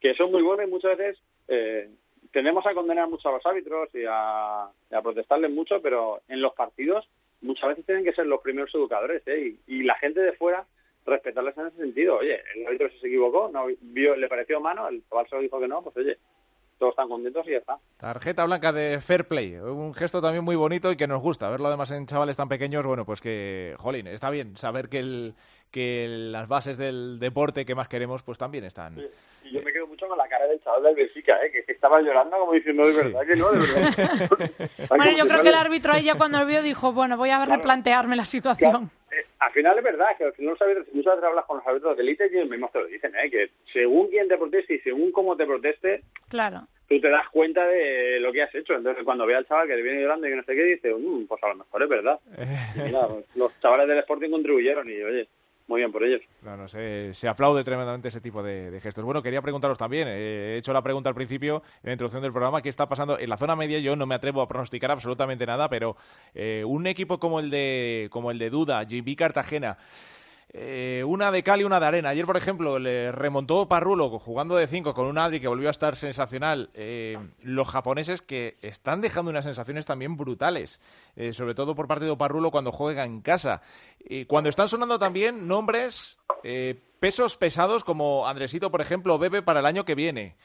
que 0.00 0.10
eso 0.10 0.24
es 0.24 0.30
muy 0.30 0.42
bueno 0.42 0.62
y 0.62 0.66
muchas 0.66 0.98
veces 0.98 1.22
eh, 1.48 1.88
tendemos 2.32 2.66
a 2.66 2.74
condenar 2.74 3.08
mucho 3.08 3.28
a 3.28 3.32
los 3.32 3.46
árbitros 3.46 3.88
y 3.94 4.04
a, 4.08 4.70
protestarles 5.02 5.50
mucho, 5.50 5.80
pero 5.80 6.20
en 6.28 6.42
los 6.42 6.54
partidos 6.54 7.08
muchas 7.40 7.70
veces 7.70 7.86
tienen 7.86 8.04
que 8.04 8.12
ser 8.12 8.26
los 8.26 8.40
primeros 8.40 8.74
educadores 8.74 9.22
¿eh? 9.26 9.56
y, 9.66 9.78
y 9.78 9.82
la 9.82 9.96
gente 9.96 10.20
de 10.20 10.32
fuera 10.32 10.66
respetarles 11.04 11.56
en 11.58 11.66
ese 11.66 11.76
sentido. 11.78 12.18
Oye, 12.18 12.40
el 12.54 12.66
árbitro 12.66 12.90
se 12.90 13.06
equivocó, 13.06 13.50
no 13.52 13.66
vio, 13.80 14.16
le 14.16 14.28
pareció 14.28 14.60
mano, 14.60 14.88
el 14.88 15.02
chaval 15.08 15.28
se 15.28 15.36
lo 15.36 15.42
dijo 15.42 15.60
que 15.60 15.68
no, 15.68 15.82
pues 15.82 15.96
oye, 15.96 16.18
todos 16.82 16.94
están 16.94 17.08
contentos 17.08 17.46
y 17.46 17.52
ya 17.52 17.58
está. 17.58 17.78
Tarjeta 17.96 18.44
blanca 18.44 18.72
de 18.72 19.00
fair 19.00 19.28
play, 19.28 19.54
un 19.54 19.94
gesto 19.94 20.20
también 20.20 20.42
muy 20.42 20.56
bonito 20.56 20.90
y 20.90 20.96
que 20.96 21.06
nos 21.06 21.22
gusta. 21.22 21.48
Verlo 21.48 21.68
además 21.68 21.92
en 21.92 22.06
chavales 22.06 22.36
tan 22.36 22.48
pequeños, 22.48 22.84
bueno, 22.84 23.04
pues 23.04 23.20
que, 23.20 23.76
jolín, 23.78 24.08
está 24.08 24.30
bien 24.30 24.56
saber 24.56 24.88
que, 24.88 24.98
el, 24.98 25.34
que 25.70 26.08
las 26.08 26.48
bases 26.48 26.78
del 26.78 27.20
deporte 27.20 27.64
que 27.64 27.76
más 27.76 27.86
queremos, 27.86 28.24
pues 28.24 28.36
también 28.36 28.64
están. 28.64 28.98
Y 29.44 29.52
yo 29.52 29.62
me 29.62 29.71
mucho 29.92 30.08
con 30.08 30.16
la 30.18 30.26
cara 30.28 30.46
del 30.46 30.60
chaval 30.62 30.82
del 30.82 30.94
Benfica, 30.96 31.36
¿eh? 31.44 31.50
que, 31.52 31.64
que 31.64 31.72
estaba 31.72 32.00
llorando 32.00 32.36
como 32.38 32.52
diciendo, 32.54 32.82
de 32.86 32.94
verdad 32.94 33.20
que 33.26 33.36
no, 33.36 33.50
de 33.52 33.58
verdad. 33.58 34.30
Bueno, 34.88 35.10
yo 35.16 35.26
creo 35.28 35.42
que 35.42 35.48
el 35.50 35.54
árbitro 35.54 35.92
ahí 35.92 36.04
ya 36.04 36.14
cuando 36.16 36.38
lo 36.38 36.46
vio 36.46 36.62
dijo, 36.62 36.92
bueno, 36.92 37.16
voy 37.16 37.30
a 37.30 37.36
Claro. 37.36 37.54
replantearme 37.56 38.16
la 38.16 38.24
situación. 38.24 38.90
Eh, 39.10 39.26
al 39.40 39.52
final 39.52 39.76
es 39.78 39.84
verdad 39.84 40.06
que 40.16 40.24
al 40.24 40.32
final 40.32 40.52
los 40.52 40.62
árbitros, 40.62 40.86
muchas 40.94 41.14
veces 41.16 41.28
hablas 41.28 41.44
con 41.44 41.58
los 41.58 41.66
árbitros 41.66 41.96
de 41.96 42.02
élite 42.02 42.28
y 42.32 42.36
ellos 42.38 42.48
mismos 42.50 42.72
te 42.72 42.78
lo 42.78 42.86
dicen, 42.86 43.12
¿eh? 43.16 43.30
que 43.30 43.50
según 43.72 44.08
quién 44.08 44.28
te 44.28 44.38
proteste 44.38 44.74
y 44.74 44.78
según 44.80 45.12
cómo 45.12 45.36
te 45.36 45.44
proteste, 45.44 46.02
Claro. 46.28 46.66
tú 46.88 46.98
te 47.00 47.10
das 47.10 47.28
cuenta 47.30 47.66
de 47.66 48.18
lo 48.20 48.32
que 48.32 48.42
has 48.42 48.54
hecho. 48.54 48.74
Entonces, 48.74 49.04
cuando 49.04 49.26
ve 49.26 49.34
al 49.36 49.46
chaval 49.46 49.68
que 49.68 49.74
te 49.74 49.82
viene 49.82 50.00
llorando 50.00 50.26
y 50.26 50.30
que 50.30 50.36
no 50.36 50.42
sé 50.44 50.54
qué, 50.54 50.62
dice, 50.64 50.94
"Mm, 50.94 51.26
pues 51.26 51.42
a 51.44 51.48
lo 51.48 51.56
mejor 51.56 51.82
es 51.82 51.88
verdad. 51.90 52.20
Y 52.76 52.90
pues, 52.90 53.24
los 53.34 53.60
chavales 53.60 53.88
del 53.88 53.98
Sporting 53.98 54.30
contribuyeron 54.30 54.88
y, 54.88 55.02
oye, 55.02 55.28
muy 55.72 55.80
bien 55.80 55.90
por 55.90 56.04
ellos. 56.04 56.20
Se 57.16 57.28
aplaude 57.28 57.64
tremendamente 57.64 58.08
ese 58.08 58.20
tipo 58.20 58.42
de, 58.42 58.70
de 58.70 58.78
gestos. 58.78 59.02
Bueno, 59.02 59.22
quería 59.22 59.40
preguntaros 59.40 59.78
también, 59.78 60.06
eh, 60.06 60.54
he 60.54 60.58
hecho 60.58 60.74
la 60.74 60.82
pregunta 60.82 61.08
al 61.08 61.14
principio, 61.14 61.62
en 61.82 61.86
la 61.88 61.92
introducción 61.92 62.22
del 62.22 62.30
programa, 62.30 62.60
¿qué 62.60 62.68
está 62.68 62.86
pasando 62.90 63.18
en 63.18 63.30
la 63.30 63.38
zona 63.38 63.56
media? 63.56 63.78
Yo 63.78 63.96
no 63.96 64.04
me 64.04 64.14
atrevo 64.14 64.42
a 64.42 64.48
pronosticar 64.48 64.90
absolutamente 64.90 65.46
nada, 65.46 65.70
pero 65.70 65.96
eh, 66.34 66.62
un 66.66 66.86
equipo 66.86 67.18
como 67.18 67.40
el 67.40 67.48
de 67.48 68.08
como 68.10 68.30
el 68.30 68.38
de 68.38 68.50
Duda, 68.50 68.82
JB 68.82 69.16
Cartagena, 69.16 69.78
eh, 70.54 71.02
una 71.06 71.32
de 71.32 71.42
cal 71.42 71.60
y 71.60 71.64
una 71.64 71.80
de 71.80 71.86
arena. 71.86 72.10
Ayer, 72.10 72.26
por 72.26 72.36
ejemplo, 72.36 72.78
le 72.78 73.10
remontó 73.10 73.68
Parrulo 73.68 74.18
jugando 74.18 74.56
de 74.56 74.66
5 74.66 74.92
con 74.92 75.06
un 75.06 75.16
Adri 75.16 75.40
que 75.40 75.48
volvió 75.48 75.68
a 75.68 75.70
estar 75.70 75.96
sensacional. 75.96 76.70
Eh, 76.74 77.18
los 77.42 77.68
japoneses 77.68 78.20
que 78.20 78.54
están 78.60 79.00
dejando 79.00 79.30
unas 79.30 79.44
sensaciones 79.44 79.86
también 79.86 80.16
brutales, 80.16 80.80
eh, 81.16 81.32
sobre 81.32 81.54
todo 81.54 81.74
por 81.74 81.88
parte 81.88 82.04
de 82.04 82.16
Parrulo 82.16 82.50
cuando 82.50 82.70
juega 82.70 83.04
en 83.04 83.22
casa. 83.22 83.62
Y 83.98 84.26
cuando 84.26 84.50
están 84.50 84.68
sonando 84.68 84.98
también 84.98 85.48
nombres, 85.48 86.18
pesos 86.98 87.36
pesados 87.36 87.84
como 87.84 88.26
Andresito, 88.26 88.70
por 88.70 88.80
ejemplo, 88.80 89.18
Bebe 89.18 89.42
para 89.42 89.60
el 89.60 89.66
año 89.66 89.84
que 89.84 89.94
viene. 89.94 90.36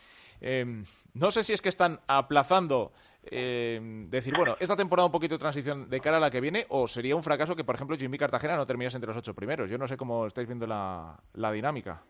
Eh, 0.42 0.84
no 1.14 1.32
sé 1.32 1.44
si 1.44 1.54
es 1.54 1.62
que 1.62 1.70
están 1.70 2.00
aplazando 2.08 2.92
eh, 3.32 3.80
decir, 4.10 4.34
bueno, 4.36 4.56
esta 4.60 4.76
temporada 4.76 5.06
un 5.06 5.12
poquito 5.12 5.36
de 5.36 5.40
transición 5.40 5.90
de 5.90 6.00
cara 6.00 6.18
a 6.18 6.20
la 6.20 6.32
que 6.32 6.42
viene, 6.42 6.66
o 6.70 6.88
sería 6.88 7.16
un 7.16 7.24
fracaso 7.24 7.56
que, 7.56 7.64
por 7.64 7.76
ejemplo, 7.76 7.98
Jimmy 7.98 8.18
Cartagena 8.18 8.56
no 8.56 8.66
terminase 8.66 8.98
entre 8.98 9.10
los 9.10 9.18
ocho 9.18 9.34
primeros. 9.34 9.70
Yo 9.70 9.78
no 9.78 9.88
sé 9.88 9.98
cómo 9.98 10.28
estáis 10.28 10.48
viendo 10.48 10.68
la, 10.68 11.16
la 11.34 11.52
dinámica. 11.52 12.02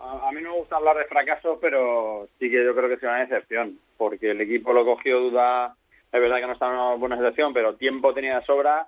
A, 0.00 0.28
a 0.28 0.32
mí 0.32 0.42
no 0.42 0.50
me 0.52 0.58
gusta 0.58 0.76
hablar 0.76 0.96
de 0.96 1.04
fracaso, 1.04 1.58
pero 1.60 2.28
sí 2.38 2.50
que 2.50 2.64
yo 2.64 2.74
creo 2.74 2.88
que 2.88 2.98
será 2.98 3.14
una 3.14 3.22
excepción, 3.24 3.78
porque 3.96 4.30
el 4.30 4.40
equipo 4.40 4.72
lo 4.72 4.84
cogió 4.84 5.18
duda, 5.18 5.74
es 6.12 6.20
verdad 6.20 6.36
que 6.36 6.46
no 6.46 6.52
está 6.52 6.66
en 6.66 6.72
una 6.72 6.94
buena 6.94 7.16
situación, 7.16 7.52
pero 7.52 7.74
tiempo 7.74 8.14
tenía 8.14 8.38
de 8.38 8.46
sobra, 8.46 8.86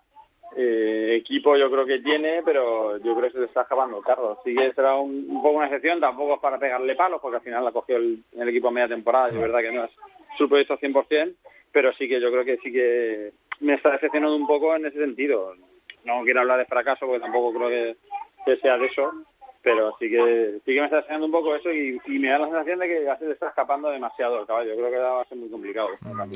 eh, 0.57 1.17
equipo 1.21 1.57
yo 1.57 1.71
creo 1.71 1.85
que 1.85 1.99
tiene, 1.99 2.43
pero 2.45 2.99
yo 2.99 3.17
creo 3.17 3.33
que 3.33 3.39
se 3.39 3.45
está 3.45 3.63
acabando 3.63 4.01
Carlos. 4.01 4.39
Sí 4.45 4.55
que 4.55 4.73
será 4.73 4.95
un, 4.95 5.27
poco 5.43 5.57
una 5.57 5.67
excepción, 5.67 6.01
tampoco 6.01 6.35
es 6.35 6.41
para 6.41 6.59
pegarle 6.59 6.95
palos, 6.95 7.21
porque 7.21 7.37
al 7.37 7.43
final 7.43 7.65
la 7.65 7.73
cogió 7.73 7.97
el, 7.97 8.23
el 8.37 8.49
equipo 8.49 8.69
a 8.69 8.73
media 8.73 8.89
temporada, 8.89 9.29
es 9.29 9.39
verdad 9.39 9.61
que 9.61 9.73
no 9.73 9.85
es 9.85 9.91
su 10.39 10.49
proyecto 10.49 10.79
100%, 10.79 11.35
pero 11.73 11.93
sí 11.95 12.09
que 12.09 12.21
yo 12.21 12.31
creo 12.31 12.45
que 12.45 12.57
sí 12.59 12.73
que 12.73 13.33
me 13.61 13.75
está 13.75 13.91
decepcionando 13.91 14.37
un 14.37 14.47
poco 14.47 14.75
en 14.75 14.87
ese 14.87 14.99
sentido. 14.99 15.55
No 16.05 16.23
quiero 16.23 16.41
hablar 16.41 16.59
de 16.59 16.65
fracaso, 16.65 17.07
porque 17.07 17.21
tampoco 17.21 17.59
creo 17.59 17.69
que, 17.69 17.97
que 18.47 18.57
sea 18.61 18.79
de 18.79 18.87
eso, 18.87 19.13
pero 19.63 19.95
sí 19.99 20.09
que 20.09 20.61
sí 20.65 20.73
que 20.75 20.81
me 20.81 20.85
está 20.87 20.99
enseñando 20.99 21.27
un 21.27 21.33
poco 21.33 21.55
eso 21.55 21.71
y, 21.73 22.01
y 22.07 22.19
me 22.19 22.29
da 22.31 22.39
la 22.39 22.47
sensación 22.47 22.79
de 22.79 22.87
que 22.89 23.05
ya 23.05 23.17
se 23.19 23.27
le 23.27 23.33
está 23.33 23.49
escapando 23.49 23.91
demasiado 23.91 24.41
el 24.41 24.47
caballo. 24.47 24.75
Creo 24.77 24.91
que 24.91 24.97
va 24.99 25.23
a 25.23 25.25
ser 25.27 25.39
muy 25.39 25.49
complicado. 25.51 25.89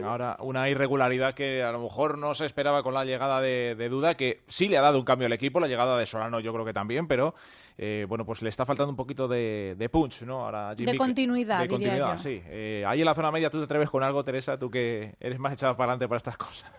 Ahora, 0.05 0.37
una 0.41 0.69
irregularidad 0.69 1.35
que 1.35 1.63
a 1.63 1.73
lo 1.73 1.81
mejor 1.81 2.19
no 2.19 2.35
se 2.35 2.47
esperaba 2.47 2.83
con 2.83 2.95
la 2.95 3.05
llegada 3.05 3.41
de, 3.41 3.75
de 3.77 3.89
Duda, 3.89 4.17
que 4.17 4.41
sí 4.49 4.69
le 4.69 4.77
ha 4.79 4.83
dado 4.83 4.99
un 4.99 5.05
cambio 5.05 5.27
al 5.27 5.33
equipo, 5.33 5.61
la 5.61 5.69
llegada 5.69 5.97
de 5.97 6.07
Solano 6.07 6.41
yo 6.41 6.53
creo 6.53 6.65
que 6.65 6.73
también, 6.73 7.07
pero 7.07 7.35
eh, 7.79 8.05
bueno, 8.09 8.27
pues 8.27 8.43
le 8.43 8.49
está 8.51 8.67
faltando 8.67 8.91
un 8.91 8.97
poquito 8.97 9.27
de, 9.29 9.75
de 9.79 9.89
punch, 9.89 10.23
¿no? 10.23 10.45
Ahora 10.45 10.71
a 10.71 10.75
Jimmy- 10.77 10.93
De 10.93 10.99
continuidad, 10.99 11.61
De 11.61 11.69
diría 11.69 11.79
continuidad, 11.79 12.17
yo. 12.17 12.23
sí. 12.23 12.43
Eh, 12.47 12.85
ahí 12.87 13.01
en 13.01 13.07
la 13.07 13.15
zona 13.15 13.31
media 13.31 13.49
tú 13.51 13.59
te 13.59 13.65
atreves 13.65 13.89
con 13.89 14.03
algo, 14.03 14.23
Teresa, 14.25 14.59
tú 14.59 14.71
que 14.71 15.15
eres 15.21 15.39
más 15.39 15.55
echada 15.55 15.77
para 15.77 15.93
adelante 15.93 16.09
para 16.09 16.17
estas 16.19 16.37
cosas. 16.37 16.71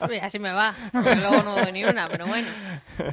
Así 0.22 0.38
me 0.38 0.52
va, 0.52 0.72
porque 0.92 1.16
luego 1.16 1.42
no 1.42 1.56
doy 1.56 1.72
ni 1.72 1.84
una, 1.84 2.08
pero 2.08 2.26
bueno. 2.26 2.48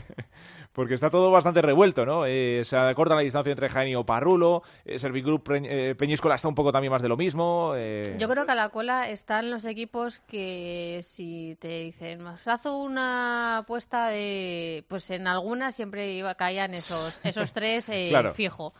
Porque 0.74 0.96
está 0.96 1.12
todo 1.12 1.30
bastante 1.30 1.62
revuelto, 1.62 2.04
¿no? 2.04 2.26
Eh, 2.26 2.64
se 2.66 2.76
acorta 2.76 3.14
la 3.14 3.22
distancia 3.22 3.52
entre 3.52 3.70
Jaén 3.70 3.90
y 3.90 3.96
Oparrulo, 3.96 4.64
eh, 4.86 4.98
Servigroup 4.98 5.44
eh, 5.52 5.94
Peñíscola 5.96 6.34
está 6.34 6.48
un 6.48 6.56
poco 6.56 6.72
también 6.72 6.92
más 6.92 7.02
de 7.04 7.10
lo 7.10 7.16
mismo. 7.16 7.74
eh, 7.76 8.16
Yo 8.20 8.28
creo 8.28 8.46
que 8.48 8.54
a 8.54 8.56
la 8.56 8.70
cola 8.70 9.08
están 9.08 9.52
los 9.52 9.66
equipos 9.66 10.18
que 10.28 11.00
si 11.04 11.56
te 11.62 11.82
dicen, 11.84 12.26
haz 12.26 12.66
una 12.66 13.60
apuesta 13.60 14.08
de... 14.08 14.84
Pues 14.88 15.10
en 15.12 15.28
algunas 15.28 15.76
siempre 15.76 16.12
iba, 16.14 16.34
caían 16.34 16.74
esos, 16.74 17.20
esos 17.24 17.54
tres 17.54 17.88
eh, 17.90 18.08
Claro. 18.10 18.34
fijo. 18.34 18.74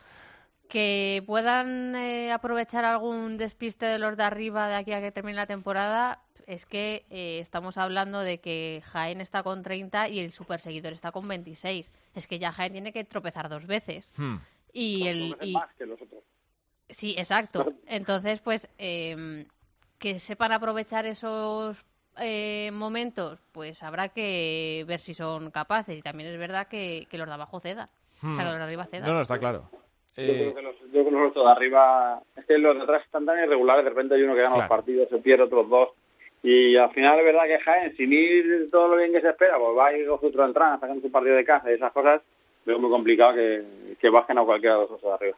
Que 0.68 1.22
puedan 1.26 1.94
eh, 1.94 2.32
aprovechar 2.32 2.84
algún 2.84 3.36
despiste 3.36 3.86
de 3.86 4.00
los 4.00 4.16
de 4.16 4.24
arriba 4.24 4.66
de 4.66 4.74
aquí 4.74 4.92
a 4.92 5.00
que 5.00 5.12
termine 5.12 5.36
la 5.36 5.46
temporada, 5.46 6.23
es 6.46 6.66
que 6.66 7.04
eh, 7.10 7.38
estamos 7.40 7.78
hablando 7.78 8.20
de 8.20 8.38
que 8.38 8.82
Jaén 8.84 9.20
está 9.20 9.42
con 9.42 9.62
30 9.62 10.08
y 10.08 10.20
el 10.20 10.30
superseguidor 10.30 10.92
está 10.92 11.12
con 11.12 11.26
26. 11.28 11.92
Es 12.14 12.26
que 12.26 12.38
ya 12.38 12.52
Jaén 12.52 12.72
tiene 12.72 12.92
que 12.92 13.04
tropezar 13.04 13.48
dos 13.48 13.66
veces. 13.66 14.12
hmm. 14.18 14.36
Y 14.72 15.06
el... 15.06 15.36
y- 15.40 15.52
más 15.52 15.72
que 15.74 15.86
los 15.86 16.00
otros. 16.00 16.22
Sí, 16.88 17.14
exacto. 17.16 17.72
Entonces, 17.86 18.40
pues, 18.40 18.68
eh, 18.78 19.46
que 19.98 20.18
sepan 20.18 20.52
aprovechar 20.52 21.06
esos 21.06 21.86
eh, 22.18 22.70
momentos, 22.72 23.40
pues 23.52 23.82
habrá 23.82 24.08
que 24.10 24.84
ver 24.86 25.00
si 25.00 25.14
son 25.14 25.50
capaces. 25.50 25.98
Y 25.98 26.02
también 26.02 26.28
es 26.30 26.38
verdad 26.38 26.68
que, 26.68 27.06
que 27.10 27.16
los 27.18 27.26
de 27.26 27.32
abajo 27.34 27.58
cedan. 27.60 27.88
O 28.22 28.34
sea, 28.34 28.44
que 28.44 28.50
los 28.50 28.58
de 28.58 28.64
arriba 28.64 28.84
cedan. 28.86 29.08
No, 29.08 29.14
no, 29.14 29.20
está 29.22 29.38
claro. 29.38 29.70
Yo 30.16 30.22
Eh, 30.22 30.52
creo 30.52 30.54
que 30.54 30.62
los, 30.62 30.74
yo 30.80 30.90
creo 30.90 31.04
que 31.06 31.10
los 31.10 31.30
otros 31.30 31.44
de 31.46 31.50
arriba, 31.52 32.22
es 32.36 32.44
que 32.44 32.58
los 32.58 32.76
de 32.76 32.82
atrás 32.82 33.02
están 33.04 33.26
tan 33.26 33.38
irregulares, 33.42 33.82
de 33.84 33.90
repente 33.90 34.14
hay 34.14 34.22
uno 34.22 34.34
que 34.34 34.42
gana 34.42 34.54
Claro. 34.54 34.68
los 34.68 34.76
partidos, 34.78 35.08
se 35.08 35.18
pierde 35.18 35.44
otros 35.44 35.68
dos. 35.68 35.88
Y 36.44 36.76
al 36.76 36.90
final 36.92 37.18
es 37.18 37.24
verdad 37.24 37.44
que 37.46 37.58
Jaén, 37.58 37.96
sin 37.96 38.12
ir 38.12 38.68
todo 38.70 38.88
lo 38.88 38.96
bien 38.98 39.12
que 39.12 39.22
se 39.22 39.30
espera, 39.30 39.58
pues 39.58 39.78
va 39.78 39.86
a 39.86 39.96
ir 39.96 40.06
con 40.06 40.30
su 40.30 40.42
entrada, 40.42 40.78
sacando 40.78 41.00
su 41.00 41.10
partido 41.10 41.36
de 41.36 41.44
casa 41.44 41.70
y 41.70 41.74
esas 41.74 41.90
cosas, 41.90 42.20
veo 42.66 42.78
muy 42.78 42.90
complicado 42.90 43.34
que, 43.34 43.64
que 43.98 44.10
bajen 44.10 44.36
a 44.36 44.44
cualquiera 44.44 44.74
de 44.74 44.82
los 44.82 44.90
otros 44.90 45.10
de 45.10 45.14
arriba. 45.14 45.36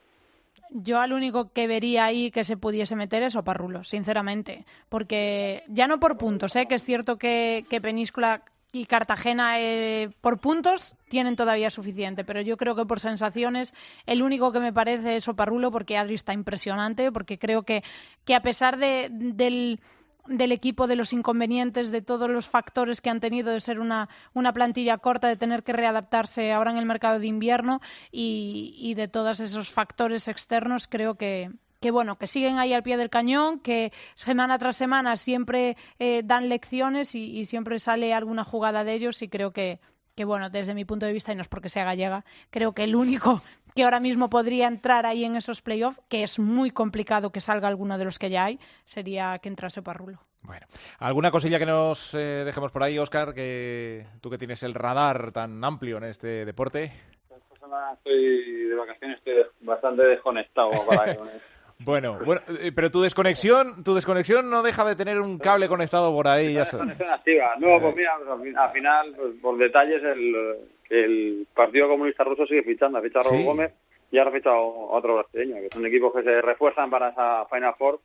Yo 0.70 0.98
al 0.98 1.12
único 1.12 1.52
que 1.52 1.68
vería 1.68 2.06
ahí 2.06 2.32
que 2.32 2.42
se 2.42 2.56
pudiese 2.56 2.96
meter 2.96 3.22
es 3.22 3.36
Oparrulo, 3.36 3.84
sinceramente. 3.84 4.64
Porque 4.88 5.62
ya 5.68 5.86
no 5.86 6.00
por 6.00 6.18
puntos, 6.18 6.56
¿eh? 6.56 6.66
que 6.66 6.74
es 6.74 6.82
cierto 6.82 7.18
que, 7.18 7.64
que 7.70 7.80
Península 7.80 8.42
y 8.72 8.86
Cartagena 8.86 9.60
eh, 9.60 10.10
por 10.20 10.38
puntos 10.38 10.96
tienen 11.08 11.36
todavía 11.36 11.70
suficiente, 11.70 12.24
pero 12.24 12.40
yo 12.40 12.56
creo 12.56 12.74
que 12.74 12.84
por 12.84 13.00
sensaciones 13.00 13.74
el 14.06 14.22
único 14.22 14.52
que 14.52 14.58
me 14.60 14.72
parece 14.72 15.16
es 15.16 15.28
Oparrulo 15.28 15.70
porque 15.70 15.96
Adri 15.96 16.14
está 16.14 16.32
impresionante, 16.32 17.12
porque 17.12 17.38
creo 17.38 17.62
que, 17.62 17.82
que 18.24 18.34
a 18.34 18.42
pesar 18.42 18.76
de, 18.76 19.08
del, 19.10 19.80
del 20.28 20.52
equipo, 20.52 20.86
de 20.86 20.96
los 20.96 21.12
inconvenientes, 21.12 21.90
de 21.90 22.02
todos 22.02 22.30
los 22.30 22.48
factores 22.48 23.00
que 23.00 23.10
han 23.10 23.20
tenido 23.20 23.50
de 23.50 23.60
ser 23.60 23.80
una, 23.80 24.08
una 24.34 24.52
plantilla 24.52 24.98
corta, 24.98 25.28
de 25.28 25.36
tener 25.36 25.62
que 25.62 25.72
readaptarse 25.72 26.52
ahora 26.52 26.70
en 26.70 26.76
el 26.76 26.86
mercado 26.86 27.18
de 27.18 27.26
invierno 27.26 27.80
y, 28.10 28.74
y 28.78 28.94
de 28.94 29.08
todos 29.08 29.40
esos 29.40 29.70
factores 29.70 30.28
externos, 30.28 30.88
creo 30.88 31.16
que, 31.16 31.50
que 31.80 31.90
bueno, 31.90 32.16
que 32.16 32.26
siguen 32.26 32.58
ahí 32.58 32.72
al 32.72 32.82
pie 32.82 32.96
del 32.96 33.10
cañón, 33.10 33.60
que 33.60 33.92
semana 34.14 34.58
tras 34.58 34.76
semana 34.76 35.16
siempre 35.16 35.76
eh, 35.98 36.22
dan 36.24 36.48
lecciones 36.48 37.14
y, 37.14 37.38
y 37.38 37.44
siempre 37.44 37.78
sale 37.78 38.12
alguna 38.14 38.44
jugada 38.44 38.84
de 38.84 38.94
ellos 38.94 39.22
y 39.22 39.28
creo 39.28 39.52
que, 39.52 39.80
que 40.16 40.24
bueno, 40.24 40.50
desde 40.50 40.74
mi 40.74 40.84
punto 40.84 41.06
de 41.06 41.12
vista, 41.12 41.32
y 41.32 41.36
no 41.36 41.42
es 41.42 41.48
porque 41.48 41.68
sea 41.68 41.84
gallega, 41.84 42.24
creo 42.50 42.72
que 42.72 42.84
el 42.84 42.96
único 42.96 43.42
que 43.76 43.84
ahora 43.84 44.00
mismo 44.00 44.30
podría 44.30 44.66
entrar 44.66 45.06
ahí 45.06 45.24
en 45.24 45.36
esos 45.36 45.60
playoffs, 45.62 46.00
que 46.08 46.22
es 46.22 46.38
muy 46.38 46.70
complicado 46.70 47.30
que 47.30 47.40
salga 47.40 47.68
alguno 47.68 47.98
de 47.98 48.06
los 48.06 48.18
que 48.18 48.30
ya 48.30 48.46
hay, 48.46 48.58
sería 48.84 49.38
que 49.38 49.48
entrase 49.48 49.82
Parrulo. 49.82 50.18
Bueno, 50.42 50.64
¿alguna 50.98 51.30
cosilla 51.30 51.58
que 51.58 51.66
nos 51.66 52.14
eh, 52.14 52.42
dejemos 52.44 52.72
por 52.72 52.82
ahí, 52.82 52.98
Oscar? 52.98 53.34
Que 53.34 54.06
tú 54.20 54.30
que 54.30 54.38
tienes 54.38 54.62
el 54.62 54.74
radar 54.74 55.32
tan 55.32 55.62
amplio 55.62 55.98
en 55.98 56.04
este 56.04 56.44
deporte. 56.44 56.92
Esta 57.28 57.56
semana 57.60 57.92
estoy 57.94 58.68
de 58.68 58.74
vacaciones, 58.74 59.18
estoy 59.18 59.34
bastante 59.60 60.02
desconectado 60.04 60.70
para. 60.86 61.16
Bueno, 61.78 62.18
bueno, 62.24 62.40
eh, 62.60 62.72
pero 62.74 62.90
tu 62.90 63.02
desconexión, 63.02 63.84
tu 63.84 63.94
desconexión 63.94 64.48
no 64.48 64.62
deja 64.62 64.84
de 64.84 64.96
tener 64.96 65.20
un 65.20 65.38
cable 65.38 65.68
conectado 65.68 66.10
por 66.12 66.26
ahí, 66.26 66.54
ya. 66.54 66.60
Desconexión 66.60 67.10
activa. 67.10 67.52
No, 67.58 67.80
pues 67.80 67.94
mira, 67.96 68.12
pues 68.18 68.30
al 68.30 68.42
fin- 68.42 68.58
al 68.58 68.70
final, 68.72 69.14
pues, 69.16 69.34
por 69.42 69.58
detalles, 69.58 70.02
el, 70.02 70.56
el 70.90 71.46
Partido 71.54 71.88
Comunista 71.88 72.24
Ruso 72.24 72.46
sigue 72.46 72.62
fichando. 72.62 72.98
Ha 72.98 73.02
fichado 73.02 73.26
a 73.26 73.28
Raúl 73.28 73.40
Sí. 73.40 73.44
Gómez 73.46 73.72
y 74.10 74.18
ahora 74.18 74.30
ha 74.30 74.34
fichado 74.34 74.56
a 74.56 74.96
otro 74.96 75.16
brasileño, 75.16 75.56
que 75.56 75.68
son 75.70 75.84
equipos 75.86 76.14
que 76.14 76.22
se 76.22 76.40
refuerzan 76.40 76.88
para 76.90 77.10
esa 77.10 77.44
Final 77.46 77.74
Four. 77.76 78.00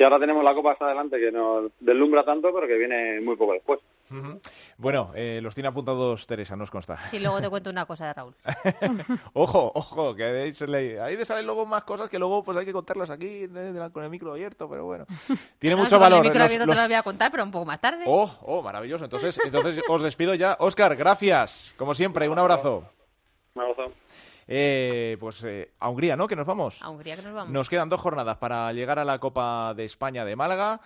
Que 0.00 0.04
ahora 0.04 0.18
tenemos 0.18 0.42
la 0.42 0.54
Copa 0.54 0.72
hasta 0.72 0.86
adelante, 0.86 1.18
que 1.20 1.30
nos 1.30 1.70
deslumbra 1.78 2.24
tanto, 2.24 2.48
pero 2.54 2.66
que 2.66 2.78
viene 2.78 3.20
muy 3.20 3.36
poco 3.36 3.52
después. 3.52 3.80
Bueno, 4.78 5.10
eh, 5.14 5.40
los 5.42 5.54
tiene 5.54 5.68
apuntados 5.68 6.26
Teresa, 6.26 6.56
nos 6.56 6.70
consta. 6.70 7.06
Sí, 7.08 7.18
luego 7.20 7.38
te 7.42 7.50
cuento 7.50 7.68
una 7.68 7.84
cosa 7.84 8.06
de 8.06 8.14
Raúl. 8.14 8.34
ojo, 9.34 9.70
ojo, 9.74 10.14
que 10.14 10.24
ahí, 10.24 10.52
le, 10.68 11.00
ahí 11.02 11.18
le 11.18 11.24
salen 11.26 11.44
luego 11.44 11.66
más 11.66 11.84
cosas 11.84 12.08
que 12.08 12.18
luego 12.18 12.42
pues 12.42 12.56
hay 12.56 12.64
que 12.64 12.72
contarlas 12.72 13.10
aquí 13.10 13.44
eh, 13.44 13.88
con 13.92 14.02
el 14.02 14.08
micro 14.08 14.32
abierto, 14.32 14.70
pero 14.70 14.86
bueno. 14.86 15.04
Tiene 15.58 15.76
No, 15.76 15.82
mucho 15.82 15.88
eso 15.88 15.96
con 15.98 16.04
valor. 16.04 16.20
El 16.24 16.30
micro 16.30 16.38
los- 16.38 16.46
abierto 16.46 16.66
los- 16.66 16.74
te 16.76 16.80
las 16.80 16.88
voy 16.88 16.96
a 16.96 17.02
contar, 17.02 17.30
pero 17.30 17.44
un 17.44 17.50
poco 17.50 17.66
más 17.66 17.80
tarde. 17.82 18.04
Oh, 18.06 18.34
oh, 18.46 18.62
maravilloso. 18.62 19.04
Entonces, 19.04 19.38
entonces 19.44 19.82
os 19.86 20.00
despido 20.02 20.32
ya. 20.34 20.56
Oscar, 20.60 20.96
gracias. 20.96 21.74
Como 21.76 21.92
siempre, 21.92 22.26
un 22.26 22.38
abrazo. 22.38 22.84
Un 23.54 23.62
abrazo. 23.64 23.92
Eh, 24.52 25.16
pues 25.20 25.44
eh, 25.44 25.70
a 25.78 25.88
Hungría, 25.88 26.16
¿no? 26.16 26.26
Que 26.26 26.34
nos 26.34 26.44
vamos. 26.44 26.82
A 26.82 26.90
Hungría 26.90 27.14
que 27.14 27.22
nos 27.22 27.32
vamos. 27.32 27.52
Nos 27.52 27.70
quedan 27.70 27.88
dos 27.88 28.00
jornadas 28.00 28.36
para 28.38 28.72
llegar 28.72 28.98
a 28.98 29.04
la 29.04 29.20
Copa 29.20 29.74
de 29.74 29.84
España 29.84 30.24
de 30.24 30.34
Málaga. 30.34 30.80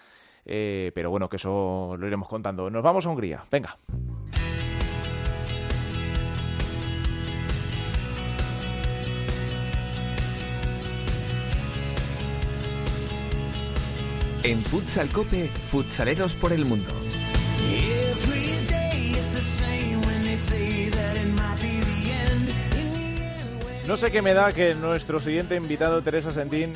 eh, 0.45 0.93
pero 0.95 1.09
bueno, 1.11 1.31
que 1.31 1.37
eso 1.37 1.97
lo 1.99 2.07
iremos 2.07 2.29
contando. 2.29 2.69
Nos 2.69 2.83
vamos 2.83 3.07
a 3.07 3.09
Hungría. 3.09 3.43
Venga. 3.51 3.79
En 14.43 14.62
Futsal 14.62 15.09
Cope, 15.11 15.49
futsaleros 15.71 16.35
por 16.35 16.53
el 16.53 16.67
mundo. 16.67 16.93
No 23.87 23.99
sé 23.99 24.11
qué 24.11 24.22
me 24.22 24.32
da 24.32 24.51
que 24.51 24.74
nuestro 24.74 25.20
siguiente 25.20 25.57
invitado, 25.57 26.01
Teresa 26.01 26.30
Sentín, 26.30 26.72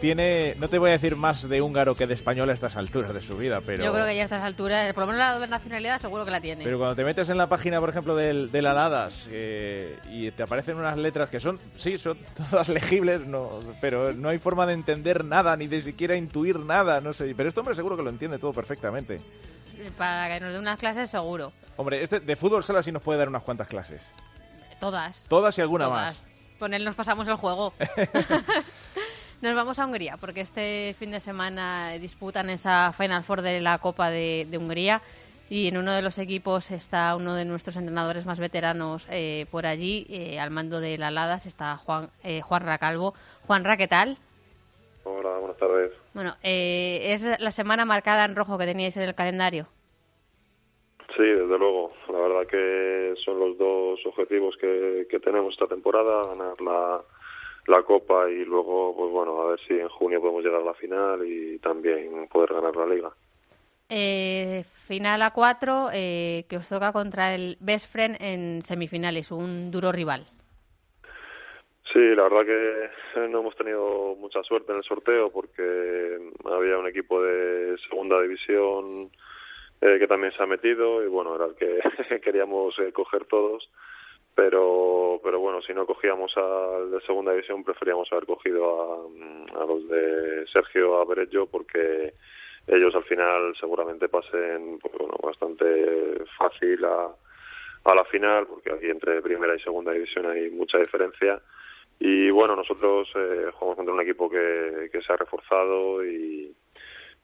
tiene, 0.00 0.54
no 0.58 0.68
te 0.68 0.78
voy 0.78 0.90
a 0.90 0.92
decir 0.92 1.16
más 1.16 1.48
de 1.48 1.60
húngaro 1.60 1.96
que 1.96 2.06
de 2.06 2.14
español 2.14 2.48
a 2.48 2.52
estas 2.52 2.76
alturas 2.76 3.12
de 3.12 3.20
su 3.20 3.36
vida, 3.36 3.60
pero... 3.66 3.84
Yo 3.84 3.92
creo 3.92 4.06
que 4.06 4.14
ya 4.14 4.22
a 4.22 4.24
estas 4.24 4.42
alturas, 4.44 4.92
por 4.94 5.02
lo 5.02 5.06
menos 5.08 5.18
la 5.18 5.34
doble 5.34 5.48
nacionalidad 5.48 6.00
seguro 6.00 6.24
que 6.24 6.30
la 6.30 6.40
tiene. 6.40 6.62
Pero 6.62 6.78
cuando 6.78 6.94
te 6.94 7.04
metes 7.04 7.28
en 7.28 7.38
la 7.38 7.48
página, 7.48 7.80
por 7.80 7.88
ejemplo, 7.88 8.14
del, 8.14 8.52
del 8.52 8.66
Aladas 8.66 9.26
eh, 9.30 9.98
y 10.12 10.30
te 10.30 10.44
aparecen 10.44 10.76
unas 10.76 10.96
letras 10.96 11.28
que 11.28 11.40
son, 11.40 11.58
sí, 11.76 11.98
son 11.98 12.16
todas 12.50 12.68
legibles, 12.68 13.26
no, 13.26 13.60
pero 13.80 14.12
no 14.12 14.28
hay 14.28 14.38
forma 14.38 14.64
de 14.64 14.74
entender 14.74 15.24
nada, 15.24 15.56
ni 15.56 15.66
de 15.66 15.82
siquiera 15.82 16.14
intuir 16.14 16.60
nada, 16.60 17.00
no 17.00 17.12
sé. 17.12 17.34
Pero 17.36 17.48
este 17.48 17.58
hombre 17.58 17.74
seguro 17.74 17.96
que 17.96 18.04
lo 18.04 18.10
entiende 18.10 18.38
todo 18.38 18.52
perfectamente. 18.52 19.20
Para 19.96 20.32
que 20.32 20.40
nos 20.40 20.52
dé 20.52 20.58
unas 20.60 20.78
clases 20.78 21.10
seguro. 21.10 21.50
Hombre, 21.76 22.02
este 22.02 22.20
de 22.20 22.36
fútbol 22.36 22.62
sala 22.62 22.82
sí 22.84 22.92
nos 22.92 23.02
puede 23.02 23.18
dar 23.18 23.28
unas 23.28 23.42
cuantas 23.42 23.66
clases. 23.66 24.02
Todas. 24.78 25.24
Todas 25.28 25.58
y 25.58 25.60
alguna 25.60 25.86
Todas. 25.86 26.16
más. 26.16 26.27
Con 26.58 26.74
él 26.74 26.84
nos 26.84 26.94
pasamos 26.94 27.28
el 27.28 27.36
juego. 27.36 27.72
Nos 29.40 29.54
vamos 29.54 29.78
a 29.78 29.86
Hungría, 29.86 30.16
porque 30.16 30.40
este 30.40 30.96
fin 30.98 31.12
de 31.12 31.20
semana 31.20 31.92
disputan 31.92 32.50
esa 32.50 32.92
Final 32.92 33.22
Four 33.22 33.42
de 33.42 33.60
la 33.60 33.78
Copa 33.78 34.10
de, 34.10 34.48
de 34.50 34.58
Hungría 34.58 35.00
y 35.48 35.68
en 35.68 35.76
uno 35.76 35.92
de 35.92 36.02
los 36.02 36.18
equipos 36.18 36.72
está 36.72 37.14
uno 37.14 37.34
de 37.34 37.44
nuestros 37.44 37.76
entrenadores 37.76 38.26
más 38.26 38.40
veteranos 38.40 39.06
eh, 39.10 39.46
por 39.52 39.64
allí, 39.64 40.06
eh, 40.10 40.40
al 40.40 40.50
mando 40.50 40.80
de 40.80 40.98
la 40.98 41.12
Ladas 41.12 41.46
está 41.46 41.76
Juan, 41.76 42.10
eh, 42.24 42.40
Juan 42.40 42.62
Racalvo. 42.62 43.14
Juanra, 43.46 43.76
¿qué 43.76 43.86
tal? 43.86 44.18
Hola, 45.04 45.38
buenas 45.38 45.56
tardes. 45.56 45.92
Bueno, 46.12 46.36
eh, 46.42 47.14
¿es 47.14 47.40
la 47.40 47.52
semana 47.52 47.84
marcada 47.84 48.24
en 48.24 48.34
rojo 48.34 48.58
que 48.58 48.66
teníais 48.66 48.96
en 48.96 49.04
el 49.04 49.14
calendario? 49.14 49.68
Sí, 51.18 51.24
desde 51.24 51.58
luego. 51.58 51.90
La 52.12 52.18
verdad 52.20 52.46
que 52.46 53.14
son 53.24 53.40
los 53.40 53.58
dos 53.58 53.98
objetivos 54.06 54.56
que, 54.56 55.08
que 55.10 55.18
tenemos 55.18 55.52
esta 55.52 55.66
temporada, 55.66 56.28
ganar 56.28 56.60
la, 56.60 57.00
la 57.66 57.82
Copa 57.82 58.30
y 58.30 58.44
luego, 58.44 58.94
pues 58.96 59.10
bueno, 59.10 59.42
a 59.42 59.50
ver 59.50 59.60
si 59.66 59.74
en 59.74 59.88
junio 59.88 60.20
podemos 60.20 60.44
llegar 60.44 60.60
a 60.60 60.66
la 60.66 60.74
final 60.74 61.26
y 61.26 61.58
también 61.58 62.28
poder 62.28 62.52
ganar 62.52 62.76
la 62.76 62.86
Liga. 62.86 63.10
Eh, 63.88 64.62
final 64.86 65.20
a 65.22 65.32
cuatro, 65.32 65.88
eh, 65.92 66.44
que 66.48 66.58
os 66.58 66.68
toca 66.68 66.92
contra 66.92 67.34
el 67.34 67.56
Best 67.58 67.90
Friend 67.92 68.16
en 68.20 68.62
semifinales, 68.62 69.32
un 69.32 69.72
duro 69.72 69.90
rival. 69.90 70.24
Sí, 71.92 72.14
la 72.14 72.28
verdad 72.28 72.46
que 72.46 73.28
no 73.28 73.40
hemos 73.40 73.56
tenido 73.56 74.14
mucha 74.20 74.40
suerte 74.44 74.70
en 74.70 74.78
el 74.78 74.84
sorteo 74.84 75.32
porque 75.32 76.16
había 76.44 76.78
un 76.78 76.86
equipo 76.86 77.20
de 77.20 77.76
segunda 77.88 78.22
división 78.22 79.10
eh, 79.80 79.98
que 79.98 80.06
también 80.06 80.32
se 80.32 80.42
ha 80.42 80.46
metido 80.46 81.04
y 81.04 81.08
bueno, 81.08 81.34
era 81.34 81.46
el 81.46 81.54
que 81.54 81.78
queríamos 82.20 82.78
eh, 82.78 82.92
coger 82.92 83.24
todos, 83.26 83.68
pero 84.34 85.20
pero 85.22 85.40
bueno, 85.40 85.60
si 85.62 85.72
no 85.74 85.86
cogíamos 85.86 86.36
al 86.36 86.90
de 86.90 87.00
segunda 87.02 87.32
división 87.32 87.64
preferíamos 87.64 88.12
haber 88.12 88.26
cogido 88.26 89.08
a, 89.54 89.62
a 89.62 89.66
los 89.66 89.88
de 89.88 90.46
Sergio 90.52 91.00
Averello 91.00 91.46
porque 91.46 92.14
ellos 92.66 92.94
al 92.94 93.04
final 93.04 93.54
seguramente 93.58 94.08
pasen 94.08 94.78
pues, 94.78 94.94
bueno, 94.98 95.14
bastante 95.22 96.24
fácil 96.36 96.84
a, 96.84 97.08
a 97.84 97.94
la 97.94 98.04
final 98.04 98.46
porque 98.46 98.72
aquí 98.72 98.86
entre 98.86 99.22
primera 99.22 99.56
y 99.56 99.60
segunda 99.60 99.92
división 99.92 100.26
hay 100.26 100.50
mucha 100.50 100.78
diferencia. 100.78 101.40
Y 102.00 102.30
bueno, 102.30 102.54
nosotros 102.54 103.08
eh, 103.16 103.50
jugamos 103.54 103.76
contra 103.76 103.94
un 103.94 104.00
equipo 104.02 104.30
que, 104.30 104.88
que 104.92 105.02
se 105.02 105.12
ha 105.12 105.16
reforzado 105.16 106.04
y, 106.04 106.54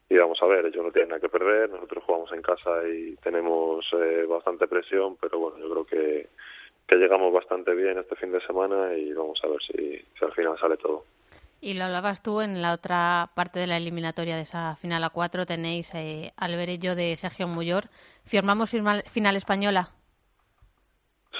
y 0.09 0.17
vamos 0.17 0.37
a 0.41 0.45
ver, 0.45 0.65
ellos 0.65 0.83
no 0.85 0.91
tienen 0.91 1.09
nada 1.09 1.21
que 1.21 1.29
perder, 1.29 1.69
nosotros 1.69 2.03
jugamos 2.03 2.31
en 2.31 2.41
casa 2.41 2.87
y 2.87 3.15
tenemos 3.23 3.85
eh, 3.93 4.25
bastante 4.27 4.67
presión, 4.67 5.17
pero 5.19 5.39
bueno, 5.39 5.57
yo 5.59 5.69
creo 5.71 5.85
que, 5.85 6.29
que 6.87 6.95
llegamos 6.95 7.33
bastante 7.33 7.73
bien 7.73 7.97
este 7.97 8.15
fin 8.15 8.31
de 8.31 8.41
semana 8.45 8.93
y 8.95 9.11
vamos 9.13 9.39
a 9.43 9.47
ver 9.47 9.59
si, 9.63 9.97
si 10.17 10.25
al 10.25 10.33
final 10.33 10.57
sale 10.59 10.77
todo. 10.77 11.03
Y 11.61 11.73
lo 11.73 11.85
hablabas 11.85 12.21
tú 12.21 12.41
en 12.41 12.61
la 12.61 12.73
otra 12.73 13.29
parte 13.33 13.59
de 13.59 13.65
la 13.65 13.77
eliminatoria 13.77 14.35
de 14.35 14.43
esa 14.43 14.75
final 14.75 15.03
a 15.03 15.09
cuatro, 15.09 15.47
tenéis 15.47 15.91
eh, 15.95 16.31
al 16.37 16.55
verello 16.55 16.95
de 16.95 17.15
Sergio 17.17 17.47
Muyor. 17.47 17.85
¿Firmamos 18.25 18.69
firma- 18.69 19.01
final 19.09 19.35
española? 19.35 19.89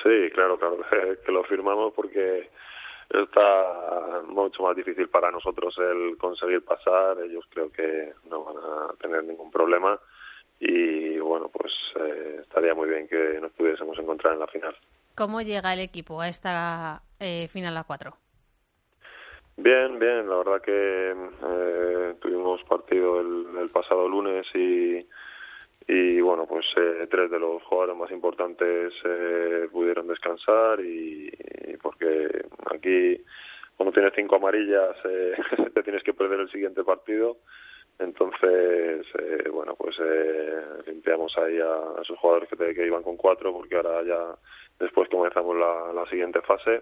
Sí, 0.04 0.30
claro, 0.34 0.58
claro, 0.58 0.78
que 1.26 1.32
lo 1.32 1.44
firmamos 1.44 1.94
porque 1.94 2.50
está 3.10 4.22
mucho 4.28 4.64
más 4.64 4.76
difícil 4.76 5.10
para 5.10 5.32
nosotros 5.32 5.76
el 5.78 6.18
conseguir 6.18 6.64
pasar. 6.64 7.18
Ellos 7.20 7.46
creo 7.50 7.72
que 7.72 8.14
no 8.30 8.44
van 8.44 8.58
a 8.58 8.94
tener 9.00 9.24
ningún 9.24 9.52
problema 9.52 10.00
y 10.60 11.20
bueno, 11.20 11.50
pues 11.50 11.74
eh, 12.00 12.40
estaría 12.42 12.74
muy 12.74 12.90
bien 12.90 13.08
que 13.08 13.40
nos 13.42 13.52
pudiésemos 13.54 13.98
encontrar 14.00 14.34
en 14.34 14.40
la 14.40 14.48
final. 14.48 14.76
¿Cómo 15.16 15.42
llega 15.42 15.74
el 15.74 15.80
equipo 15.80 16.22
a 16.22 16.28
esta 16.28 17.02
eh, 17.20 17.48
final 17.50 17.78
a 17.78 17.84
cuatro? 17.84 18.18
Bien, 19.58 19.98
bien, 20.00 20.30
la 20.30 20.36
verdad 20.36 20.62
que 20.62 21.12
eh, 21.12 22.16
tuvimos 22.20 22.62
partido 22.66 23.22
el, 23.22 23.58
el 23.58 23.70
pasado 23.70 24.08
lunes 24.10 24.46
y, 24.54 25.06
y 25.88 26.20
bueno, 26.20 26.48
pues 26.48 26.66
eh, 26.78 27.08
tres 27.10 27.30
de 27.30 27.40
los 27.40 27.62
jugadores 27.64 27.96
más 27.96 28.12
importantes 28.12 28.94
eh, 29.04 29.68
pudieron 29.72 30.08
descansar 30.08 30.80
y, 30.80 31.32
porque 31.82 32.44
aquí 32.74 33.22
cuando 33.78 33.94
tienes 33.94 34.14
cinco 34.16 34.38
amarillas 34.38 34.96
eh, 35.06 35.34
te 35.74 35.84
tienes 35.84 36.02
que 36.04 36.14
perder 36.14 36.40
el 36.40 36.50
siguiente 36.52 36.84
partido. 36.84 37.38
Entonces 38.00 39.06
eh, 39.20 39.50
bueno 39.52 39.76
pues 39.76 39.96
eh, 40.04 40.62
limpiamos 40.88 41.38
ahí 41.38 41.60
a, 41.60 42.02
esos 42.02 42.18
jugadores 42.18 42.50
que, 42.50 42.56
te- 42.56 42.86
iban 42.86 43.04
con 43.04 43.16
cuatro 43.16 43.54
porque 43.54 43.76
ahora 43.76 44.04
ya 44.04 44.36
después 44.80 45.08
comenzamos 45.10 45.56
la, 45.56 45.94
la 45.94 46.06
siguiente 46.10 46.42
fase 46.42 46.82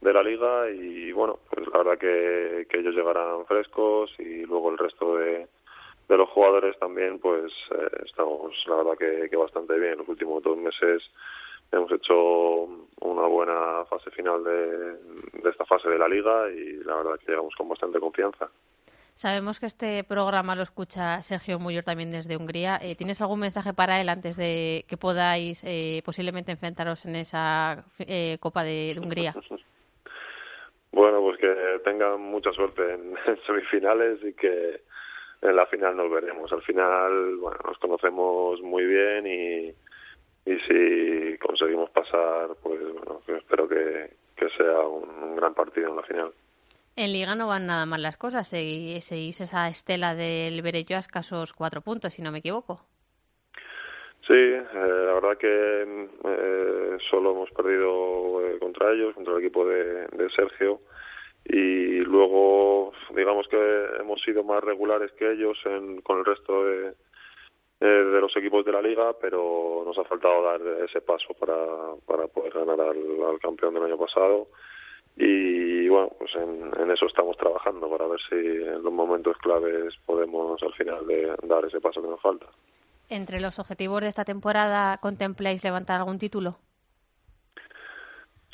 de 0.00 0.12
la 0.12 0.22
liga 0.22 0.70
y 0.70 1.10
bueno 1.12 1.40
pues 1.50 1.66
la 1.72 1.78
verdad 1.78 1.98
que, 1.98 2.66
que 2.70 2.78
ellos 2.78 2.94
llegarán 2.94 3.44
frescos 3.46 4.14
y 4.18 4.46
luego 4.46 4.70
el 4.70 4.78
resto 4.78 5.16
de, 5.16 5.46
de 6.08 6.16
los 6.16 6.28
jugadores 6.30 6.78
también 6.78 7.18
pues 7.18 7.52
eh, 7.70 8.02
estamos 8.04 8.52
la 8.66 8.76
verdad 8.76 8.98
que, 8.98 9.28
que 9.28 9.36
bastante 9.36 9.78
bien 9.78 9.98
los 9.98 10.08
últimos 10.08 10.42
dos 10.42 10.56
meses 10.56 11.02
hemos 11.72 11.90
hecho 11.90 12.68
una 13.00 13.26
buena 13.26 13.84
fase 13.86 14.10
final 14.10 14.44
de, 14.44 14.96
de 15.42 15.50
esta 15.50 15.64
fase 15.64 15.88
de 15.88 15.98
la 15.98 16.08
liga 16.08 16.48
y 16.50 16.84
la 16.84 16.96
verdad 16.96 17.18
que 17.18 17.32
llegamos 17.32 17.54
con 17.56 17.68
bastante 17.68 17.98
confianza 17.98 18.48
Sabemos 19.16 19.58
que 19.58 19.64
este 19.64 20.04
programa 20.04 20.54
lo 20.54 20.62
escucha 20.62 21.22
Sergio 21.22 21.58
Muyor 21.58 21.84
también 21.84 22.10
desde 22.10 22.36
Hungría. 22.36 22.78
Eh, 22.82 22.96
¿Tienes 22.96 23.18
algún 23.22 23.40
mensaje 23.40 23.72
para 23.72 23.98
él 23.98 24.10
antes 24.10 24.36
de 24.36 24.84
que 24.86 24.98
podáis 24.98 25.64
eh, 25.64 26.02
posiblemente 26.04 26.52
enfrentaros 26.52 27.06
en 27.06 27.16
esa 27.16 27.86
eh, 27.98 28.36
Copa 28.40 28.62
de, 28.62 28.92
de 28.94 29.00
Hungría? 29.00 29.34
Bueno, 30.92 31.20
pues 31.20 31.36
que 31.38 31.54
tengan 31.84 32.22
mucha 32.22 32.50
suerte 32.52 32.94
en, 32.94 33.14
en 33.26 33.38
semifinales 33.46 34.18
y 34.22 34.32
que 34.32 34.80
en 35.42 35.56
la 35.56 35.66
final 35.66 35.96
nos 35.96 36.10
veremos. 36.10 36.52
Al 36.52 36.62
final, 36.62 37.36
bueno, 37.36 37.58
nos 37.66 37.78
conocemos 37.78 38.60
muy 38.62 38.84
bien 38.84 39.26
y, 39.26 40.50
y 40.50 40.58
si 40.60 41.38
conseguimos 41.38 41.90
pasar, 41.90 42.50
pues 42.62 42.80
bueno, 42.92 43.20
espero 43.26 43.68
que, 43.68 44.10
que 44.36 44.48
sea 44.56 44.80
un, 44.80 45.08
un 45.08 45.36
gran 45.36 45.54
partido 45.54 45.88
en 45.90 45.96
la 45.96 46.02
final. 46.02 46.32
En 46.96 47.12
Liga 47.12 47.34
no 47.34 47.46
van 47.48 47.66
nada 47.66 47.84
mal 47.84 48.00
las 48.02 48.16
cosas. 48.16 48.50
Segui- 48.50 49.00
Seguís 49.00 49.40
esa 49.42 49.68
estela 49.68 50.14
del 50.14 50.62
Berello 50.62 50.96
a 50.96 51.00
escasos 51.00 51.52
cuatro 51.52 51.82
puntos, 51.82 52.14
si 52.14 52.22
no 52.22 52.32
me 52.32 52.38
equivoco. 52.38 52.80
Sí, 54.26 54.32
eh, 54.34 54.64
la 54.72 55.12
verdad 55.14 55.36
que 55.38 56.08
eh, 56.24 56.96
solo 57.10 57.32
hemos 57.32 57.50
perdido 57.52 58.40
eh, 58.44 58.58
contra 58.58 58.90
ellos, 58.92 59.14
contra 59.14 59.34
el 59.34 59.40
equipo 59.40 59.64
de, 59.66 60.06
de 60.06 60.30
Sergio, 60.34 60.80
y 61.48 62.00
luego 62.00 62.92
digamos 63.14 63.46
que 63.48 63.86
hemos 64.00 64.20
sido 64.22 64.42
más 64.44 64.62
regulares 64.62 65.12
que 65.12 65.32
ellos 65.32 65.58
en, 65.64 66.00
con 66.00 66.18
el 66.18 66.24
resto 66.24 66.64
de, 66.64 66.88
eh, 67.80 67.86
de 67.86 68.20
los 68.20 68.36
equipos 68.36 68.64
de 68.64 68.72
la 68.72 68.82
liga, 68.82 69.12
pero 69.20 69.82
nos 69.86 69.96
ha 69.98 70.04
faltado 70.04 70.42
dar 70.42 70.60
ese 70.84 71.00
paso 71.00 71.34
para, 71.38 71.56
para 72.06 72.26
poder 72.26 72.52
ganar 72.52 72.80
al, 72.80 73.24
al 73.28 73.38
campeón 73.40 73.74
del 73.74 73.84
año 73.84 73.98
pasado. 73.98 74.48
Y 75.16 75.88
bueno, 75.88 76.10
pues 76.18 76.34
en, 76.34 76.70
en 76.78 76.90
eso 76.90 77.06
estamos 77.06 77.36
trabajando 77.38 77.88
para 77.88 78.06
ver 78.06 78.20
si 78.28 78.34
en 78.34 78.82
los 78.82 78.92
momentos 78.92 79.36
claves 79.38 79.94
podemos 80.04 80.62
al 80.62 80.74
final 80.74 81.06
de 81.06 81.34
dar 81.44 81.64
ese 81.64 81.80
paso 81.80 82.02
que 82.02 82.08
nos 82.08 82.20
falta. 82.20 82.46
¿Entre 83.08 83.40
los 83.40 83.58
objetivos 83.58 84.00
de 84.00 84.08
esta 84.08 84.24
temporada 84.24 84.98
contempláis 84.98 85.62
levantar 85.62 86.00
algún 86.00 86.18
título? 86.18 86.56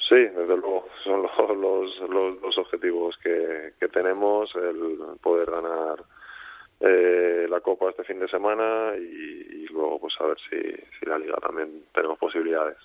Sí, 0.08 0.18
desde 0.18 0.56
luego, 0.56 0.84
son 1.04 1.22
los, 1.22 1.56
los, 1.56 2.10
los 2.10 2.40
dos 2.40 2.58
objetivos 2.58 3.16
que, 3.22 3.72
que 3.78 3.88
tenemos, 3.88 4.50
el 4.56 5.18
poder 5.20 5.50
ganar 5.50 6.04
eh, 6.80 7.46
la 7.48 7.60
Copa 7.60 7.90
este 7.90 8.04
fin 8.04 8.18
de 8.18 8.28
semana 8.28 8.92
y, 8.96 9.62
y 9.62 9.66
luego 9.66 10.00
pues 10.00 10.14
a 10.20 10.26
ver 10.26 10.36
si, 10.50 10.58
si 10.98 11.06
la 11.06 11.18
Liga 11.18 11.36
también 11.36 11.84
tenemos 11.94 12.18
posibilidades. 12.18 12.76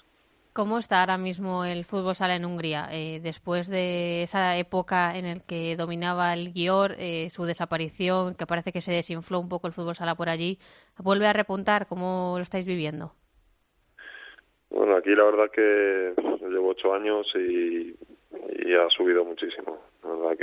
¿Cómo 0.57 0.79
está 0.79 1.01
ahora 1.01 1.19
mismo 1.19 1.65
el 1.65 1.85
fútbol 1.85 2.15
sala 2.15 2.35
en 2.35 2.43
Hungría? 2.43 2.87
Eh, 2.91 3.19
después 3.21 3.69
de 3.69 4.23
esa 4.23 4.57
época 4.57 5.15
en 5.15 5.27
la 5.27 5.39
que 5.45 5.75
dominaba 5.75 6.33
el 6.33 6.51
Gior, 6.51 6.95
eh, 6.97 7.29
su 7.29 7.45
desaparición, 7.45 8.33
que 8.33 8.47
parece 8.47 8.71
que 8.71 8.81
se 8.81 8.91
desinfló 8.91 9.39
un 9.39 9.49
poco 9.49 9.67
el 9.67 9.73
fútbol 9.73 9.95
sala 9.95 10.15
por 10.15 10.29
allí, 10.29 10.57
¿vuelve 10.97 11.27
a 11.27 11.33
repuntar? 11.33 11.85
¿Cómo 11.85 12.33
lo 12.37 12.41
estáis 12.41 12.65
viviendo? 12.65 13.13
Bueno, 14.71 14.95
aquí 14.95 15.13
la 15.13 15.25
verdad 15.25 15.51
que 15.51 16.13
llevo 16.49 16.69
ocho 16.69 16.93
años 16.93 17.27
y, 17.35 17.95
y 18.59 18.73
ha 18.73 18.89
subido 18.89 19.23
muchísimo. 19.25 19.79
La 20.03 20.09
verdad 20.13 20.37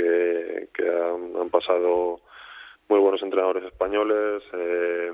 que, 0.73 0.89
han, 0.89 1.49
pasado 1.49 2.21
muy 2.89 2.99
buenos 2.99 3.21
entrenadores 3.21 3.63
españoles. 3.63 4.43
eh, 4.53 5.11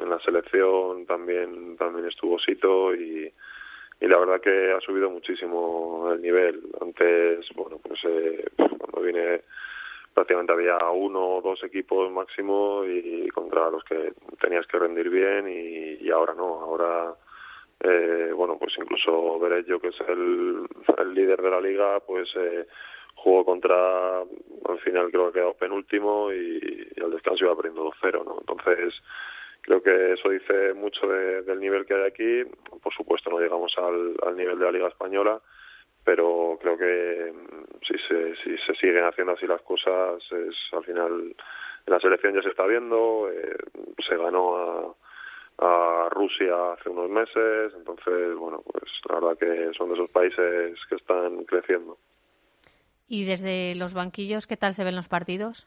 en 0.00 0.10
la 0.10 0.20
selección 0.20 1.04
también 1.06 1.76
también 1.76 2.06
estuvo 2.06 2.38
Sito 2.38 2.94
y, 2.94 3.32
y 4.00 4.06
la 4.06 4.18
verdad 4.18 4.40
que 4.40 4.72
ha 4.72 4.80
subido 4.80 5.10
muchísimo 5.10 6.10
el 6.12 6.22
nivel. 6.22 6.62
Antes, 6.80 7.46
bueno, 7.54 7.78
pues 7.82 8.00
eh, 8.04 8.44
cuando 8.56 9.00
vine 9.00 9.42
prácticamente 10.14 10.52
había 10.52 10.78
uno 10.90 11.36
o 11.36 11.40
dos 11.42 11.62
equipos 11.64 12.10
máximo 12.10 12.84
y 12.84 13.28
contra 13.28 13.70
los 13.70 13.84
que 13.84 14.12
tenías 14.40 14.66
que 14.66 14.78
rendir 14.78 15.08
bien 15.08 15.46
y 15.48 16.10
ahora 16.10 16.34
no, 16.34 16.60
ahora 16.60 17.14
eh, 17.80 18.30
bueno 18.34 18.58
pues 18.58 18.74
incluso 18.78 19.38
Verello 19.38 19.80
que 19.80 19.88
es 19.88 20.00
el, 20.08 20.66
líder 21.14 21.40
de 21.42 21.50
la 21.50 21.60
liga 21.60 22.00
pues 22.00 22.28
eh, 22.36 22.66
jugó 23.16 23.44
contra, 23.44 24.20
al 24.20 24.78
final 24.82 25.10
creo 25.10 25.24
que 25.24 25.28
ha 25.30 25.32
quedado 25.32 25.54
penúltimo 25.54 26.32
y, 26.32 26.88
y 26.96 27.02
al 27.02 27.10
descanso 27.10 27.44
iba 27.44 27.56
perdiendo 27.56 27.90
2-0, 28.02 28.24
¿no? 28.24 28.38
Entonces, 28.40 28.94
creo 29.62 29.82
que 29.82 30.12
eso 30.14 30.30
dice 30.30 30.72
mucho 30.74 31.06
de- 31.06 31.42
del 31.42 31.60
nivel 31.60 31.84
que 31.84 31.94
hay 31.94 32.02
aquí. 32.06 32.44
Por 32.82 32.92
supuesto, 32.94 33.30
no 33.30 33.38
llegamos 33.40 33.72
al, 33.76 34.36
nivel 34.36 34.58
de 34.58 34.64
la 34.64 34.72
Liga 34.72 34.88
Española, 34.88 35.40
pero 36.04 36.58
creo 36.60 36.78
que 36.78 37.32
mm, 37.32 37.84
si 37.86 37.98
se, 38.08 38.36
si 38.36 38.56
se 38.58 38.74
siguen 38.74 39.04
haciendo 39.04 39.34
así 39.34 39.46
las 39.46 39.60
cosas, 39.62 40.22
es 40.32 40.54
al 40.72 40.84
final 40.84 41.34
la 41.86 42.00
selección 42.00 42.34
ya 42.34 42.42
se 42.42 42.50
está 42.50 42.66
viendo, 42.66 43.28
eh, 43.30 43.56
se 44.08 44.16
ganó 44.16 44.56
a, 44.56 44.94
a 45.60 46.08
Rusia 46.10 46.72
hace 46.72 46.88
unos 46.88 47.10
meses, 47.10 47.72
entonces, 47.76 48.34
bueno, 48.36 48.62
pues 48.64 48.84
la 49.08 49.16
verdad 49.16 49.38
que 49.38 49.72
son 49.76 49.88
de 49.88 49.94
esos 49.94 50.10
países 50.10 50.78
que 50.88 50.94
están 50.94 51.44
creciendo. 51.44 51.98
Y 53.08 53.24
desde 53.26 53.74
los 53.74 53.92
banquillos, 53.92 54.46
¿qué 54.46 54.56
tal 54.56 54.72
se 54.74 54.84
ven 54.84 54.96
los 54.96 55.08
partidos? 55.08 55.66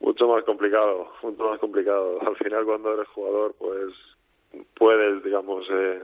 mucho 0.00 0.26
más 0.26 0.42
complicado, 0.44 1.12
mucho 1.22 1.44
más 1.44 1.60
complicado. 1.60 2.18
Al 2.26 2.36
final, 2.36 2.64
cuando 2.64 2.94
eres 2.94 3.08
jugador, 3.08 3.54
pues 3.58 3.94
puedes, 4.74 5.22
digamos, 5.22 5.66
eh, 5.70 6.02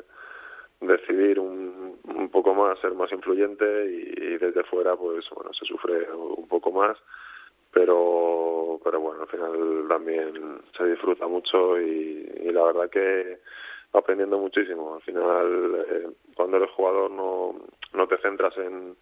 decidir 0.80 1.40
un, 1.40 1.98
un 2.04 2.28
poco 2.28 2.54
más, 2.54 2.78
ser 2.80 2.94
más 2.94 3.10
influyente 3.10 3.64
y, 3.90 4.34
y 4.34 4.38
desde 4.38 4.62
fuera, 4.64 4.94
pues 4.94 5.24
bueno, 5.34 5.52
se 5.54 5.64
sufre 5.64 6.08
un 6.12 6.46
poco 6.46 6.70
más, 6.70 6.96
pero, 7.76 8.80
pero 8.82 9.00
bueno, 9.00 9.24
al 9.24 9.28
final 9.28 9.84
también 9.86 10.62
se 10.74 10.84
disfruta 10.84 11.26
mucho 11.26 11.78
y, 11.78 12.24
la 12.50 12.64
verdad 12.64 12.88
que 12.88 13.38
aprendiendo 13.92 14.38
muchísimo. 14.38 14.94
Al 14.94 15.02
final, 15.02 15.84
eh, 15.86 16.08
cuando 16.34 16.56
eres 16.56 16.70
jugador 16.70 17.10
no, 17.10 17.54
no 17.92 18.08
te 18.08 18.16
centras 18.22 18.56
en, 18.56 18.96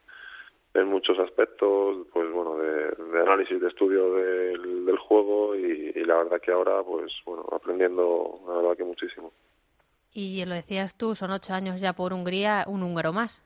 en 0.75 0.87
muchos 0.89 1.17
aspectos, 1.21 2.05
pues 2.13 2.33
bueno, 2.33 2.57
de, 2.57 3.21
análisis, 3.21 3.61
de 3.61 3.69
estudio 3.69 4.13
del, 4.15 4.99
juego 4.99 5.55
y, 5.55 5.93
y 5.95 6.05
la 6.05 6.17
verdad 6.17 6.41
que 6.41 6.51
ahora, 6.51 6.83
pues 6.83 7.13
bueno, 7.25 7.47
aprendiendo, 7.53 8.41
la 8.49 8.55
verdad 8.55 8.77
que 8.77 8.85
muchísimo. 8.85 9.33
Y 10.13 10.45
lo 10.47 10.55
decías 10.57 10.99
tú, 10.99 11.15
son 11.15 11.31
ocho 11.31 11.55
años 11.55 11.81
ya 11.81 11.93
por 11.93 12.13
Hungría, 12.13 12.65
un 12.67 12.83
húngaro 12.83 13.13
más. 13.13 13.41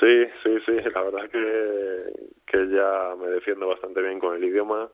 Sí, 0.00 0.26
sí, 0.42 0.58
sí, 0.66 0.72
la 0.92 1.02
verdad 1.02 1.30
que, 1.30 2.12
que 2.46 2.68
ya 2.68 3.14
me 3.18 3.28
defiendo 3.28 3.68
bastante 3.68 4.02
bien 4.02 4.18
con 4.18 4.34
el 4.34 4.44
idioma 4.44 4.88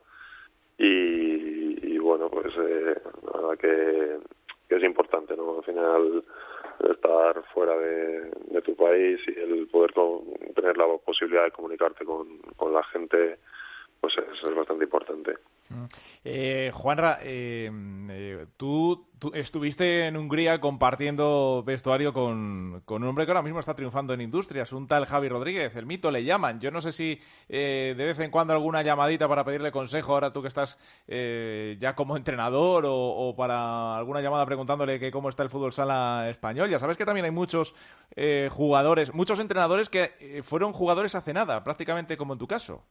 y, 0.77 1.93
y 1.93 1.97
bueno, 1.97 2.29
pues 2.29 2.53
eh, 2.57 2.95
la 3.25 3.41
verdad 3.41 3.57
que, 3.57 4.17
que 4.69 4.75
es 4.75 4.83
importante, 4.83 5.35
¿no? 5.35 5.57
Al 5.57 5.63
final 5.63 6.23
estar 6.89 7.43
fuera 7.53 7.77
de, 7.77 8.31
de 8.51 8.61
tu 8.61 8.75
país 8.75 9.19
y 9.27 9.39
el 9.39 9.67
poder 9.67 9.91
tener 10.55 10.77
la 10.77 10.85
posibilidad 11.03 11.45
de 11.45 11.51
comunicarte 11.51 12.05
con, 12.05 12.37
con 12.55 12.73
la 12.73 12.83
gente, 12.83 13.37
pues 13.99 14.13
es, 14.17 14.43
es 14.47 14.55
bastante 14.55 14.85
importante. 14.85 15.35
Eh, 16.23 16.71
Juanra, 16.73 17.19
eh, 17.21 17.71
eh, 18.09 18.45
tú, 18.57 19.11
estuviste 19.33 20.07
en 20.07 20.17
Hungría 20.17 20.59
compartiendo 20.59 21.63
vestuario 21.65 22.13
con, 22.13 22.83
un 22.87 23.03
hombre 23.03 23.25
que 23.25 23.31
ahora 23.31 23.43
mismo 23.43 23.59
está 23.59 23.75
triunfando 23.75 24.13
en 24.13 24.21
industrias, 24.21 24.71
un 24.73 24.87
tal 24.87 25.05
Javi 25.05 25.29
Rodríguez, 25.29 25.75
el 25.75 25.85
mito 25.85 26.09
le 26.11 26.23
llaman. 26.23 26.59
Yo 26.59 26.71
no 26.71 26.81
sé 26.81 26.91
si 26.91 27.19
eh, 27.47 27.93
de 27.95 28.05
vez 28.05 28.19
en 28.19 28.31
cuando 28.31 28.53
alguna 28.53 28.81
llamadita 28.81 29.27
para 29.27 29.43
pedirle 29.43 29.71
consejo, 29.71 30.13
ahora 30.13 30.33
tú 30.33 30.41
que 30.41 30.47
estás 30.47 30.77
eh, 31.07 31.77
ya 31.79 31.95
como 31.95 32.17
entrenador 32.17 32.85
o, 32.87 33.35
para 33.37 33.95
alguna 33.95 34.21
llamada 34.21 34.45
preguntándole 34.45 34.99
que 34.99 35.11
cómo 35.11 35.29
está 35.29 35.43
el 35.43 35.49
fútbol 35.49 35.73
sala 35.73 36.27
español. 36.29 36.69
Ya 36.69 36.79
sabes 36.79 36.97
que 36.97 37.05
también 37.05 37.25
hay 37.25 37.31
muchos 37.31 37.75
eh, 38.15 38.49
jugadores, 38.51 39.13
muchos 39.13 39.39
entrenadores 39.39 39.89
que 39.89 40.41
fueron 40.43 40.73
jugadores 40.73 41.15
hace 41.15 41.33
nada, 41.33 41.63
prácticamente 41.63 42.17
como 42.17 42.33
en 42.33 42.39
tu 42.39 42.47
caso. 42.47 42.83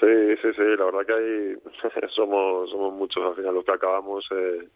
Sí, 0.00 0.36
sí, 0.42 0.52
sí, 0.54 0.62
la 0.76 0.84
verdad 0.84 1.06
que 1.06 1.12
hay, 1.14 2.08
somos, 2.14 2.70
somos 2.70 2.92
muchos. 2.92 3.24
Al 3.24 3.34
final 3.34 3.54
los 3.54 3.64
que 3.64 3.72
acabamos, 3.72 4.26
eh, 4.30 4.68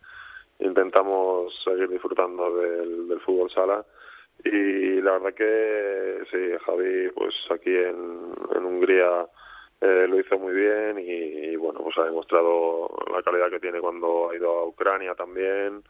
intentamos 0.60 1.52
seguir 1.62 1.88
disfrutando 1.88 2.56
del, 2.56 3.20
fútbol 3.20 3.50
sala. 3.50 3.84
Y 4.44 5.02
la 5.02 5.18
verdad 5.18 5.34
que 5.34 6.22
sí, 6.30 6.64
Javi 6.64 7.10
pues 7.10 7.34
aquí 7.50 7.74
en, 7.76 8.64
Hungría 8.64 9.26
eh, 9.82 10.06
lo 10.08 10.18
hizo 10.18 10.38
muy 10.38 10.54
bien 10.54 10.98
y, 10.98 11.56
bueno, 11.56 11.80
pues 11.82 11.98
ha 11.98 12.04
demostrado 12.04 12.88
la 13.12 13.22
calidad 13.22 13.50
que 13.50 13.60
tiene 13.60 13.80
cuando 13.80 14.30
ha 14.30 14.36
ido 14.36 14.50
a 14.60 14.66
Ucrania 14.66 15.14
también. 15.14 15.82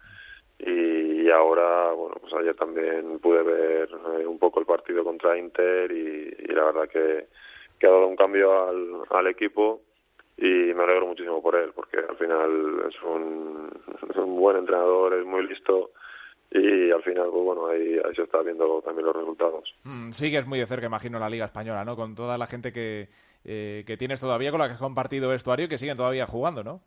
Y 0.59 1.31
ahora, 1.31 1.93
bueno, 1.93 2.17
pues 2.21 2.35
ayer 2.35 2.57
también 2.57 3.21
pude 3.21 3.43
ver 3.43 3.89
eh, 4.19 4.27
un 4.27 4.39
poco 4.39 4.59
el 4.59 4.67
partido 4.67 5.05
contra 5.05 5.39
Inter 5.39 5.91
y 5.93 6.53
la 6.53 6.65
verdad 6.65 6.89
que, 6.89 7.29
que 7.81 7.87
ha 7.87 7.91
dado 7.91 8.07
un 8.07 8.17
cambio 8.17 8.69
al, 8.69 9.03
al 9.11 9.27
equipo 9.27 9.81
y 10.37 10.45
me 10.45 10.85
alegro 10.85 11.09
muchísimo 11.09 11.43
por 11.43 11.57
él 11.57 11.73
porque 11.75 11.97
al 11.97 12.17
final 12.17 12.85
es 12.89 13.03
un, 13.03 13.71
es 14.09 14.17
un 14.17 14.37
buen 14.37 14.59
entrenador, 14.59 15.15
es 15.15 15.25
muy 15.25 15.47
listo 15.49 15.91
y 16.53 16.91
al 16.91 17.03
final, 17.03 17.29
pues 17.31 17.45
bueno, 17.45 17.69
ahí, 17.69 18.01
ahí 18.05 18.15
se 18.15 18.23
está 18.23 18.43
viendo 18.43 18.83
también 18.83 19.07
los 19.07 19.15
resultados. 19.15 19.73
Mm, 19.85 20.11
sigues 20.11 20.47
muy 20.47 20.59
de 20.59 20.67
cerca, 20.67 20.87
imagino, 20.87 21.19
la 21.19 21.31
Liga 21.31 21.45
Española, 21.47 21.85
¿no? 21.85 21.95
Con 21.95 22.17
toda 22.17 22.37
la 22.37 22.49
gente 22.49 22.73
que, 22.73 23.09
eh, 23.45 23.85
que 23.87 23.97
tienes 23.97 24.19
todavía, 24.19 24.51
con 24.51 24.59
la 24.59 24.67
que 24.67 24.75
has 24.75 24.81
compartido 24.81 25.29
vestuario 25.29 25.67
y 25.67 25.69
que 25.69 25.79
siguen 25.79 25.97
todavía 25.97 26.27
jugando, 26.27 26.65
¿no? 26.65 26.81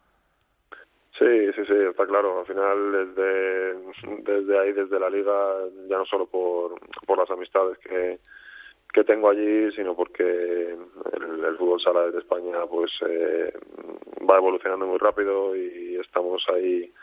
Sí, 1.17 1.53
sí, 1.55 1.61
sí, 1.65 1.73
está 1.89 2.05
claro. 2.05 2.41
Al 2.41 2.45
final, 2.45 2.91
desde, 2.91 4.33
desde 4.33 4.59
ahí, 4.59 4.73
desde 4.73 4.99
la 4.99 5.09
liga, 5.09 5.33
ya 5.87 5.97
no 5.97 6.05
solo 6.05 6.25
por, 6.25 6.75
por 7.05 7.17
las 7.17 7.29
amistades 7.31 7.77
que, 7.77 8.19
que 8.93 9.03
tengo 9.03 9.29
allí, 9.29 9.71
sino 9.71 9.95
porque 9.95 10.23
el, 10.23 11.57
fútbol 11.57 11.81
sala 11.81 12.11
de 12.11 12.19
España 12.19 12.65
pues 12.69 12.91
eh, 13.07 13.51
va 14.29 14.37
evolucionando 14.37 14.85
muy 14.85 14.99
rápido 14.99 15.55
y 15.55 15.97
estamos 15.97 16.43
ahí, 16.53 16.93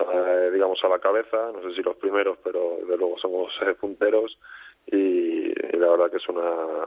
eh, 0.00 0.50
digamos, 0.52 0.78
a 0.84 0.88
la 0.88 0.98
cabeza. 0.98 1.50
No 1.52 1.62
sé 1.62 1.74
si 1.74 1.82
los 1.82 1.96
primeros, 1.96 2.38
pero 2.44 2.76
desde 2.80 2.98
luego 2.98 3.18
somos 3.18 3.52
eh, 3.62 3.74
punteros 3.74 4.38
y, 4.86 5.48
y 5.48 5.76
la 5.78 5.90
verdad 5.90 6.10
que 6.10 6.18
es 6.18 6.28
una, 6.28 6.84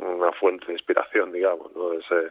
una 0.00 0.32
fuente 0.32 0.66
de 0.66 0.74
inspiración, 0.74 1.32
digamos, 1.32 1.74
¿no? 1.74 1.92
Ese, 1.92 2.30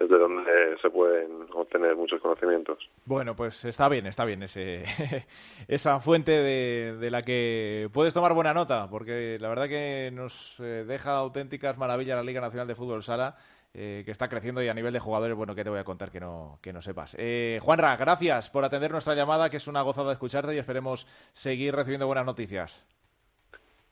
desde 0.00 0.18
donde 0.18 0.78
se 0.80 0.88
pueden 0.88 1.46
obtener 1.52 1.94
muchos 1.94 2.20
conocimientos. 2.22 2.78
Bueno, 3.04 3.36
pues 3.36 3.64
está 3.66 3.86
bien, 3.88 4.06
está 4.06 4.24
bien 4.24 4.42
ese, 4.42 4.84
esa 5.68 6.00
fuente 6.00 6.32
de, 6.32 6.96
de, 6.98 7.10
la 7.10 7.22
que 7.22 7.90
puedes 7.92 8.14
tomar 8.14 8.32
buena 8.32 8.54
nota, 8.54 8.88
porque 8.90 9.36
la 9.38 9.50
verdad 9.50 9.68
que 9.68 10.10
nos 10.12 10.58
eh, 10.58 10.84
deja 10.86 11.16
auténticas 11.16 11.76
maravillas 11.76 12.16
la 12.16 12.22
Liga 12.22 12.40
Nacional 12.40 12.66
de 12.66 12.74
Fútbol 12.74 13.02
Sala, 13.02 13.36
eh, 13.74 14.02
que 14.04 14.10
está 14.10 14.28
creciendo 14.28 14.62
y 14.62 14.68
a 14.68 14.74
nivel 14.74 14.94
de 14.94 15.00
jugadores, 15.00 15.36
bueno, 15.36 15.54
¿qué 15.54 15.64
te 15.64 15.70
voy 15.70 15.78
a 15.78 15.84
contar 15.84 16.10
que 16.10 16.18
no, 16.18 16.58
que 16.62 16.72
no 16.72 16.80
sepas? 16.80 17.14
Eh, 17.18 17.58
Juanra, 17.62 17.94
gracias 17.96 18.48
por 18.48 18.64
atender 18.64 18.90
nuestra 18.90 19.14
llamada, 19.14 19.50
que 19.50 19.58
es 19.58 19.66
una 19.68 19.82
gozada 19.82 20.12
escucharte 20.12 20.54
y 20.54 20.58
esperemos 20.58 21.06
seguir 21.34 21.74
recibiendo 21.74 22.06
buenas 22.06 22.24
noticias. 22.24 22.86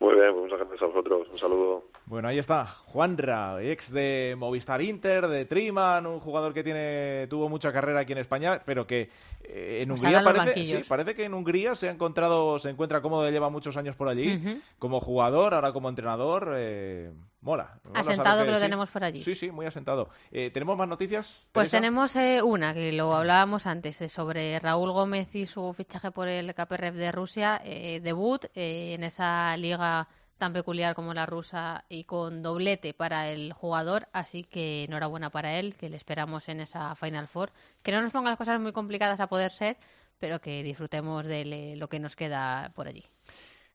Muy 0.01 0.15
bien, 0.15 0.33
pues 0.33 0.45
muchas 0.45 0.59
gracias 0.61 0.83
a 0.83 0.87
vosotros. 0.87 1.18
Un 1.33 1.39
saludo. 1.39 1.85
Bueno, 2.07 2.29
ahí 2.29 2.39
está, 2.39 2.65
Juanra, 2.65 3.63
ex 3.63 3.93
de 3.93 4.35
Movistar 4.39 4.81
Inter, 4.81 5.29
de 5.29 5.45
Triman, 5.45 6.07
un 6.07 6.21
jugador 6.21 6.55
que 6.55 6.65
tiene 6.65 7.27
tuvo 7.29 7.51
mucha 7.51 7.71
carrera 7.71 8.01
aquí 8.01 8.13
en 8.13 8.19
España, 8.19 8.63
pero 8.65 8.87
que 8.87 9.11
eh, 9.43 9.81
en 9.83 9.91
Hungría 9.91 10.25
parece, 10.25 10.65
sí, 10.65 10.81
parece 10.89 11.15
que 11.15 11.27
en 11.27 11.35
Hungría 11.35 11.75
se 11.75 11.89
ha 11.89 11.93
encontrado, 11.93 12.59
se 12.59 12.71
encuentra 12.71 13.03
cómodo, 13.03 13.29
lleva 13.29 13.51
muchos 13.51 13.77
años 13.77 13.95
por 13.95 14.09
allí, 14.09 14.63
como 14.79 15.01
jugador, 15.01 15.53
ahora 15.53 15.73
como 15.73 15.91
entrenador, 15.91 16.55
eh, 16.57 17.13
mola. 17.43 17.79
Asentado 17.93 18.45
que 18.47 18.53
lo 18.53 18.59
tenemos 18.59 18.91
por 18.91 19.05
allí. 19.05 19.23
Sí, 19.23 19.35
sí, 19.35 19.51
muy 19.51 19.67
asentado. 19.67 20.09
Eh, 20.31 20.51
¿Tenemos 20.51 20.79
más 20.79 20.89
noticias? 20.89 21.47
Pues 21.53 21.71
tenemos 21.71 22.17
eh, 22.17 22.41
una, 22.43 22.73
que 22.73 22.91
lo 22.93 23.15
hablábamos 23.15 23.67
antes, 23.67 24.01
eh, 24.01 24.09
sobre 24.09 24.59
Raúl 24.61 24.93
Gómez 24.93 25.35
y 25.35 25.45
su 25.45 25.75
fichaje 25.75 26.11
por 26.11 26.29
el 26.29 26.55
KPRF 26.55 26.95
de 26.95 27.13
Rusia, 27.13 27.61
eh, 27.65 28.01
debut 28.01 28.47
eh, 28.55 28.95
en 28.95 29.05
esa 29.05 29.55
liga 29.59 30.09
tan 30.39 30.53
peculiar 30.53 30.95
como 30.95 31.13
la 31.13 31.27
rusa 31.27 31.85
y 31.89 32.05
con 32.05 32.43
doblete 32.43 32.95
para 32.95 33.29
el 33.29 33.53
jugador, 33.53 34.09
así 34.13 34.45
que 34.45 34.85
enhorabuena 34.85 35.31
para 35.31 35.59
él, 35.59 35.75
que 35.75 35.91
le 35.91 35.97
esperamos 35.97 36.49
en 36.49 36.61
esa 36.61 36.95
Final 36.95 37.29
Four. 37.29 37.53
Que 37.83 37.93
no 37.93 38.01
nos 38.01 38.13
ponga 38.13 38.31
las 38.31 38.39
cosas 38.39 38.61
muy 38.61 38.73
complicadas 38.73 39.21
a 39.21 39.27
poder 39.27 39.53
ser, 39.53 39.77
pero 40.19 40.41
que 40.41 40.63
disfrutemos 40.63 41.25
de 41.27 41.75
lo 41.77 41.89
que 41.89 42.01
nos 42.01 42.17
queda 42.17 42.73
por 42.75 42.89
allí. 42.89 43.05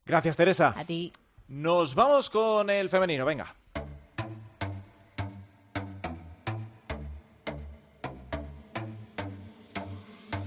Gracias, 0.05 0.35
Teresa. 0.35 0.73
A 0.75 0.83
ti. 0.83 1.11
Nos 1.47 1.93
vamos 1.93 2.29
con 2.29 2.69
el 2.69 2.89
femenino, 2.89 3.25
venga. 3.25 3.53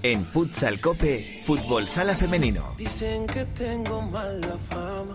En 0.03 0.25
Futsal 0.25 0.81
Cope, 0.81 1.43
Fútbol 1.45 1.89
Sala 1.89 2.15
Femenino. 2.15 2.75
Dicen 2.79 3.27
que 3.27 3.45
tengo 3.45 4.01
mala 4.03 4.57
fama, 4.57 5.13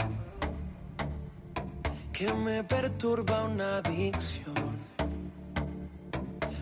que 2.21 2.33
me 2.33 2.63
perturba 2.63 3.45
una 3.45 3.77
adicción. 3.77 4.53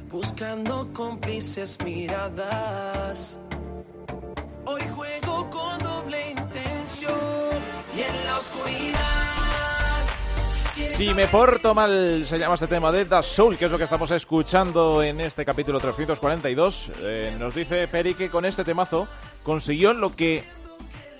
Buscando 0.10 0.88
cómplices 0.93 1.78
miradas. 1.84 3.38
Hoy 4.64 4.82
juego 4.95 5.49
con 5.49 5.80
doble 5.80 6.32
intención 6.32 7.14
y 7.93 8.01
en 8.01 8.26
la 8.26 8.38
oscuridad 8.38 8.99
Si 10.95 11.14
me 11.14 11.28
porto 11.28 11.74
mal, 11.74 12.26
se 12.26 12.39
llama 12.39 12.53
este 12.53 12.68
tema 12.68 12.91
de 12.93 13.03
The 13.03 13.22
Soul, 13.22 13.57
que 13.57 13.66
es 13.66 13.72
lo 13.72 13.78
que 13.78 13.84
estamos 13.84 14.12
escuchando 14.12 15.03
en 15.03 15.20
este 15.20 15.43
capítulo 15.43 15.82
342. 15.82 16.89
Eh, 17.01 17.36
nos 17.38 17.53
dice 17.53 17.86
Peri 17.89 18.14
que 18.14 18.30
con 18.30 18.45
este 18.45 18.64
temazo 18.64 19.10
consiguió 19.43 19.93
lo 19.93 20.16
que, 20.16 20.45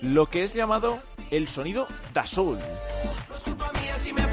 lo 0.00 0.26
que 0.26 0.44
es 0.44 0.54
llamado 0.54 0.98
el 1.30 1.46
sonido 1.46 1.86
The 2.14 2.26
Soul. 2.26 2.58
No 3.28 3.34
es 3.34 3.42
culpa 3.42 3.70
mía 3.72 3.96
si 3.96 4.12
me 4.12 4.29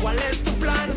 cuál 0.00 0.18
es 0.18 0.42
tu 0.42 0.52
plan. 0.54 0.90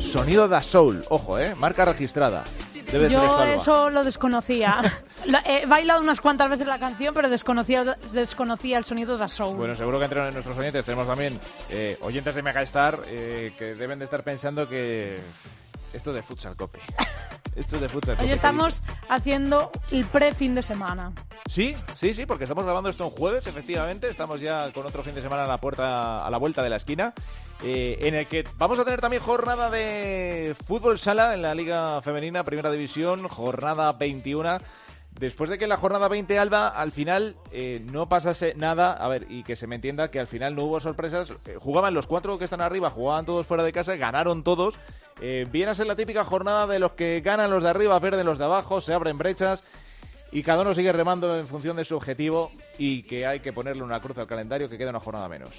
Sonido 0.00 0.48
The 0.48 0.60
Soul, 0.60 1.04
ojo, 1.08 1.38
eh, 1.38 1.54
marca 1.54 1.84
registrada. 1.84 2.44
Debe 2.90 3.08
ser 3.08 3.10
Yo 3.18 3.38
Alba. 3.38 3.54
eso 3.54 3.90
lo 3.90 4.04
desconocía. 4.04 4.82
Lo- 5.26 5.38
He 5.46 5.64
bailado 5.66 6.00
unas 6.02 6.20
cuantas 6.20 6.50
veces 6.50 6.66
la 6.66 6.78
canción, 6.78 7.14
pero 7.14 7.28
desconocía, 7.30 7.96
desconocía 8.12 8.76
el 8.76 8.84
sonido 8.84 9.16
de 9.16 9.28
soul. 9.28 9.56
Bueno, 9.56 9.74
seguro 9.74 9.98
que 9.98 10.04
entre 10.06 10.30
nuestros 10.32 10.58
oyentes 10.58 10.84
tenemos 10.84 11.06
también 11.06 11.38
eh, 11.70 11.96
oyentes 12.02 12.34
de 12.34 12.42
Megastar 12.42 12.98
eh, 13.08 13.54
que 13.58 13.74
deben 13.76 13.98
de 13.98 14.04
estar 14.04 14.22
pensando 14.24 14.68
que 14.68 15.18
esto 15.92 16.12
de 16.12 16.22
futsal 16.22 16.56
cope. 16.56 16.78
Esto 17.54 17.78
de 17.78 17.86
futsal 17.86 18.14
cope. 18.14 18.24
Hoy 18.24 18.28
¿qué 18.30 18.34
estamos 18.34 18.82
haciendo 19.10 19.70
el 19.90 20.06
pre-fin 20.06 20.54
de 20.54 20.62
semana. 20.62 21.12
Sí, 21.50 21.76
sí, 21.98 22.14
sí, 22.14 22.24
porque 22.24 22.44
estamos 22.44 22.64
grabando 22.64 22.88
esto 22.88 23.04
un 23.04 23.10
jueves, 23.10 23.46
efectivamente. 23.46 24.08
Estamos 24.08 24.40
ya 24.40 24.72
con 24.72 24.86
otro 24.86 25.02
fin 25.02 25.14
de 25.14 25.20
semana 25.20 25.44
a 25.44 25.46
la 25.46 25.58
puerta, 25.58 26.26
a 26.26 26.30
la 26.30 26.38
vuelta 26.38 26.62
de 26.62 26.70
la 26.70 26.76
esquina, 26.76 27.12
eh, 27.62 27.98
en 28.00 28.14
el 28.14 28.26
que 28.26 28.44
vamos 28.56 28.78
a 28.78 28.84
tener 28.84 29.02
también 29.02 29.22
jornada 29.22 29.68
de 29.68 30.56
fútbol 30.66 30.96
sala 30.98 31.34
en 31.34 31.42
la 31.42 31.54
Liga 31.54 32.00
Femenina, 32.00 32.42
Primera 32.42 32.70
División, 32.70 33.28
jornada 33.28 33.92
21. 33.92 34.58
Después 35.18 35.50
de 35.50 35.58
que 35.58 35.66
la 35.66 35.76
jornada 35.76 36.08
20, 36.08 36.38
Alba, 36.38 36.68
al 36.68 36.90
final 36.90 37.36
eh, 37.52 37.80
no 37.92 38.08
pasase 38.08 38.54
nada, 38.56 38.92
a 38.92 39.06
ver, 39.08 39.26
y 39.28 39.44
que 39.44 39.56
se 39.56 39.66
me 39.66 39.76
entienda 39.76 40.10
que 40.10 40.18
al 40.18 40.26
final 40.26 40.56
no 40.56 40.64
hubo 40.64 40.80
sorpresas, 40.80 41.30
eh, 41.46 41.56
jugaban 41.58 41.94
los 41.94 42.06
cuatro 42.06 42.38
que 42.38 42.44
están 42.44 42.60
arriba, 42.60 42.90
jugaban 42.90 43.24
todos 43.24 43.46
fuera 43.46 43.62
de 43.62 43.72
casa, 43.72 43.96
ganaron 43.96 44.42
todos. 44.42 44.78
Eh, 45.20 45.46
viene 45.50 45.70
a 45.70 45.74
ser 45.74 45.86
la 45.86 45.94
típica 45.94 46.24
jornada 46.24 46.66
de 46.66 46.78
los 46.78 46.92
que 46.92 47.20
ganan 47.20 47.50
los 47.50 47.62
de 47.62 47.68
arriba, 47.68 48.00
pierden 48.00 48.26
los 48.26 48.38
de 48.38 48.44
abajo, 48.44 48.80
se 48.80 48.94
abren 48.94 49.18
brechas. 49.18 49.62
Y 50.32 50.42
cada 50.42 50.62
uno 50.62 50.72
sigue 50.72 50.92
remando 50.92 51.38
en 51.38 51.46
función 51.46 51.76
de 51.76 51.84
su 51.84 51.94
objetivo 51.94 52.50
y 52.78 53.02
que 53.02 53.26
hay 53.26 53.40
que 53.40 53.52
ponerle 53.52 53.82
una 53.82 54.00
cruz 54.00 54.16
al 54.16 54.26
calendario 54.26 54.68
que 54.68 54.78
queda 54.78 54.88
una 54.88 55.00
jornada 55.00 55.28
menos. 55.28 55.50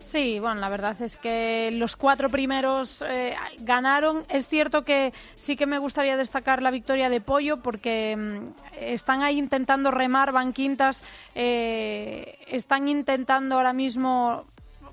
Sí, 0.00 0.40
bueno, 0.40 0.60
la 0.60 0.68
verdad 0.68 1.00
es 1.02 1.16
que 1.16 1.70
los 1.72 1.94
cuatro 1.94 2.28
primeros 2.30 3.04
eh, 3.06 3.36
ganaron. 3.60 4.24
Es 4.28 4.48
cierto 4.48 4.84
que 4.84 5.12
sí 5.36 5.56
que 5.56 5.66
me 5.66 5.78
gustaría 5.78 6.16
destacar 6.16 6.62
la 6.62 6.70
victoria 6.70 7.08
de 7.08 7.20
Pollo 7.20 7.58
porque 7.58 8.16
mm, 8.16 8.80
están 8.80 9.22
ahí 9.22 9.38
intentando 9.38 9.90
remar, 9.90 10.32
van 10.32 10.52
quintas, 10.52 11.04
eh, 11.34 12.38
están 12.48 12.88
intentando 12.88 13.56
ahora 13.56 13.72
mismo 13.72 14.46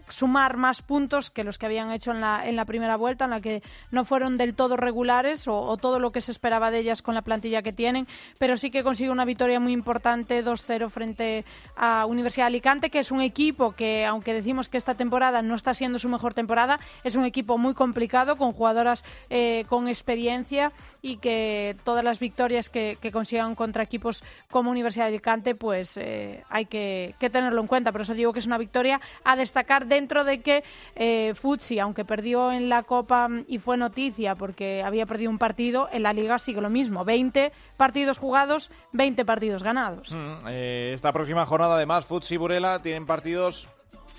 sumar 0.09 0.57
más 0.57 0.81
puntos 0.81 1.29
que 1.29 1.43
los 1.43 1.57
que 1.57 1.65
habían 1.65 1.91
hecho 1.91 2.11
en 2.11 2.21
la, 2.21 2.47
en 2.47 2.55
la 2.55 2.65
primera 2.65 2.95
vuelta, 2.95 3.25
en 3.25 3.31
la 3.31 3.41
que 3.41 3.61
no 3.91 4.05
fueron 4.05 4.37
del 4.37 4.55
todo 4.55 4.77
regulares 4.77 5.47
o, 5.47 5.55
o 5.55 5.77
todo 5.77 5.99
lo 5.99 6.11
que 6.11 6.21
se 6.21 6.31
esperaba 6.31 6.71
de 6.71 6.79
ellas 6.79 7.01
con 7.01 7.15
la 7.15 7.21
plantilla 7.21 7.61
que 7.61 7.73
tienen, 7.73 8.07
pero 8.37 8.57
sí 8.57 8.71
que 8.71 8.83
consigue 8.83 9.09
una 9.09 9.25
victoria 9.25 9.59
muy 9.59 9.73
importante 9.73 10.43
2-0 10.43 10.89
frente 10.89 11.45
a 11.75 12.05
Universidad 12.05 12.45
de 12.45 12.47
Alicante, 12.47 12.89
que 12.89 12.99
es 12.99 13.11
un 13.11 13.21
equipo 13.21 13.73
que, 13.73 14.05
aunque 14.05 14.33
decimos 14.33 14.69
que 14.69 14.77
esta 14.77 14.95
temporada 14.95 15.41
no 15.41 15.55
está 15.55 15.73
siendo 15.73 15.99
su 15.99 16.09
mejor 16.09 16.33
temporada, 16.33 16.79
es 17.03 17.15
un 17.15 17.25
equipo 17.25 17.57
muy 17.57 17.73
complicado, 17.73 18.37
con 18.37 18.53
jugadoras 18.53 19.03
eh, 19.29 19.65
con 19.67 19.87
experiencia 19.87 20.71
y 21.01 21.17
que 21.17 21.75
todas 21.83 22.03
las 22.03 22.19
victorias 22.19 22.69
que, 22.69 22.97
que 23.01 23.11
consigan 23.11 23.55
contra 23.55 23.83
equipos 23.83 24.23
como 24.49 24.71
Universidad 24.71 25.05
de 25.05 25.09
Alicante, 25.09 25.55
pues 25.55 25.97
eh, 25.97 26.43
hay 26.49 26.65
que, 26.65 27.15
que 27.19 27.29
tenerlo 27.29 27.61
en 27.61 27.67
cuenta. 27.67 27.91
Por 27.91 28.01
eso 28.01 28.13
digo 28.13 28.33
que 28.33 28.39
es 28.39 28.45
una 28.45 28.57
victoria 28.57 28.99
a 29.23 29.35
destacar 29.35 29.87
dentro 29.97 30.23
de 30.23 30.41
que 30.41 30.63
eh, 30.95 31.33
Futsi, 31.35 31.79
aunque 31.79 32.05
perdió 32.05 32.51
en 32.51 32.69
la 32.69 32.83
Copa 32.83 33.27
mm, 33.27 33.45
y 33.47 33.57
fue 33.57 33.77
noticia 33.77 34.35
porque 34.35 34.83
había 34.83 35.05
perdido 35.05 35.31
un 35.31 35.39
partido, 35.39 35.89
en 35.91 36.03
la 36.03 36.13
Liga 36.13 36.39
sigue 36.39 36.61
lo 36.61 36.69
mismo. 36.69 37.03
20 37.03 37.51
partidos 37.75 38.17
jugados, 38.19 38.69
20 38.93 39.25
partidos 39.25 39.63
ganados. 39.63 40.11
Mm, 40.11 40.47
eh, 40.49 40.91
esta 40.93 41.11
próxima 41.11 41.45
jornada, 41.45 41.75
además, 41.75 42.05
Futsi 42.05 42.35
y 42.35 42.37
Burela 42.37 42.81
tienen 42.81 43.05
partidos, 43.05 43.67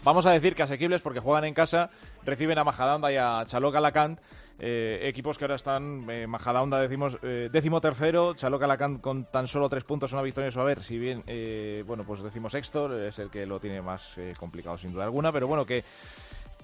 vamos 0.03 0.27
a 0.27 0.33
decir 0.33 0.55
que 0.55 0.65
asequibles 0.65 1.01
porque 1.01 1.21
juegan 1.21 1.45
en 1.45 1.55
casa, 1.55 1.91
reciben 2.25 2.59
a 2.59 2.65
Majadahonda 2.65 3.13
y 3.13 3.17
a 3.17 3.45
Chaloc 3.47 3.77
Alacant. 3.77 4.19
Eh, 4.59 5.01
equipos 5.03 5.39
que 5.39 5.45
ahora 5.45 5.55
están, 5.55 6.09
eh, 6.11 6.27
Majadahonda 6.27 6.81
decimos, 6.81 7.19
eh, 7.23 7.49
décimo 7.53 7.81
tercero, 7.81 8.35
Chaloc 8.35 8.63
Alacant 8.63 9.01
con 9.01 9.25
tan 9.25 9.47
solo 9.47 9.69
tres 9.69 9.85
puntos, 9.85 10.13
una 10.13 10.23
victoria 10.23 10.51
su 10.51 10.61
haber, 10.61 10.83
si 10.83 10.99
bien, 10.99 11.23
eh, 11.27 11.85
bueno, 11.87 12.05
pues 12.05 12.23
decimos 12.23 12.53
sexto, 12.53 12.97
es 13.07 13.19
el 13.19 13.31
que 13.31 13.47
lo 13.47 13.61
tiene 13.61 13.81
más 13.83 14.17
eh, 14.19 14.33
complicado 14.39 14.77
sin 14.77 14.93
duda 14.93 15.05
alguna, 15.05 15.33
pero 15.33 15.47
bueno, 15.47 15.65
que 15.65 15.85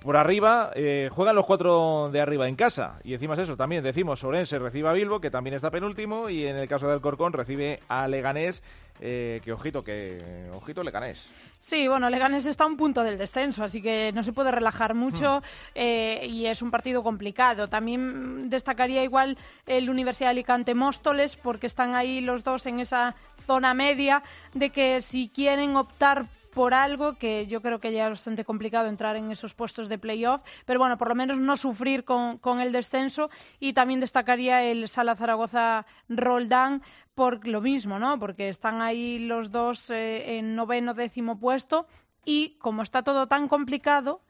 por 0.05 0.19
arriba 0.19 0.71
eh, 0.75 1.09
juegan 1.11 1.35
los 1.35 1.47
cuatro 1.47 2.11
de 2.13 2.21
arriba 2.21 2.47
en 2.47 2.57
casa. 2.57 3.01
Y 3.05 3.15
encima 3.15 3.33
es 3.35 3.41
eso, 3.41 3.57
también 3.57 3.83
decimos 3.83 4.23
Orense 4.23 4.59
recibe 4.59 4.91
a 4.91 4.93
Bilbo, 4.93 5.19
que 5.19 5.31
también 5.31 5.57
está 5.57 5.71
penúltimo, 5.71 6.29
y 6.29 6.47
en 6.47 6.57
el 6.57 6.69
caso 6.69 6.87
del 6.89 7.01
Corcón 7.01 7.33
recibe 7.33 7.81
a 7.89 8.07
Leganés, 8.07 8.63
eh, 9.01 9.41
que 9.43 9.51
ojito, 9.51 9.83
que 9.83 10.51
ojito 10.53 10.83
Leganés. 10.83 11.27
Sí, 11.59 11.89
bueno, 11.89 12.11
Leganés 12.11 12.45
está 12.45 12.65
a 12.65 12.67
un 12.67 12.77
punto 12.77 13.03
del 13.03 13.17
descenso, 13.17 13.65
así 13.65 13.81
que 13.81 14.13
no 14.13 14.23
se 14.23 14.35
puede 14.35 14.51
relajar 14.51 14.93
mucho 14.93 15.43
eh, 15.75 16.27
y 16.29 16.47
es 16.47 16.61
un 16.61 16.71
partido 16.71 17.03
complicado. 17.03 17.69
También 17.69 18.51
destacaría 18.51 19.03
igual 19.03 19.39
el 19.67 19.89
Universidad 19.89 20.29
de 20.29 20.33
Alicante 20.33 20.75
Móstoles, 20.75 21.37
porque 21.37 21.67
están 21.67 21.95
ahí 21.95 22.21
los 22.21 22.45
dos 22.45 22.67
en 22.67 22.79
esa 22.79 23.15
zona 23.39 23.73
media 23.73 24.23
de 24.53 24.69
que 24.69 25.01
si 25.01 25.31
quieren 25.31 25.77
optar 25.77 26.27
por 26.55 26.73
algo 26.73 27.15
que 27.15 27.47
yo 27.47 27.61
creo 27.61 27.81
que 27.81 27.93
ya 27.93 28.05
es 28.05 28.11
bastante 28.11 28.45
complicado 28.45 28.89
entrar 28.89 29.17
en 29.17 29.31
esos 29.31 29.55
puestos 29.55 29.89
de 29.89 29.99
playoff, 29.99 30.41
pero 30.65 30.79
bueno, 30.79 30.97
por 30.97 31.09
lo 31.09 31.15
menos 31.15 31.39
no 31.39 31.57
sufrir 31.57 32.05
con, 32.05 32.39
con 32.39 32.61
el 32.61 32.73
descenso 32.73 33.29
y 33.59 33.73
también 33.73 34.01
destacaría 34.01 34.63
el 34.63 34.89
Sala 34.89 35.17
Zaragoza 35.17 35.85
Roldán 36.09 36.83
por 37.15 37.47
lo 37.47 37.61
mismo, 37.61 37.99
¿no? 37.99 38.19
Porque 38.19 38.49
están 38.49 38.81
ahí 38.81 39.19
los 39.19 39.51
dos 39.51 39.91
eh, 39.91 40.39
en 40.39 40.55
noveno 40.55 40.95
décimo 40.95 41.39
puesto 41.39 41.87
y 42.25 42.57
como 42.59 42.83
está 42.83 43.03
todo 43.03 43.27
tan 43.27 43.49
complicado, 43.49 44.21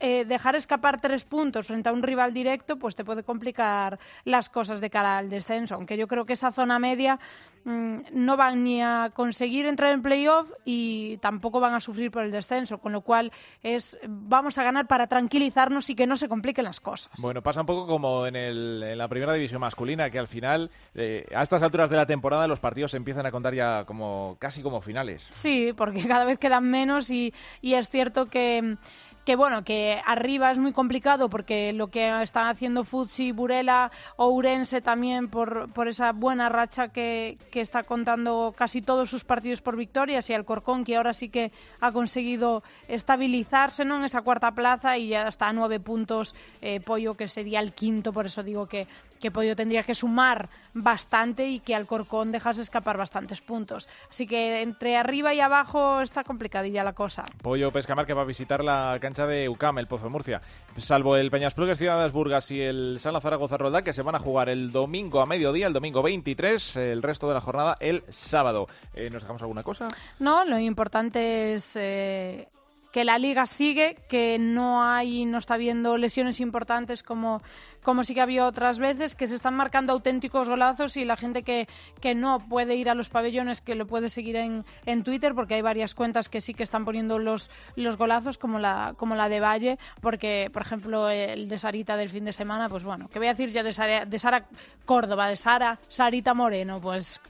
eh, 0.00 0.24
dejar 0.24 0.56
escapar 0.56 1.00
tres 1.00 1.24
puntos 1.24 1.68
frente 1.68 1.88
a 1.88 1.92
un 1.92 2.02
rival 2.02 2.34
directo, 2.34 2.76
pues 2.76 2.96
te 2.96 3.04
puede 3.04 3.22
complicar 3.22 3.98
las 4.24 4.48
cosas 4.48 4.80
de 4.80 4.90
cara 4.90 5.18
al 5.18 5.30
descenso. 5.30 5.76
Aunque 5.76 5.96
yo 5.96 6.08
creo 6.08 6.26
que 6.26 6.32
esa 6.32 6.50
zona 6.50 6.78
media 6.78 7.20
no 7.64 8.36
van 8.36 8.64
ni 8.64 8.82
a 8.82 9.10
conseguir 9.14 9.66
entrar 9.66 9.92
en 9.92 10.02
playoff 10.02 10.50
y 10.64 11.18
tampoco 11.18 11.60
van 11.60 11.74
a 11.74 11.80
sufrir 11.80 12.10
por 12.10 12.24
el 12.24 12.30
descenso, 12.32 12.78
con 12.78 12.92
lo 12.92 13.02
cual 13.02 13.30
es 13.62 13.98
vamos 14.08 14.56
a 14.58 14.62
ganar 14.62 14.86
para 14.86 15.06
tranquilizarnos 15.06 15.90
y 15.90 15.94
que 15.94 16.06
no 16.06 16.16
se 16.16 16.28
compliquen 16.28 16.64
las 16.64 16.80
cosas. 16.80 17.12
Bueno, 17.20 17.42
pasa 17.42 17.60
un 17.60 17.66
poco 17.66 17.86
como 17.86 18.26
en, 18.26 18.36
el- 18.36 18.82
en 18.82 18.98
la 18.98 19.08
primera 19.08 19.32
división 19.34 19.60
masculina, 19.60 20.10
que 20.10 20.18
al 20.18 20.28
final, 20.28 20.70
eh, 20.94 21.26
a 21.34 21.42
estas 21.42 21.62
alturas 21.62 21.90
de 21.90 21.96
la 21.96 22.06
temporada, 22.06 22.46
los 22.46 22.60
partidos 22.60 22.92
se 22.92 22.96
empiezan 22.96 23.26
a 23.26 23.30
contar 23.30 23.54
ya 23.54 23.84
como 23.84 24.36
casi 24.38 24.62
como 24.62 24.80
finales. 24.80 25.28
Sí, 25.32 25.72
porque 25.76 26.06
cada 26.08 26.24
vez 26.24 26.38
quedan 26.38 26.64
menos 26.70 27.10
y, 27.10 27.34
y 27.60 27.74
es 27.74 27.90
cierto 27.90 28.26
que, 28.26 28.76
que, 29.24 29.36
bueno, 29.36 29.64
que 29.64 30.00
arriba 30.06 30.50
es 30.50 30.58
muy 30.58 30.72
complicado 30.72 31.28
porque 31.28 31.72
lo 31.72 31.88
que 31.88 32.22
están 32.22 32.46
haciendo 32.48 32.84
Futsi, 32.84 33.32
Burela 33.32 33.90
o 34.16 34.28
Urense 34.28 34.80
también 34.80 35.28
por, 35.28 35.70
por 35.72 35.88
esa 35.88 36.12
buena 36.12 36.48
racha 36.48 36.88
que, 36.88 37.36
que 37.50 37.60
está 37.60 37.82
contando 37.82 38.54
casi 38.56 38.80
todos 38.82 39.10
sus 39.10 39.24
partidos 39.24 39.60
por 39.60 39.76
victorias 39.76 40.30
y 40.30 40.34
Alcorcón 40.34 40.84
que 40.84 40.96
ahora 40.96 41.12
sí 41.12 41.28
que 41.28 41.52
ha 41.80 41.92
conseguido 41.92 42.62
estabilizarse 42.88 43.84
¿no? 43.84 43.96
en 43.96 44.04
esa 44.04 44.22
cuarta 44.22 44.52
plaza 44.52 44.96
y 44.96 45.08
ya 45.08 45.28
está 45.28 45.48
a 45.48 45.52
nueve 45.52 45.80
puntos 45.80 46.34
eh, 46.62 46.80
Pollo 46.80 47.14
que 47.14 47.28
sería 47.28 47.60
el 47.60 47.72
quinto, 47.72 48.12
por 48.12 48.26
eso 48.26 48.42
digo 48.42 48.66
que, 48.66 48.86
que 49.20 49.30
Pollo 49.30 49.54
tendría 49.54 49.82
que 49.82 49.94
sumar 49.94 50.48
bastante 50.74 51.48
y 51.48 51.60
que 51.60 51.74
Alcorcón 51.74 52.32
dejase 52.32 52.62
escapar 52.62 52.96
bastantes 52.96 53.40
puntos. 53.40 53.88
Así 54.08 54.26
que 54.26 54.62
entre 54.62 54.96
arriba 54.96 55.34
y 55.34 55.40
abajo 55.40 56.00
está 56.00 56.24
complicadilla 56.24 56.84
la 56.84 56.92
cosa. 56.92 57.24
Pollo 57.42 57.72
Pescamar 57.72 58.06
que 58.06 58.14
va 58.14 58.22
a 58.22 58.24
visitar 58.26 58.62
la 58.64 58.96
cancha 59.00 59.26
de 59.26 59.48
UCAM, 59.48 59.78
el 59.78 59.86
Pozo 59.86 60.04
de 60.04 60.10
Murcia. 60.10 60.40
Salvo 60.78 61.16
el 61.16 61.30
Peñasplugues 61.30 61.78
Ciudades 61.78 62.12
Burgas 62.12 62.50
y 62.50 62.60
el 62.60 62.98
Sala 63.00 63.20
Zaragoza 63.20 63.56
Roldán, 63.56 63.84
que 63.84 63.92
se 63.92 64.02
van 64.02 64.14
a 64.14 64.18
jugar 64.18 64.48
el 64.48 64.72
domingo 64.72 65.20
a 65.20 65.26
mediodía, 65.26 65.66
el 65.66 65.72
domingo 65.72 66.02
23, 66.02 66.76
el 66.76 67.02
resto 67.02 67.28
de 67.28 67.34
la 67.40 67.44
jornada 67.44 67.76
el 67.80 68.04
sábado. 68.10 68.68
Eh, 68.94 69.08
¿Nos 69.10 69.22
dejamos 69.22 69.42
alguna 69.42 69.62
cosa? 69.62 69.88
No, 70.18 70.44
lo 70.44 70.58
importante 70.58 71.54
es 71.54 71.72
eh, 71.76 72.48
que 72.92 73.04
la 73.04 73.18
liga 73.18 73.46
sigue, 73.46 73.96
que 74.08 74.38
no 74.38 74.82
hay, 74.82 75.24
no 75.24 75.38
está 75.38 75.54
habiendo 75.54 75.96
lesiones 75.96 76.40
importantes 76.40 77.02
como, 77.02 77.42
como 77.82 78.04
sí 78.04 78.14
que 78.14 78.20
había 78.20 78.46
otras 78.46 78.78
veces, 78.78 79.14
que 79.14 79.28
se 79.28 79.34
están 79.34 79.54
marcando 79.54 79.92
auténticos 79.92 80.48
golazos 80.48 80.96
y 80.96 81.04
la 81.04 81.16
gente 81.16 81.42
que, 81.42 81.68
que 82.00 82.14
no 82.14 82.40
puede 82.40 82.74
ir 82.76 82.90
a 82.90 82.94
los 82.94 83.08
pabellones, 83.08 83.60
que 83.60 83.74
lo 83.74 83.86
puede 83.86 84.08
seguir 84.08 84.36
en, 84.36 84.64
en 84.86 85.04
Twitter, 85.04 85.34
porque 85.34 85.54
hay 85.54 85.62
varias 85.62 85.94
cuentas 85.94 86.28
que 86.28 86.40
sí 86.40 86.54
que 86.54 86.62
están 86.62 86.84
poniendo 86.84 87.18
los, 87.18 87.50
los 87.76 87.96
golazos, 87.96 88.38
como 88.38 88.58
la, 88.58 88.94
como 88.96 89.14
la 89.14 89.28
de 89.28 89.40
Valle, 89.40 89.78
porque, 90.00 90.50
por 90.52 90.62
ejemplo, 90.62 91.08
el 91.08 91.48
de 91.48 91.58
Sarita 91.58 91.96
del 91.96 92.08
fin 92.08 92.24
de 92.24 92.32
semana, 92.32 92.68
pues 92.68 92.84
bueno, 92.84 93.08
que 93.08 93.18
voy 93.18 93.28
a 93.28 93.32
decir 93.32 93.50
ya 93.50 93.62
de 93.62 93.72
Sara, 93.72 94.04
de 94.04 94.18
Sara 94.18 94.46
Córdoba, 94.84 95.28
de 95.28 95.36
Sara, 95.36 95.78
Sarita 95.88 96.34
Moreno, 96.34 96.80
pues 96.80 97.20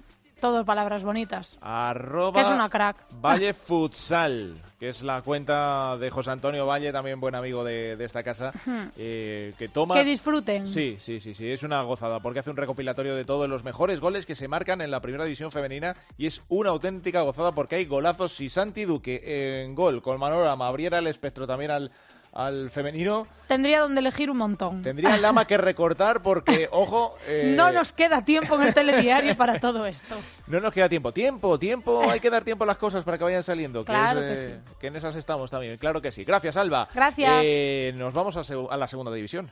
Todo 0.40 0.64
palabras 0.64 1.04
bonitas. 1.04 1.58
Arroba 1.60 2.32
Que 2.32 2.40
es 2.40 2.48
una 2.48 2.68
crack. 2.68 2.96
Valle 3.20 3.52
Futsal, 3.54 4.60
que 4.78 4.88
es 4.88 5.02
la 5.02 5.20
cuenta 5.22 5.96
de 5.98 6.10
José 6.10 6.30
Antonio 6.30 6.66
Valle, 6.66 6.92
también 6.92 7.20
buen 7.20 7.34
amigo 7.34 7.62
de, 7.62 7.96
de 7.96 8.04
esta 8.04 8.22
casa, 8.22 8.52
eh, 8.96 9.52
que 9.58 9.68
toma... 9.68 9.94
Que 9.94 10.04
disfruten. 10.04 10.66
Sí, 10.66 10.96
sí, 10.98 11.20
sí, 11.20 11.34
sí, 11.34 11.50
es 11.50 11.62
una 11.62 11.82
gozada, 11.82 12.20
porque 12.20 12.40
hace 12.40 12.50
un 12.50 12.56
recopilatorio 12.56 13.14
de 13.14 13.24
todos 13.24 13.48
los 13.48 13.64
mejores 13.64 14.00
goles 14.00 14.24
que 14.24 14.34
se 14.34 14.48
marcan 14.48 14.80
en 14.80 14.90
la 14.90 15.00
primera 15.00 15.24
división 15.24 15.50
femenina 15.50 15.94
y 16.16 16.26
es 16.26 16.42
una 16.48 16.70
auténtica 16.70 17.20
gozada 17.22 17.52
porque 17.52 17.76
hay 17.76 17.84
golazos. 17.84 18.32
Si 18.32 18.48
Santi 18.48 18.84
Duque 18.84 19.62
en 19.62 19.74
gol 19.74 20.00
con 20.02 20.18
Manorama 20.18 20.68
abriera 20.68 20.98
el 20.98 21.06
espectro 21.06 21.46
también 21.46 21.70
al, 21.70 21.90
al 22.32 22.70
femenino, 22.70 23.26
Tendría 23.48 23.80
donde 23.80 24.00
elegir 24.00 24.30
un 24.30 24.36
montón. 24.36 24.82
tendría 24.82 25.14
el 25.16 25.22
lama 25.22 25.44
que 25.46 25.56
recortar 25.56 26.22
porque, 26.22 26.68
ojo... 26.70 27.16
eh, 27.26 27.52
No 27.56 27.72
nos 27.72 27.92
queda 27.92 28.24
tiempo 28.24 28.54
en 28.54 28.68
el 28.68 28.74
telediario 28.74 29.36
para 29.36 29.58
todo 29.58 29.84
esto. 29.86 30.14
No 30.46 30.60
nos 30.60 30.72
queda 30.72 30.88
tiempo. 30.88 31.12
Tiempo, 31.12 31.58
tiempo. 31.58 32.08
Hay 32.08 32.20
que 32.20 32.30
dar 32.30 32.44
tiempo 32.44 32.64
a 32.64 32.66
las 32.68 32.78
cosas 32.78 33.04
para 33.04 33.18
que 33.18 33.24
vayan 33.24 33.42
saliendo. 33.42 33.80
Que 33.84 33.92
Claro 33.92 34.22
es, 34.22 34.40
que 34.40 34.46
eh, 34.54 34.58
que 34.80 34.86
en 34.86 34.96
esas 34.96 35.16
estamos 35.16 35.50
también. 35.50 35.76
Claro 35.78 36.00
que 36.00 36.12
sí. 36.12 36.22
Gracias, 36.24 36.56
Alba. 36.56 36.88
Gracias. 36.94 37.42
Eh, 37.44 37.92
nos 37.96 38.14
vamos 38.14 38.36
a 38.36 38.76
la 38.76 38.86
segunda 38.86 39.12
división. 39.12 39.50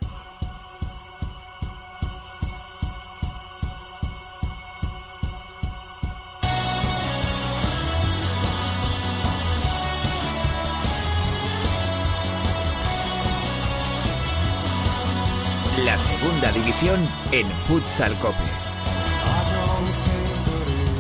Segunda 16.19 16.51
división 16.51 17.09
en 17.31 17.47
Futsal 17.67 18.13
Cope. 18.19 18.37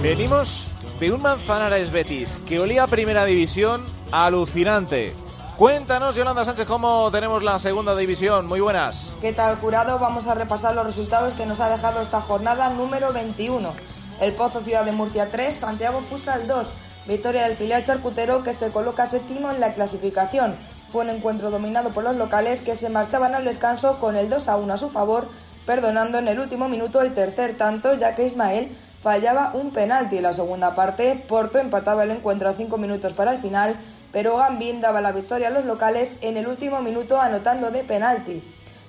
Venimos 0.00 0.68
de 1.00 1.10
un 1.12 1.22
Manzanares 1.22 1.90
Betis 1.90 2.38
que 2.46 2.60
olía 2.60 2.84
a 2.84 2.86
primera 2.86 3.24
división 3.24 3.84
alucinante. 4.12 5.14
Cuéntanos, 5.56 6.14
Yolanda 6.14 6.44
Sánchez, 6.44 6.66
cómo 6.66 7.10
tenemos 7.10 7.42
la 7.42 7.58
segunda 7.58 7.96
división. 7.96 8.46
Muy 8.46 8.60
buenas. 8.60 9.12
¿Qué 9.20 9.32
tal, 9.32 9.56
jurado? 9.56 9.98
Vamos 9.98 10.28
a 10.28 10.34
repasar 10.34 10.76
los 10.76 10.86
resultados 10.86 11.34
que 11.34 11.46
nos 11.46 11.58
ha 11.58 11.68
dejado 11.68 12.00
esta 12.00 12.20
jornada 12.20 12.70
número 12.70 13.12
21. 13.12 13.74
El 14.20 14.34
Pozo 14.34 14.60
Ciudad 14.60 14.84
de 14.84 14.92
Murcia 14.92 15.32
3, 15.32 15.56
Santiago 15.56 16.00
Futsal 16.02 16.46
2. 16.46 16.68
Victoria 17.08 17.48
del 17.48 17.56
filial 17.56 17.84
charcutero 17.84 18.44
que 18.44 18.52
se 18.52 18.70
coloca 18.70 19.06
séptimo 19.06 19.50
en 19.50 19.58
la 19.58 19.74
clasificación. 19.74 20.54
Fue 20.93 21.03
un 21.03 21.11
encuentro 21.11 21.51
dominado 21.51 21.91
por 21.91 22.03
los 22.03 22.16
locales 22.16 22.62
que 22.62 22.74
se 22.74 22.89
marchaban 22.89 23.34
al 23.34 23.45
descanso 23.45 23.99
con 24.01 24.16
el 24.16 24.30
2 24.30 24.49
a 24.49 24.57
1 24.57 24.72
a 24.72 24.78
su 24.78 24.89
favor, 24.89 25.28
perdonando 25.66 26.16
en 26.18 26.28
el 26.28 26.41
último 26.41 26.68
minuto 26.70 27.03
el 27.03 27.12
tercer 27.12 27.59
tanto, 27.59 27.93
ya 27.93 28.14
que 28.14 28.24
Ismael 28.24 28.74
fallaba 29.03 29.51
un 29.53 29.70
penalti 29.70 30.16
en 30.16 30.22
la 30.22 30.32
segunda 30.32 30.74
parte. 30.74 31.22
Porto 31.28 31.59
empataba 31.59 32.05
el 32.05 32.11
encuentro 32.11 32.49
a 32.49 32.55
5 32.55 32.78
minutos 32.78 33.12
para 33.12 33.32
el 33.32 33.39
final, 33.39 33.76
pero 34.12 34.39
Gambín 34.39 34.80
daba 34.80 35.03
la 35.03 35.12
victoria 35.12 35.49
a 35.49 35.51
los 35.51 35.66
locales 35.66 36.09
en 36.22 36.39
el 36.39 36.49
último 36.49 36.80
minuto 36.80 37.20
anotando 37.20 37.70
de 37.70 37.84
penalti. 37.84 38.43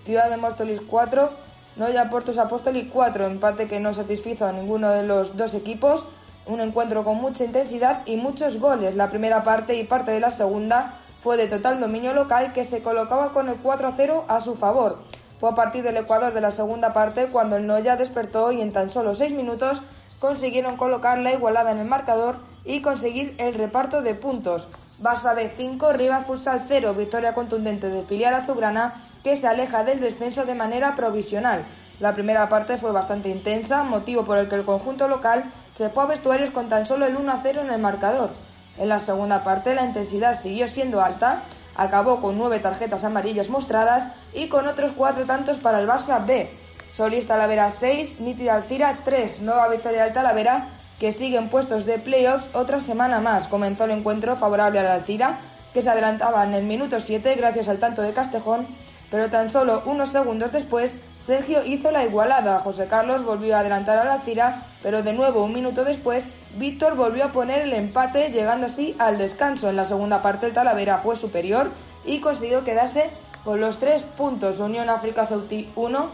Ciudad 0.05 0.29
de 0.29 0.37
Móstoles 0.37 0.79
4, 0.87 1.29
Noya 1.75 2.09
Portos 2.09 2.37
Apóstolis 2.37 2.87
4, 2.93 3.25
empate 3.25 3.67
que 3.67 3.81
no 3.81 3.93
satisfizo 3.93 4.47
a 4.47 4.53
ninguno 4.53 4.89
de 4.91 5.03
los 5.03 5.35
dos 5.35 5.53
equipos. 5.53 6.05
Un 6.45 6.61
encuentro 6.61 7.03
con 7.03 7.17
mucha 7.17 7.43
intensidad 7.43 8.03
y 8.05 8.15
muchos 8.15 8.57
goles. 8.57 8.95
La 8.95 9.09
primera 9.09 9.43
parte 9.43 9.75
y 9.75 9.83
parte 9.83 10.11
de 10.11 10.21
la 10.21 10.31
segunda 10.31 10.93
fue 11.21 11.37
de 11.37 11.47
total 11.47 11.79
dominio 11.79 12.13
local 12.13 12.53
que 12.53 12.63
se 12.63 12.81
colocaba 12.81 13.33
con 13.33 13.49
el 13.49 13.55
4 13.55 13.87
a 13.87 13.91
0 13.91 14.25
a 14.27 14.39
su 14.39 14.55
favor. 14.55 14.99
Fue 15.39 15.49
a 15.49 15.55
partir 15.55 15.83
del 15.83 15.97
Ecuador 15.97 16.33
de 16.33 16.41
la 16.41 16.51
segunda 16.51 16.93
parte 16.93 17.27
cuando 17.27 17.55
el 17.55 17.67
Noya 17.67 17.95
despertó 17.95 18.51
y 18.51 18.61
en 18.61 18.73
tan 18.73 18.89
solo 18.89 19.15
6 19.15 19.33
minutos 19.33 19.81
consiguieron 20.19 20.77
colocar 20.77 21.17
la 21.17 21.31
igualada 21.31 21.71
en 21.71 21.79
el 21.79 21.87
marcador 21.87 22.37
y 22.65 22.81
conseguir 22.81 23.35
el 23.37 23.53
reparto 23.53 24.01
de 24.01 24.15
puntos. 24.15 24.67
Barça 25.01 25.33
B 25.33 25.49
5, 25.55 25.93
Rivas 25.93 26.27
Futsal 26.27 26.61
0, 26.67 26.93
victoria 26.93 27.33
contundente 27.33 27.89
del 27.89 28.05
filial 28.05 28.33
azulgrana 28.33 28.95
que 29.23 29.37
se 29.37 29.47
aleja 29.47 29.85
del 29.85 30.01
descenso 30.01 30.45
de 30.45 30.55
manera 30.55 30.95
provisional. 30.95 31.65
La 32.01 32.13
primera 32.13 32.49
parte 32.49 32.77
fue 32.77 32.91
bastante 32.91 33.29
intensa, 33.29 33.83
motivo 33.83 34.23
por 34.23 34.37
el 34.37 34.49
que 34.49 34.55
el 34.55 34.65
conjunto 34.65 35.07
local 35.07 35.45
se 35.75 35.89
fue 35.89 36.03
a 36.03 36.07
vestuarios 36.07 36.49
con 36.49 36.67
tan 36.67 36.85
solo 36.85 37.05
el 37.05 37.15
1 37.15 37.31
a 37.31 37.39
0 37.41 37.61
en 37.61 37.71
el 37.71 37.79
marcador. 37.79 38.31
En 38.79 38.89
la 38.89 38.99
segunda 38.99 39.43
parte 39.43 39.75
la 39.75 39.83
intensidad 39.83 40.39
siguió 40.39 40.67
siendo 40.67 41.01
alta, 41.01 41.43
acabó 41.75 42.21
con 42.21 42.37
nueve 42.37 42.59
tarjetas 42.59 43.03
amarillas 43.03 43.49
mostradas 43.49 44.07
y 44.33 44.47
con 44.47 44.67
otros 44.67 44.93
cuatro 44.93 45.25
tantos 45.25 45.57
para 45.57 45.79
el 45.79 45.87
Barça 45.87 46.25
B. 46.25 46.49
Solís 46.91 47.27
Talavera 47.27 47.69
6, 47.69 48.19
Nítida 48.21 48.55
Alcira 48.55 48.99
3, 49.03 49.41
nueva 49.41 49.67
victoria 49.67 50.05
del 50.05 50.13
Talavera 50.13 50.69
que 50.99 51.11
sigue 51.11 51.37
en 51.37 51.49
puestos 51.49 51.85
de 51.85 51.99
playoffs 51.99 52.49
otra 52.53 52.79
semana 52.79 53.19
más. 53.21 53.47
Comenzó 53.47 53.85
el 53.85 53.91
encuentro 53.91 54.35
favorable 54.35 54.79
al 54.79 54.87
Alcira, 54.87 55.37
que 55.73 55.81
se 55.81 55.89
adelantaba 55.89 56.43
en 56.43 56.53
el 56.53 56.63
minuto 56.63 56.99
7 56.99 57.35
gracias 57.35 57.69
al 57.69 57.79
tanto 57.79 58.01
de 58.01 58.13
Castejón, 58.13 58.67
pero 59.11 59.29
tan 59.29 59.49
solo 59.49 59.83
unos 59.85 60.09
segundos 60.09 60.51
después 60.51 60.97
Sergio 61.17 61.65
hizo 61.65 61.91
la 61.91 62.05
igualada. 62.05 62.59
José 62.59 62.87
Carlos 62.87 63.23
volvió 63.23 63.55
a 63.55 63.59
adelantar 63.59 63.97
al 63.97 64.09
Alcira, 64.09 64.65
pero 64.83 65.03
de 65.03 65.13
nuevo 65.13 65.43
un 65.43 65.53
minuto 65.53 65.83
después 65.83 66.27
Víctor 66.57 66.95
volvió 66.95 67.25
a 67.25 67.31
poner 67.31 67.61
el 67.61 67.73
empate, 67.73 68.31
llegando 68.31 68.65
así 68.65 68.95
al 68.99 69.17
descanso. 69.17 69.69
En 69.69 69.75
la 69.75 69.85
segunda 69.85 70.21
parte 70.21 70.47
el 70.47 70.53
Talavera 70.53 70.99
fue 70.99 71.15
superior 71.15 71.69
y 72.05 72.19
consiguió 72.19 72.63
quedarse 72.63 73.11
con 73.43 73.61
los 73.61 73.77
tres 73.77 74.03
puntos. 74.03 74.59
Unión 74.59 74.89
África 74.89 75.27
Ceutí 75.27 75.71
1, 75.75 76.09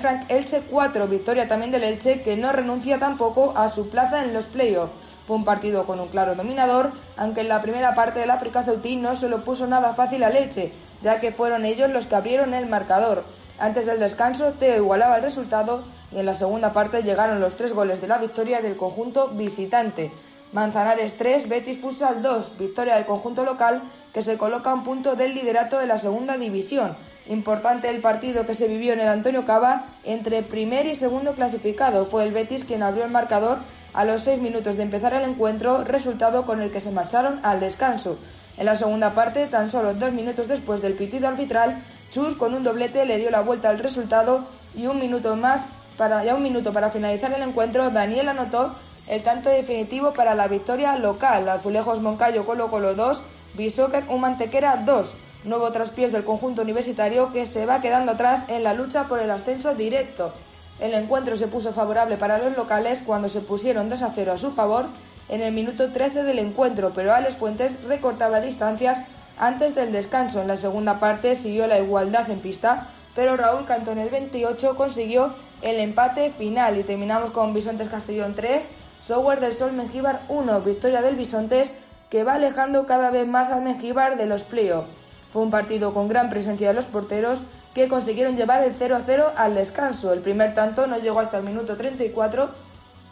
Frank 0.00 0.24
Elche 0.28 0.62
4, 0.70 1.06
victoria 1.06 1.48
también 1.48 1.70
del 1.70 1.84
Elche 1.84 2.22
que 2.22 2.36
no 2.36 2.52
renuncia 2.52 2.98
tampoco 2.98 3.54
a 3.56 3.68
su 3.68 3.88
plaza 3.88 4.24
en 4.24 4.34
los 4.34 4.46
playoffs. 4.46 4.92
Fue 5.26 5.36
un 5.36 5.44
partido 5.44 5.86
con 5.86 5.98
un 5.98 6.08
claro 6.08 6.36
dominador, 6.36 6.92
aunque 7.16 7.40
en 7.40 7.48
la 7.48 7.60
primera 7.60 7.94
parte 7.94 8.20
del 8.20 8.30
África 8.30 8.62
Ceutí 8.62 8.94
no 8.94 9.16
se 9.16 9.28
lo 9.28 9.44
puso 9.44 9.66
nada 9.66 9.94
fácil 9.94 10.22
al 10.22 10.36
Elche, 10.36 10.72
ya 11.02 11.18
que 11.18 11.32
fueron 11.32 11.64
ellos 11.64 11.90
los 11.90 12.06
que 12.06 12.14
abrieron 12.14 12.54
el 12.54 12.66
marcador. 12.66 13.24
Antes 13.58 13.86
del 13.86 13.98
descanso, 13.98 14.52
Teo 14.52 14.76
igualaba 14.76 15.16
el 15.16 15.22
resultado 15.22 15.82
y 16.12 16.18
en 16.20 16.26
la 16.26 16.34
segunda 16.34 16.72
parte 16.72 17.02
llegaron 17.02 17.40
los 17.40 17.56
tres 17.56 17.72
goles 17.72 18.00
de 18.00 18.06
la 18.06 18.18
victoria 18.18 18.60
del 18.60 18.76
conjunto 18.76 19.28
visitante. 19.28 20.12
Manzanares 20.52 21.16
3, 21.16 21.48
Betis 21.48 21.80
Futsal 21.80 22.22
2, 22.22 22.58
victoria 22.58 22.94
del 22.94 23.06
conjunto 23.06 23.44
local 23.44 23.82
que 24.14 24.22
se 24.22 24.38
coloca 24.38 24.70
a 24.70 24.74
un 24.74 24.84
punto 24.84 25.16
del 25.16 25.34
liderato 25.34 25.78
de 25.78 25.88
la 25.88 25.98
segunda 25.98 26.38
división. 26.38 26.96
Importante 27.28 27.90
el 27.90 28.00
partido 28.00 28.46
que 28.46 28.54
se 28.54 28.68
vivió 28.68 28.92
en 28.92 29.00
el 29.00 29.08
Antonio 29.08 29.44
Cava 29.44 29.86
entre 30.04 30.42
primer 30.42 30.86
y 30.86 30.94
segundo 30.94 31.34
clasificado. 31.34 32.06
Fue 32.06 32.22
el 32.22 32.32
Betis 32.32 32.64
quien 32.64 32.84
abrió 32.84 33.04
el 33.04 33.10
marcador 33.10 33.58
a 33.96 34.04
los 34.04 34.20
seis 34.20 34.40
minutos 34.40 34.76
de 34.76 34.82
empezar 34.82 35.14
el 35.14 35.24
encuentro, 35.24 35.82
resultado 35.82 36.44
con 36.44 36.60
el 36.60 36.70
que 36.70 36.82
se 36.82 36.90
marcharon 36.90 37.40
al 37.42 37.60
descanso. 37.60 38.18
En 38.58 38.66
la 38.66 38.76
segunda 38.76 39.14
parte, 39.14 39.46
tan 39.46 39.70
solo 39.70 39.94
dos 39.94 40.12
minutos 40.12 40.48
después 40.48 40.82
del 40.82 40.92
pitido 40.92 41.26
arbitral, 41.26 41.82
Chus 42.10 42.34
con 42.34 42.52
un 42.54 42.62
doblete 42.62 43.06
le 43.06 43.16
dio 43.16 43.30
la 43.30 43.40
vuelta 43.40 43.70
al 43.70 43.78
resultado 43.78 44.44
y 44.76 44.86
un 44.86 45.00
minuto 45.00 45.34
más 45.34 45.66
para 45.96 46.22
ya 46.24 46.34
un 46.34 46.42
minuto 46.42 46.74
para 46.74 46.90
finalizar 46.90 47.32
el 47.32 47.40
encuentro, 47.40 47.88
Daniel 47.88 48.28
anotó 48.28 48.74
el 49.06 49.22
tanto 49.22 49.48
definitivo 49.48 50.12
para 50.12 50.34
la 50.34 50.46
victoria 50.46 50.98
local. 50.98 51.48
Azulejos 51.48 52.02
Moncayo 52.02 52.44
Colo 52.44 52.70
Colo 52.70 52.94
2, 52.94 53.22
Bisóquer 53.54 54.04
un 54.08 54.20
Mantequera 54.20 54.76
2. 54.76 55.14
Nuevo 55.44 55.72
traspiés 55.72 56.12
del 56.12 56.24
conjunto 56.24 56.62
universitario 56.62 57.32
que 57.32 57.46
se 57.46 57.64
va 57.64 57.80
quedando 57.80 58.12
atrás 58.12 58.44
en 58.48 58.62
la 58.62 58.74
lucha 58.74 59.04
por 59.04 59.20
el 59.20 59.30
ascenso 59.30 59.74
directo. 59.74 60.34
El 60.78 60.92
encuentro 60.92 61.36
se 61.36 61.46
puso 61.46 61.72
favorable 61.72 62.16
para 62.16 62.38
los 62.38 62.56
locales 62.56 63.00
cuando 63.04 63.28
se 63.28 63.40
pusieron 63.40 63.88
2 63.88 64.02
a 64.02 64.12
0 64.14 64.32
a 64.32 64.36
su 64.36 64.50
favor 64.50 64.86
en 65.28 65.42
el 65.42 65.52
minuto 65.52 65.90
13 65.90 66.22
del 66.22 66.38
encuentro, 66.38 66.92
pero 66.94 67.14
Alex 67.14 67.36
Fuentes 67.36 67.82
recortaba 67.84 68.40
distancias 68.40 68.98
antes 69.38 69.74
del 69.74 69.90
descanso. 69.90 70.40
En 70.40 70.48
la 70.48 70.56
segunda 70.56 71.00
parte 71.00 71.34
siguió 71.34 71.66
la 71.66 71.78
igualdad 71.78 72.30
en 72.30 72.40
pista, 72.40 72.88
pero 73.14 73.36
Raúl 73.36 73.64
Cantó 73.64 73.92
en 73.92 73.98
el 73.98 74.10
28 74.10 74.76
consiguió 74.76 75.34
el 75.62 75.80
empate 75.80 76.30
final 76.36 76.76
y 76.76 76.82
terminamos 76.82 77.30
con 77.30 77.54
Bisontes 77.54 77.88
Castellón 77.88 78.34
3, 78.34 78.68
Software 79.02 79.40
del 79.40 79.54
Sol 79.54 79.72
Mengíbar 79.72 80.22
1, 80.28 80.60
victoria 80.60 81.00
del 81.00 81.16
Bisontes 81.16 81.72
que 82.10 82.22
va 82.22 82.34
alejando 82.34 82.86
cada 82.86 83.10
vez 83.10 83.26
más 83.26 83.50
al 83.50 83.62
Mengíbar 83.62 84.18
de 84.18 84.26
los 84.26 84.42
playoffs. 84.44 84.88
Fue 85.30 85.42
un 85.42 85.50
partido 85.50 85.92
con 85.92 86.08
gran 86.08 86.30
presencia 86.30 86.68
de 86.68 86.74
los 86.74 86.86
porteros 86.86 87.40
que 87.74 87.88
consiguieron 87.88 88.36
llevar 88.36 88.64
el 88.64 88.74
0 88.74 88.96
a 88.96 89.02
0 89.04 89.32
al 89.36 89.54
descanso. 89.54 90.12
El 90.12 90.20
primer 90.20 90.54
tanto 90.54 90.86
no 90.86 90.98
llegó 90.98 91.20
hasta 91.20 91.38
el 91.38 91.44
minuto 91.44 91.76
34, 91.76 92.50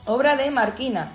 obra 0.06 0.36
de 0.36 0.50
Marquina. 0.50 1.12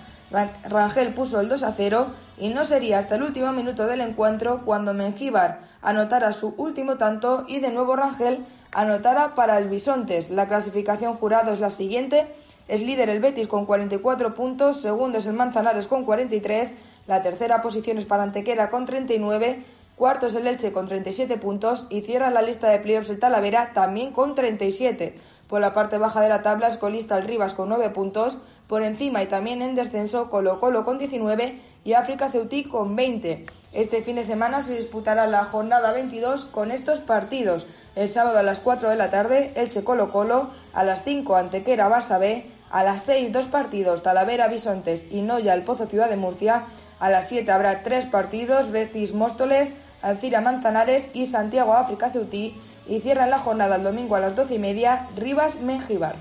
Rangel 0.69 1.13
puso 1.13 1.39
el 1.39 1.49
2 1.49 1.63
a 1.63 1.73
0 1.73 2.07
y 2.37 2.49
no 2.49 2.63
sería 2.63 2.99
hasta 2.99 3.15
el 3.15 3.23
último 3.23 3.51
minuto 3.51 3.87
del 3.87 4.01
encuentro 4.01 4.61
cuando 4.63 4.93
Mengíbar 4.93 5.61
anotara 5.81 6.31
su 6.33 6.53
último 6.57 6.97
tanto 6.97 7.45
y 7.47 7.59
de 7.59 7.71
nuevo 7.71 7.95
Rangel 7.95 8.45
anotara 8.71 9.33
para 9.33 9.57
el 9.57 9.67
Bisontes. 9.67 10.29
La 10.29 10.47
clasificación 10.47 11.15
jurado 11.15 11.51
es 11.51 11.59
la 11.59 11.71
siguiente. 11.71 12.27
Es 12.67 12.81
líder 12.81 13.09
el 13.09 13.19
Betis 13.19 13.47
con 13.47 13.65
44 13.65 14.35
puntos, 14.35 14.79
segundo 14.79 15.17
es 15.17 15.25
el 15.25 15.33
Manzanares 15.33 15.87
con 15.87 16.05
43, 16.05 16.75
la 17.07 17.23
tercera 17.23 17.63
posición 17.63 17.97
es 17.97 18.05
para 18.05 18.21
Antequera 18.21 18.69
con 18.69 18.85
39, 18.85 19.63
cuarto 19.99 20.27
es 20.27 20.35
el 20.35 20.47
Elche 20.47 20.71
con 20.71 20.87
37 20.87 21.37
puntos 21.37 21.85
y 21.89 22.01
cierra 22.03 22.29
la 22.29 22.41
lista 22.41 22.69
de 22.69 22.79
playoffs 22.79 23.09
el 23.09 23.19
Talavera 23.19 23.73
también 23.73 24.13
con 24.13 24.33
37. 24.33 25.19
Por 25.49 25.59
la 25.59 25.73
parte 25.73 25.97
baja 25.97 26.21
de 26.21 26.29
la 26.29 26.41
tabla 26.41 26.69
es 26.69 26.77
colista 26.77 27.17
el 27.17 27.25
Rivas 27.25 27.53
con 27.53 27.67
9 27.67 27.89
puntos, 27.89 28.37
por 28.67 28.81
encima 28.81 29.21
y 29.21 29.25
también 29.25 29.61
en 29.61 29.75
descenso 29.75 30.29
Colo 30.29 30.61
Colo 30.61 30.85
con 30.85 30.99
19 30.99 31.59
y 31.83 31.93
África 31.93 32.29
Ceutí 32.29 32.63
con 32.63 32.95
20. 32.95 33.45
Este 33.73 34.01
fin 34.01 34.15
de 34.15 34.23
semana 34.23 34.61
se 34.61 34.77
disputará 34.77 35.27
la 35.27 35.43
jornada 35.43 35.91
22 35.91 36.45
con 36.45 36.71
estos 36.71 37.01
partidos. 37.01 37.67
El 37.97 38.07
sábado 38.07 38.39
a 38.39 38.43
las 38.43 38.61
4 38.61 38.89
de 38.89 38.95
la 38.95 39.09
tarde, 39.09 39.51
Elche 39.57 39.83
Colo 39.83 40.13
Colo, 40.13 40.51
a 40.71 40.85
las 40.85 41.03
5 41.03 41.35
Antequera 41.35 41.89
Barça 41.89 42.19
B, 42.19 42.45
a 42.71 42.83
las 42.83 43.03
6 43.03 43.33
dos 43.33 43.47
partidos 43.47 44.01
Talavera 44.01 44.47
Bisontes 44.47 45.07
y 45.11 45.23
Noya 45.23 45.53
El 45.55 45.63
Pozo 45.63 45.87
Ciudad 45.87 46.09
de 46.09 46.15
Murcia, 46.15 46.67
a 47.01 47.09
las 47.09 47.27
7 47.27 47.51
habrá 47.51 47.83
tres 47.83 48.05
partidos 48.05 48.71
Vertis 48.71 49.13
Móstoles, 49.13 49.73
Alcira 50.01 50.41
Manzanares 50.41 51.09
y 51.13 51.25
Santiago 51.25 51.73
África 51.73 52.09
Ceutí 52.09 52.55
y 52.87 52.99
cierran 53.01 53.29
la 53.29 53.39
jornada 53.39 53.75
el 53.75 53.83
domingo 53.83 54.15
a 54.15 54.19
las 54.19 54.35
12 54.35 54.55
y 54.55 54.59
media 54.59 55.07
Rivas 55.15 55.55
Mengibar. 55.61 56.15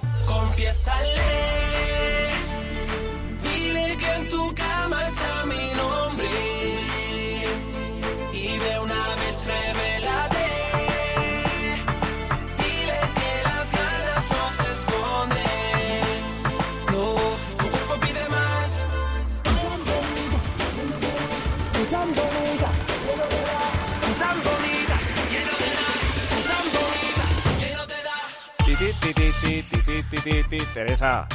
Teresa. 30.74 31.28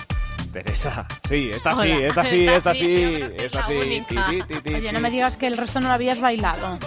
Teresa, 0.51 1.05
sí, 1.27 1.49
esta 1.51 1.81
sí, 1.81 1.91
esta 1.91 2.23
sí, 2.23 2.47
esta 2.47 2.73
sí, 2.75 2.85
esta 3.37 3.63
sí. 3.63 4.73
Oye, 4.75 4.91
no 4.91 4.99
me 4.99 5.09
digas 5.09 5.35
que 5.35 5.47
el 5.47 5.57
resto 5.57 5.79
no 5.79 5.87
lo 5.87 5.93
habías 5.95 6.21
bailado. 6.21 6.77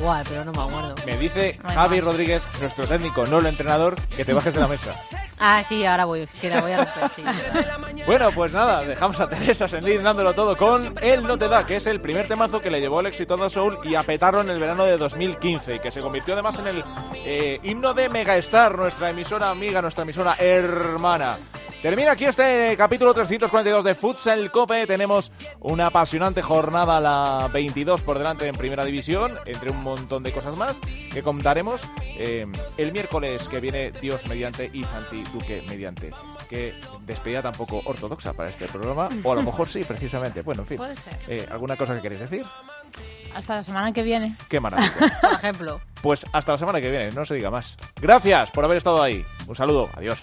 Igual, 0.00 0.24
pero 0.26 0.44
no 0.46 0.52
me 0.52 0.62
acuerdo. 0.62 0.94
Me 1.04 1.16
dice 1.18 1.58
Bueno. 1.62 1.78
Javi 1.80 2.00
Rodríguez, 2.00 2.42
nuestro 2.58 2.86
técnico, 2.86 3.26
no 3.26 3.38
el 3.38 3.46
entrenador, 3.46 3.94
que 4.16 4.24
te 4.24 4.32
bajes 4.32 4.54
de 4.54 4.60
la 4.60 4.66
mesa. 4.66 4.94
Ah, 5.38 5.62
sí, 5.66 5.84
ahora 5.84 6.06
voy, 6.06 6.26
que 6.40 6.48
la 6.48 6.60
voy 6.62 6.72
a 6.72 6.84
romper, 6.84 7.10
sí. 7.16 8.02
Bueno, 8.06 8.30
pues 8.32 8.52
nada, 8.52 8.82
dejamos 8.82 9.20
a 9.20 9.28
Teresa 9.28 9.68
Senlin 9.68 10.02
dándolo 10.02 10.32
todo 10.32 10.56
con 10.56 10.94
El 11.02 11.22
No 11.22 11.36
Te 11.38 11.48
Da, 11.48 11.66
que 11.66 11.76
es 11.76 11.86
el 11.86 12.00
primer 12.00 12.26
temazo 12.26 12.60
que 12.60 12.70
le 12.70 12.80
llevó 12.80 13.00
el 13.00 13.06
exitoso 13.06 13.50
Soul 13.50 13.78
y 13.84 13.94
a 13.94 14.02
petarlo 14.02 14.40
en 14.40 14.50
el 14.50 14.58
verano 14.60 14.84
de 14.84 14.96
2015 14.96 15.76
y 15.76 15.78
que 15.80 15.90
se 15.90 16.00
convirtió 16.00 16.32
además 16.34 16.58
en 16.58 16.66
el 16.66 16.84
eh, 17.24 17.60
himno 17.62 17.92
de 17.92 18.08
Megastar, 18.08 18.76
nuestra 18.76 19.10
emisora 19.10 19.50
amiga, 19.50 19.82
nuestra 19.82 20.04
emisora 20.04 20.34
hermana. 20.38 21.36
Termina 21.82 22.12
aquí 22.12 22.26
este 22.26 22.76
capítulo 22.76 23.14
342 23.14 23.82
de 23.82 23.94
Futsal 23.94 24.50
Cope. 24.50 24.86
Tenemos 24.86 25.32
una 25.60 25.86
apasionante 25.86 26.42
jornada, 26.42 27.00
la 27.00 27.48
22 27.50 28.02
por 28.02 28.18
delante 28.18 28.46
en 28.46 28.54
Primera 28.54 28.84
División, 28.84 29.32
entre 29.46 29.70
un 29.70 29.82
montón 29.82 30.22
de 30.22 30.30
cosas 30.30 30.56
más 30.56 30.78
que 31.10 31.22
contaremos 31.22 31.80
eh, 32.18 32.46
el 32.76 32.92
miércoles 32.92 33.48
que 33.48 33.60
viene, 33.60 33.92
Dios 33.92 34.26
mediante 34.28 34.70
y 34.70 34.82
Santi 34.82 35.22
Duque 35.32 35.62
mediante. 35.70 36.12
Que 36.50 36.74
despedida 37.06 37.40
tampoco 37.40 37.80
ortodoxa 37.86 38.34
para 38.34 38.50
este 38.50 38.66
programa, 38.68 39.08
o 39.24 39.32
a 39.32 39.36
lo 39.36 39.42
mejor 39.42 39.66
sí, 39.66 39.82
precisamente. 39.82 40.42
Bueno, 40.42 40.62
en 40.62 40.68
fin. 40.68 40.76
Puede 40.76 40.96
ser. 40.96 41.14
Eh, 41.28 41.48
¿Alguna 41.50 41.76
cosa 41.76 41.94
que 41.94 42.02
queréis 42.02 42.20
decir? 42.20 42.44
Hasta 43.34 43.56
la 43.56 43.62
semana 43.62 43.90
que 43.94 44.02
viene. 44.02 44.36
Qué 44.50 44.60
maravilla. 44.60 45.18
Por 45.22 45.32
ejemplo. 45.32 45.80
Pues 46.02 46.26
hasta 46.32 46.52
la 46.52 46.58
semana 46.58 46.80
que 46.80 46.90
viene, 46.90 47.10
no 47.12 47.24
se 47.24 47.34
diga 47.34 47.50
más. 47.50 47.76
Gracias 48.00 48.50
por 48.50 48.64
haber 48.64 48.78
estado 48.78 49.02
ahí. 49.02 49.24
Un 49.46 49.54
saludo, 49.54 49.88
adiós. 49.96 50.22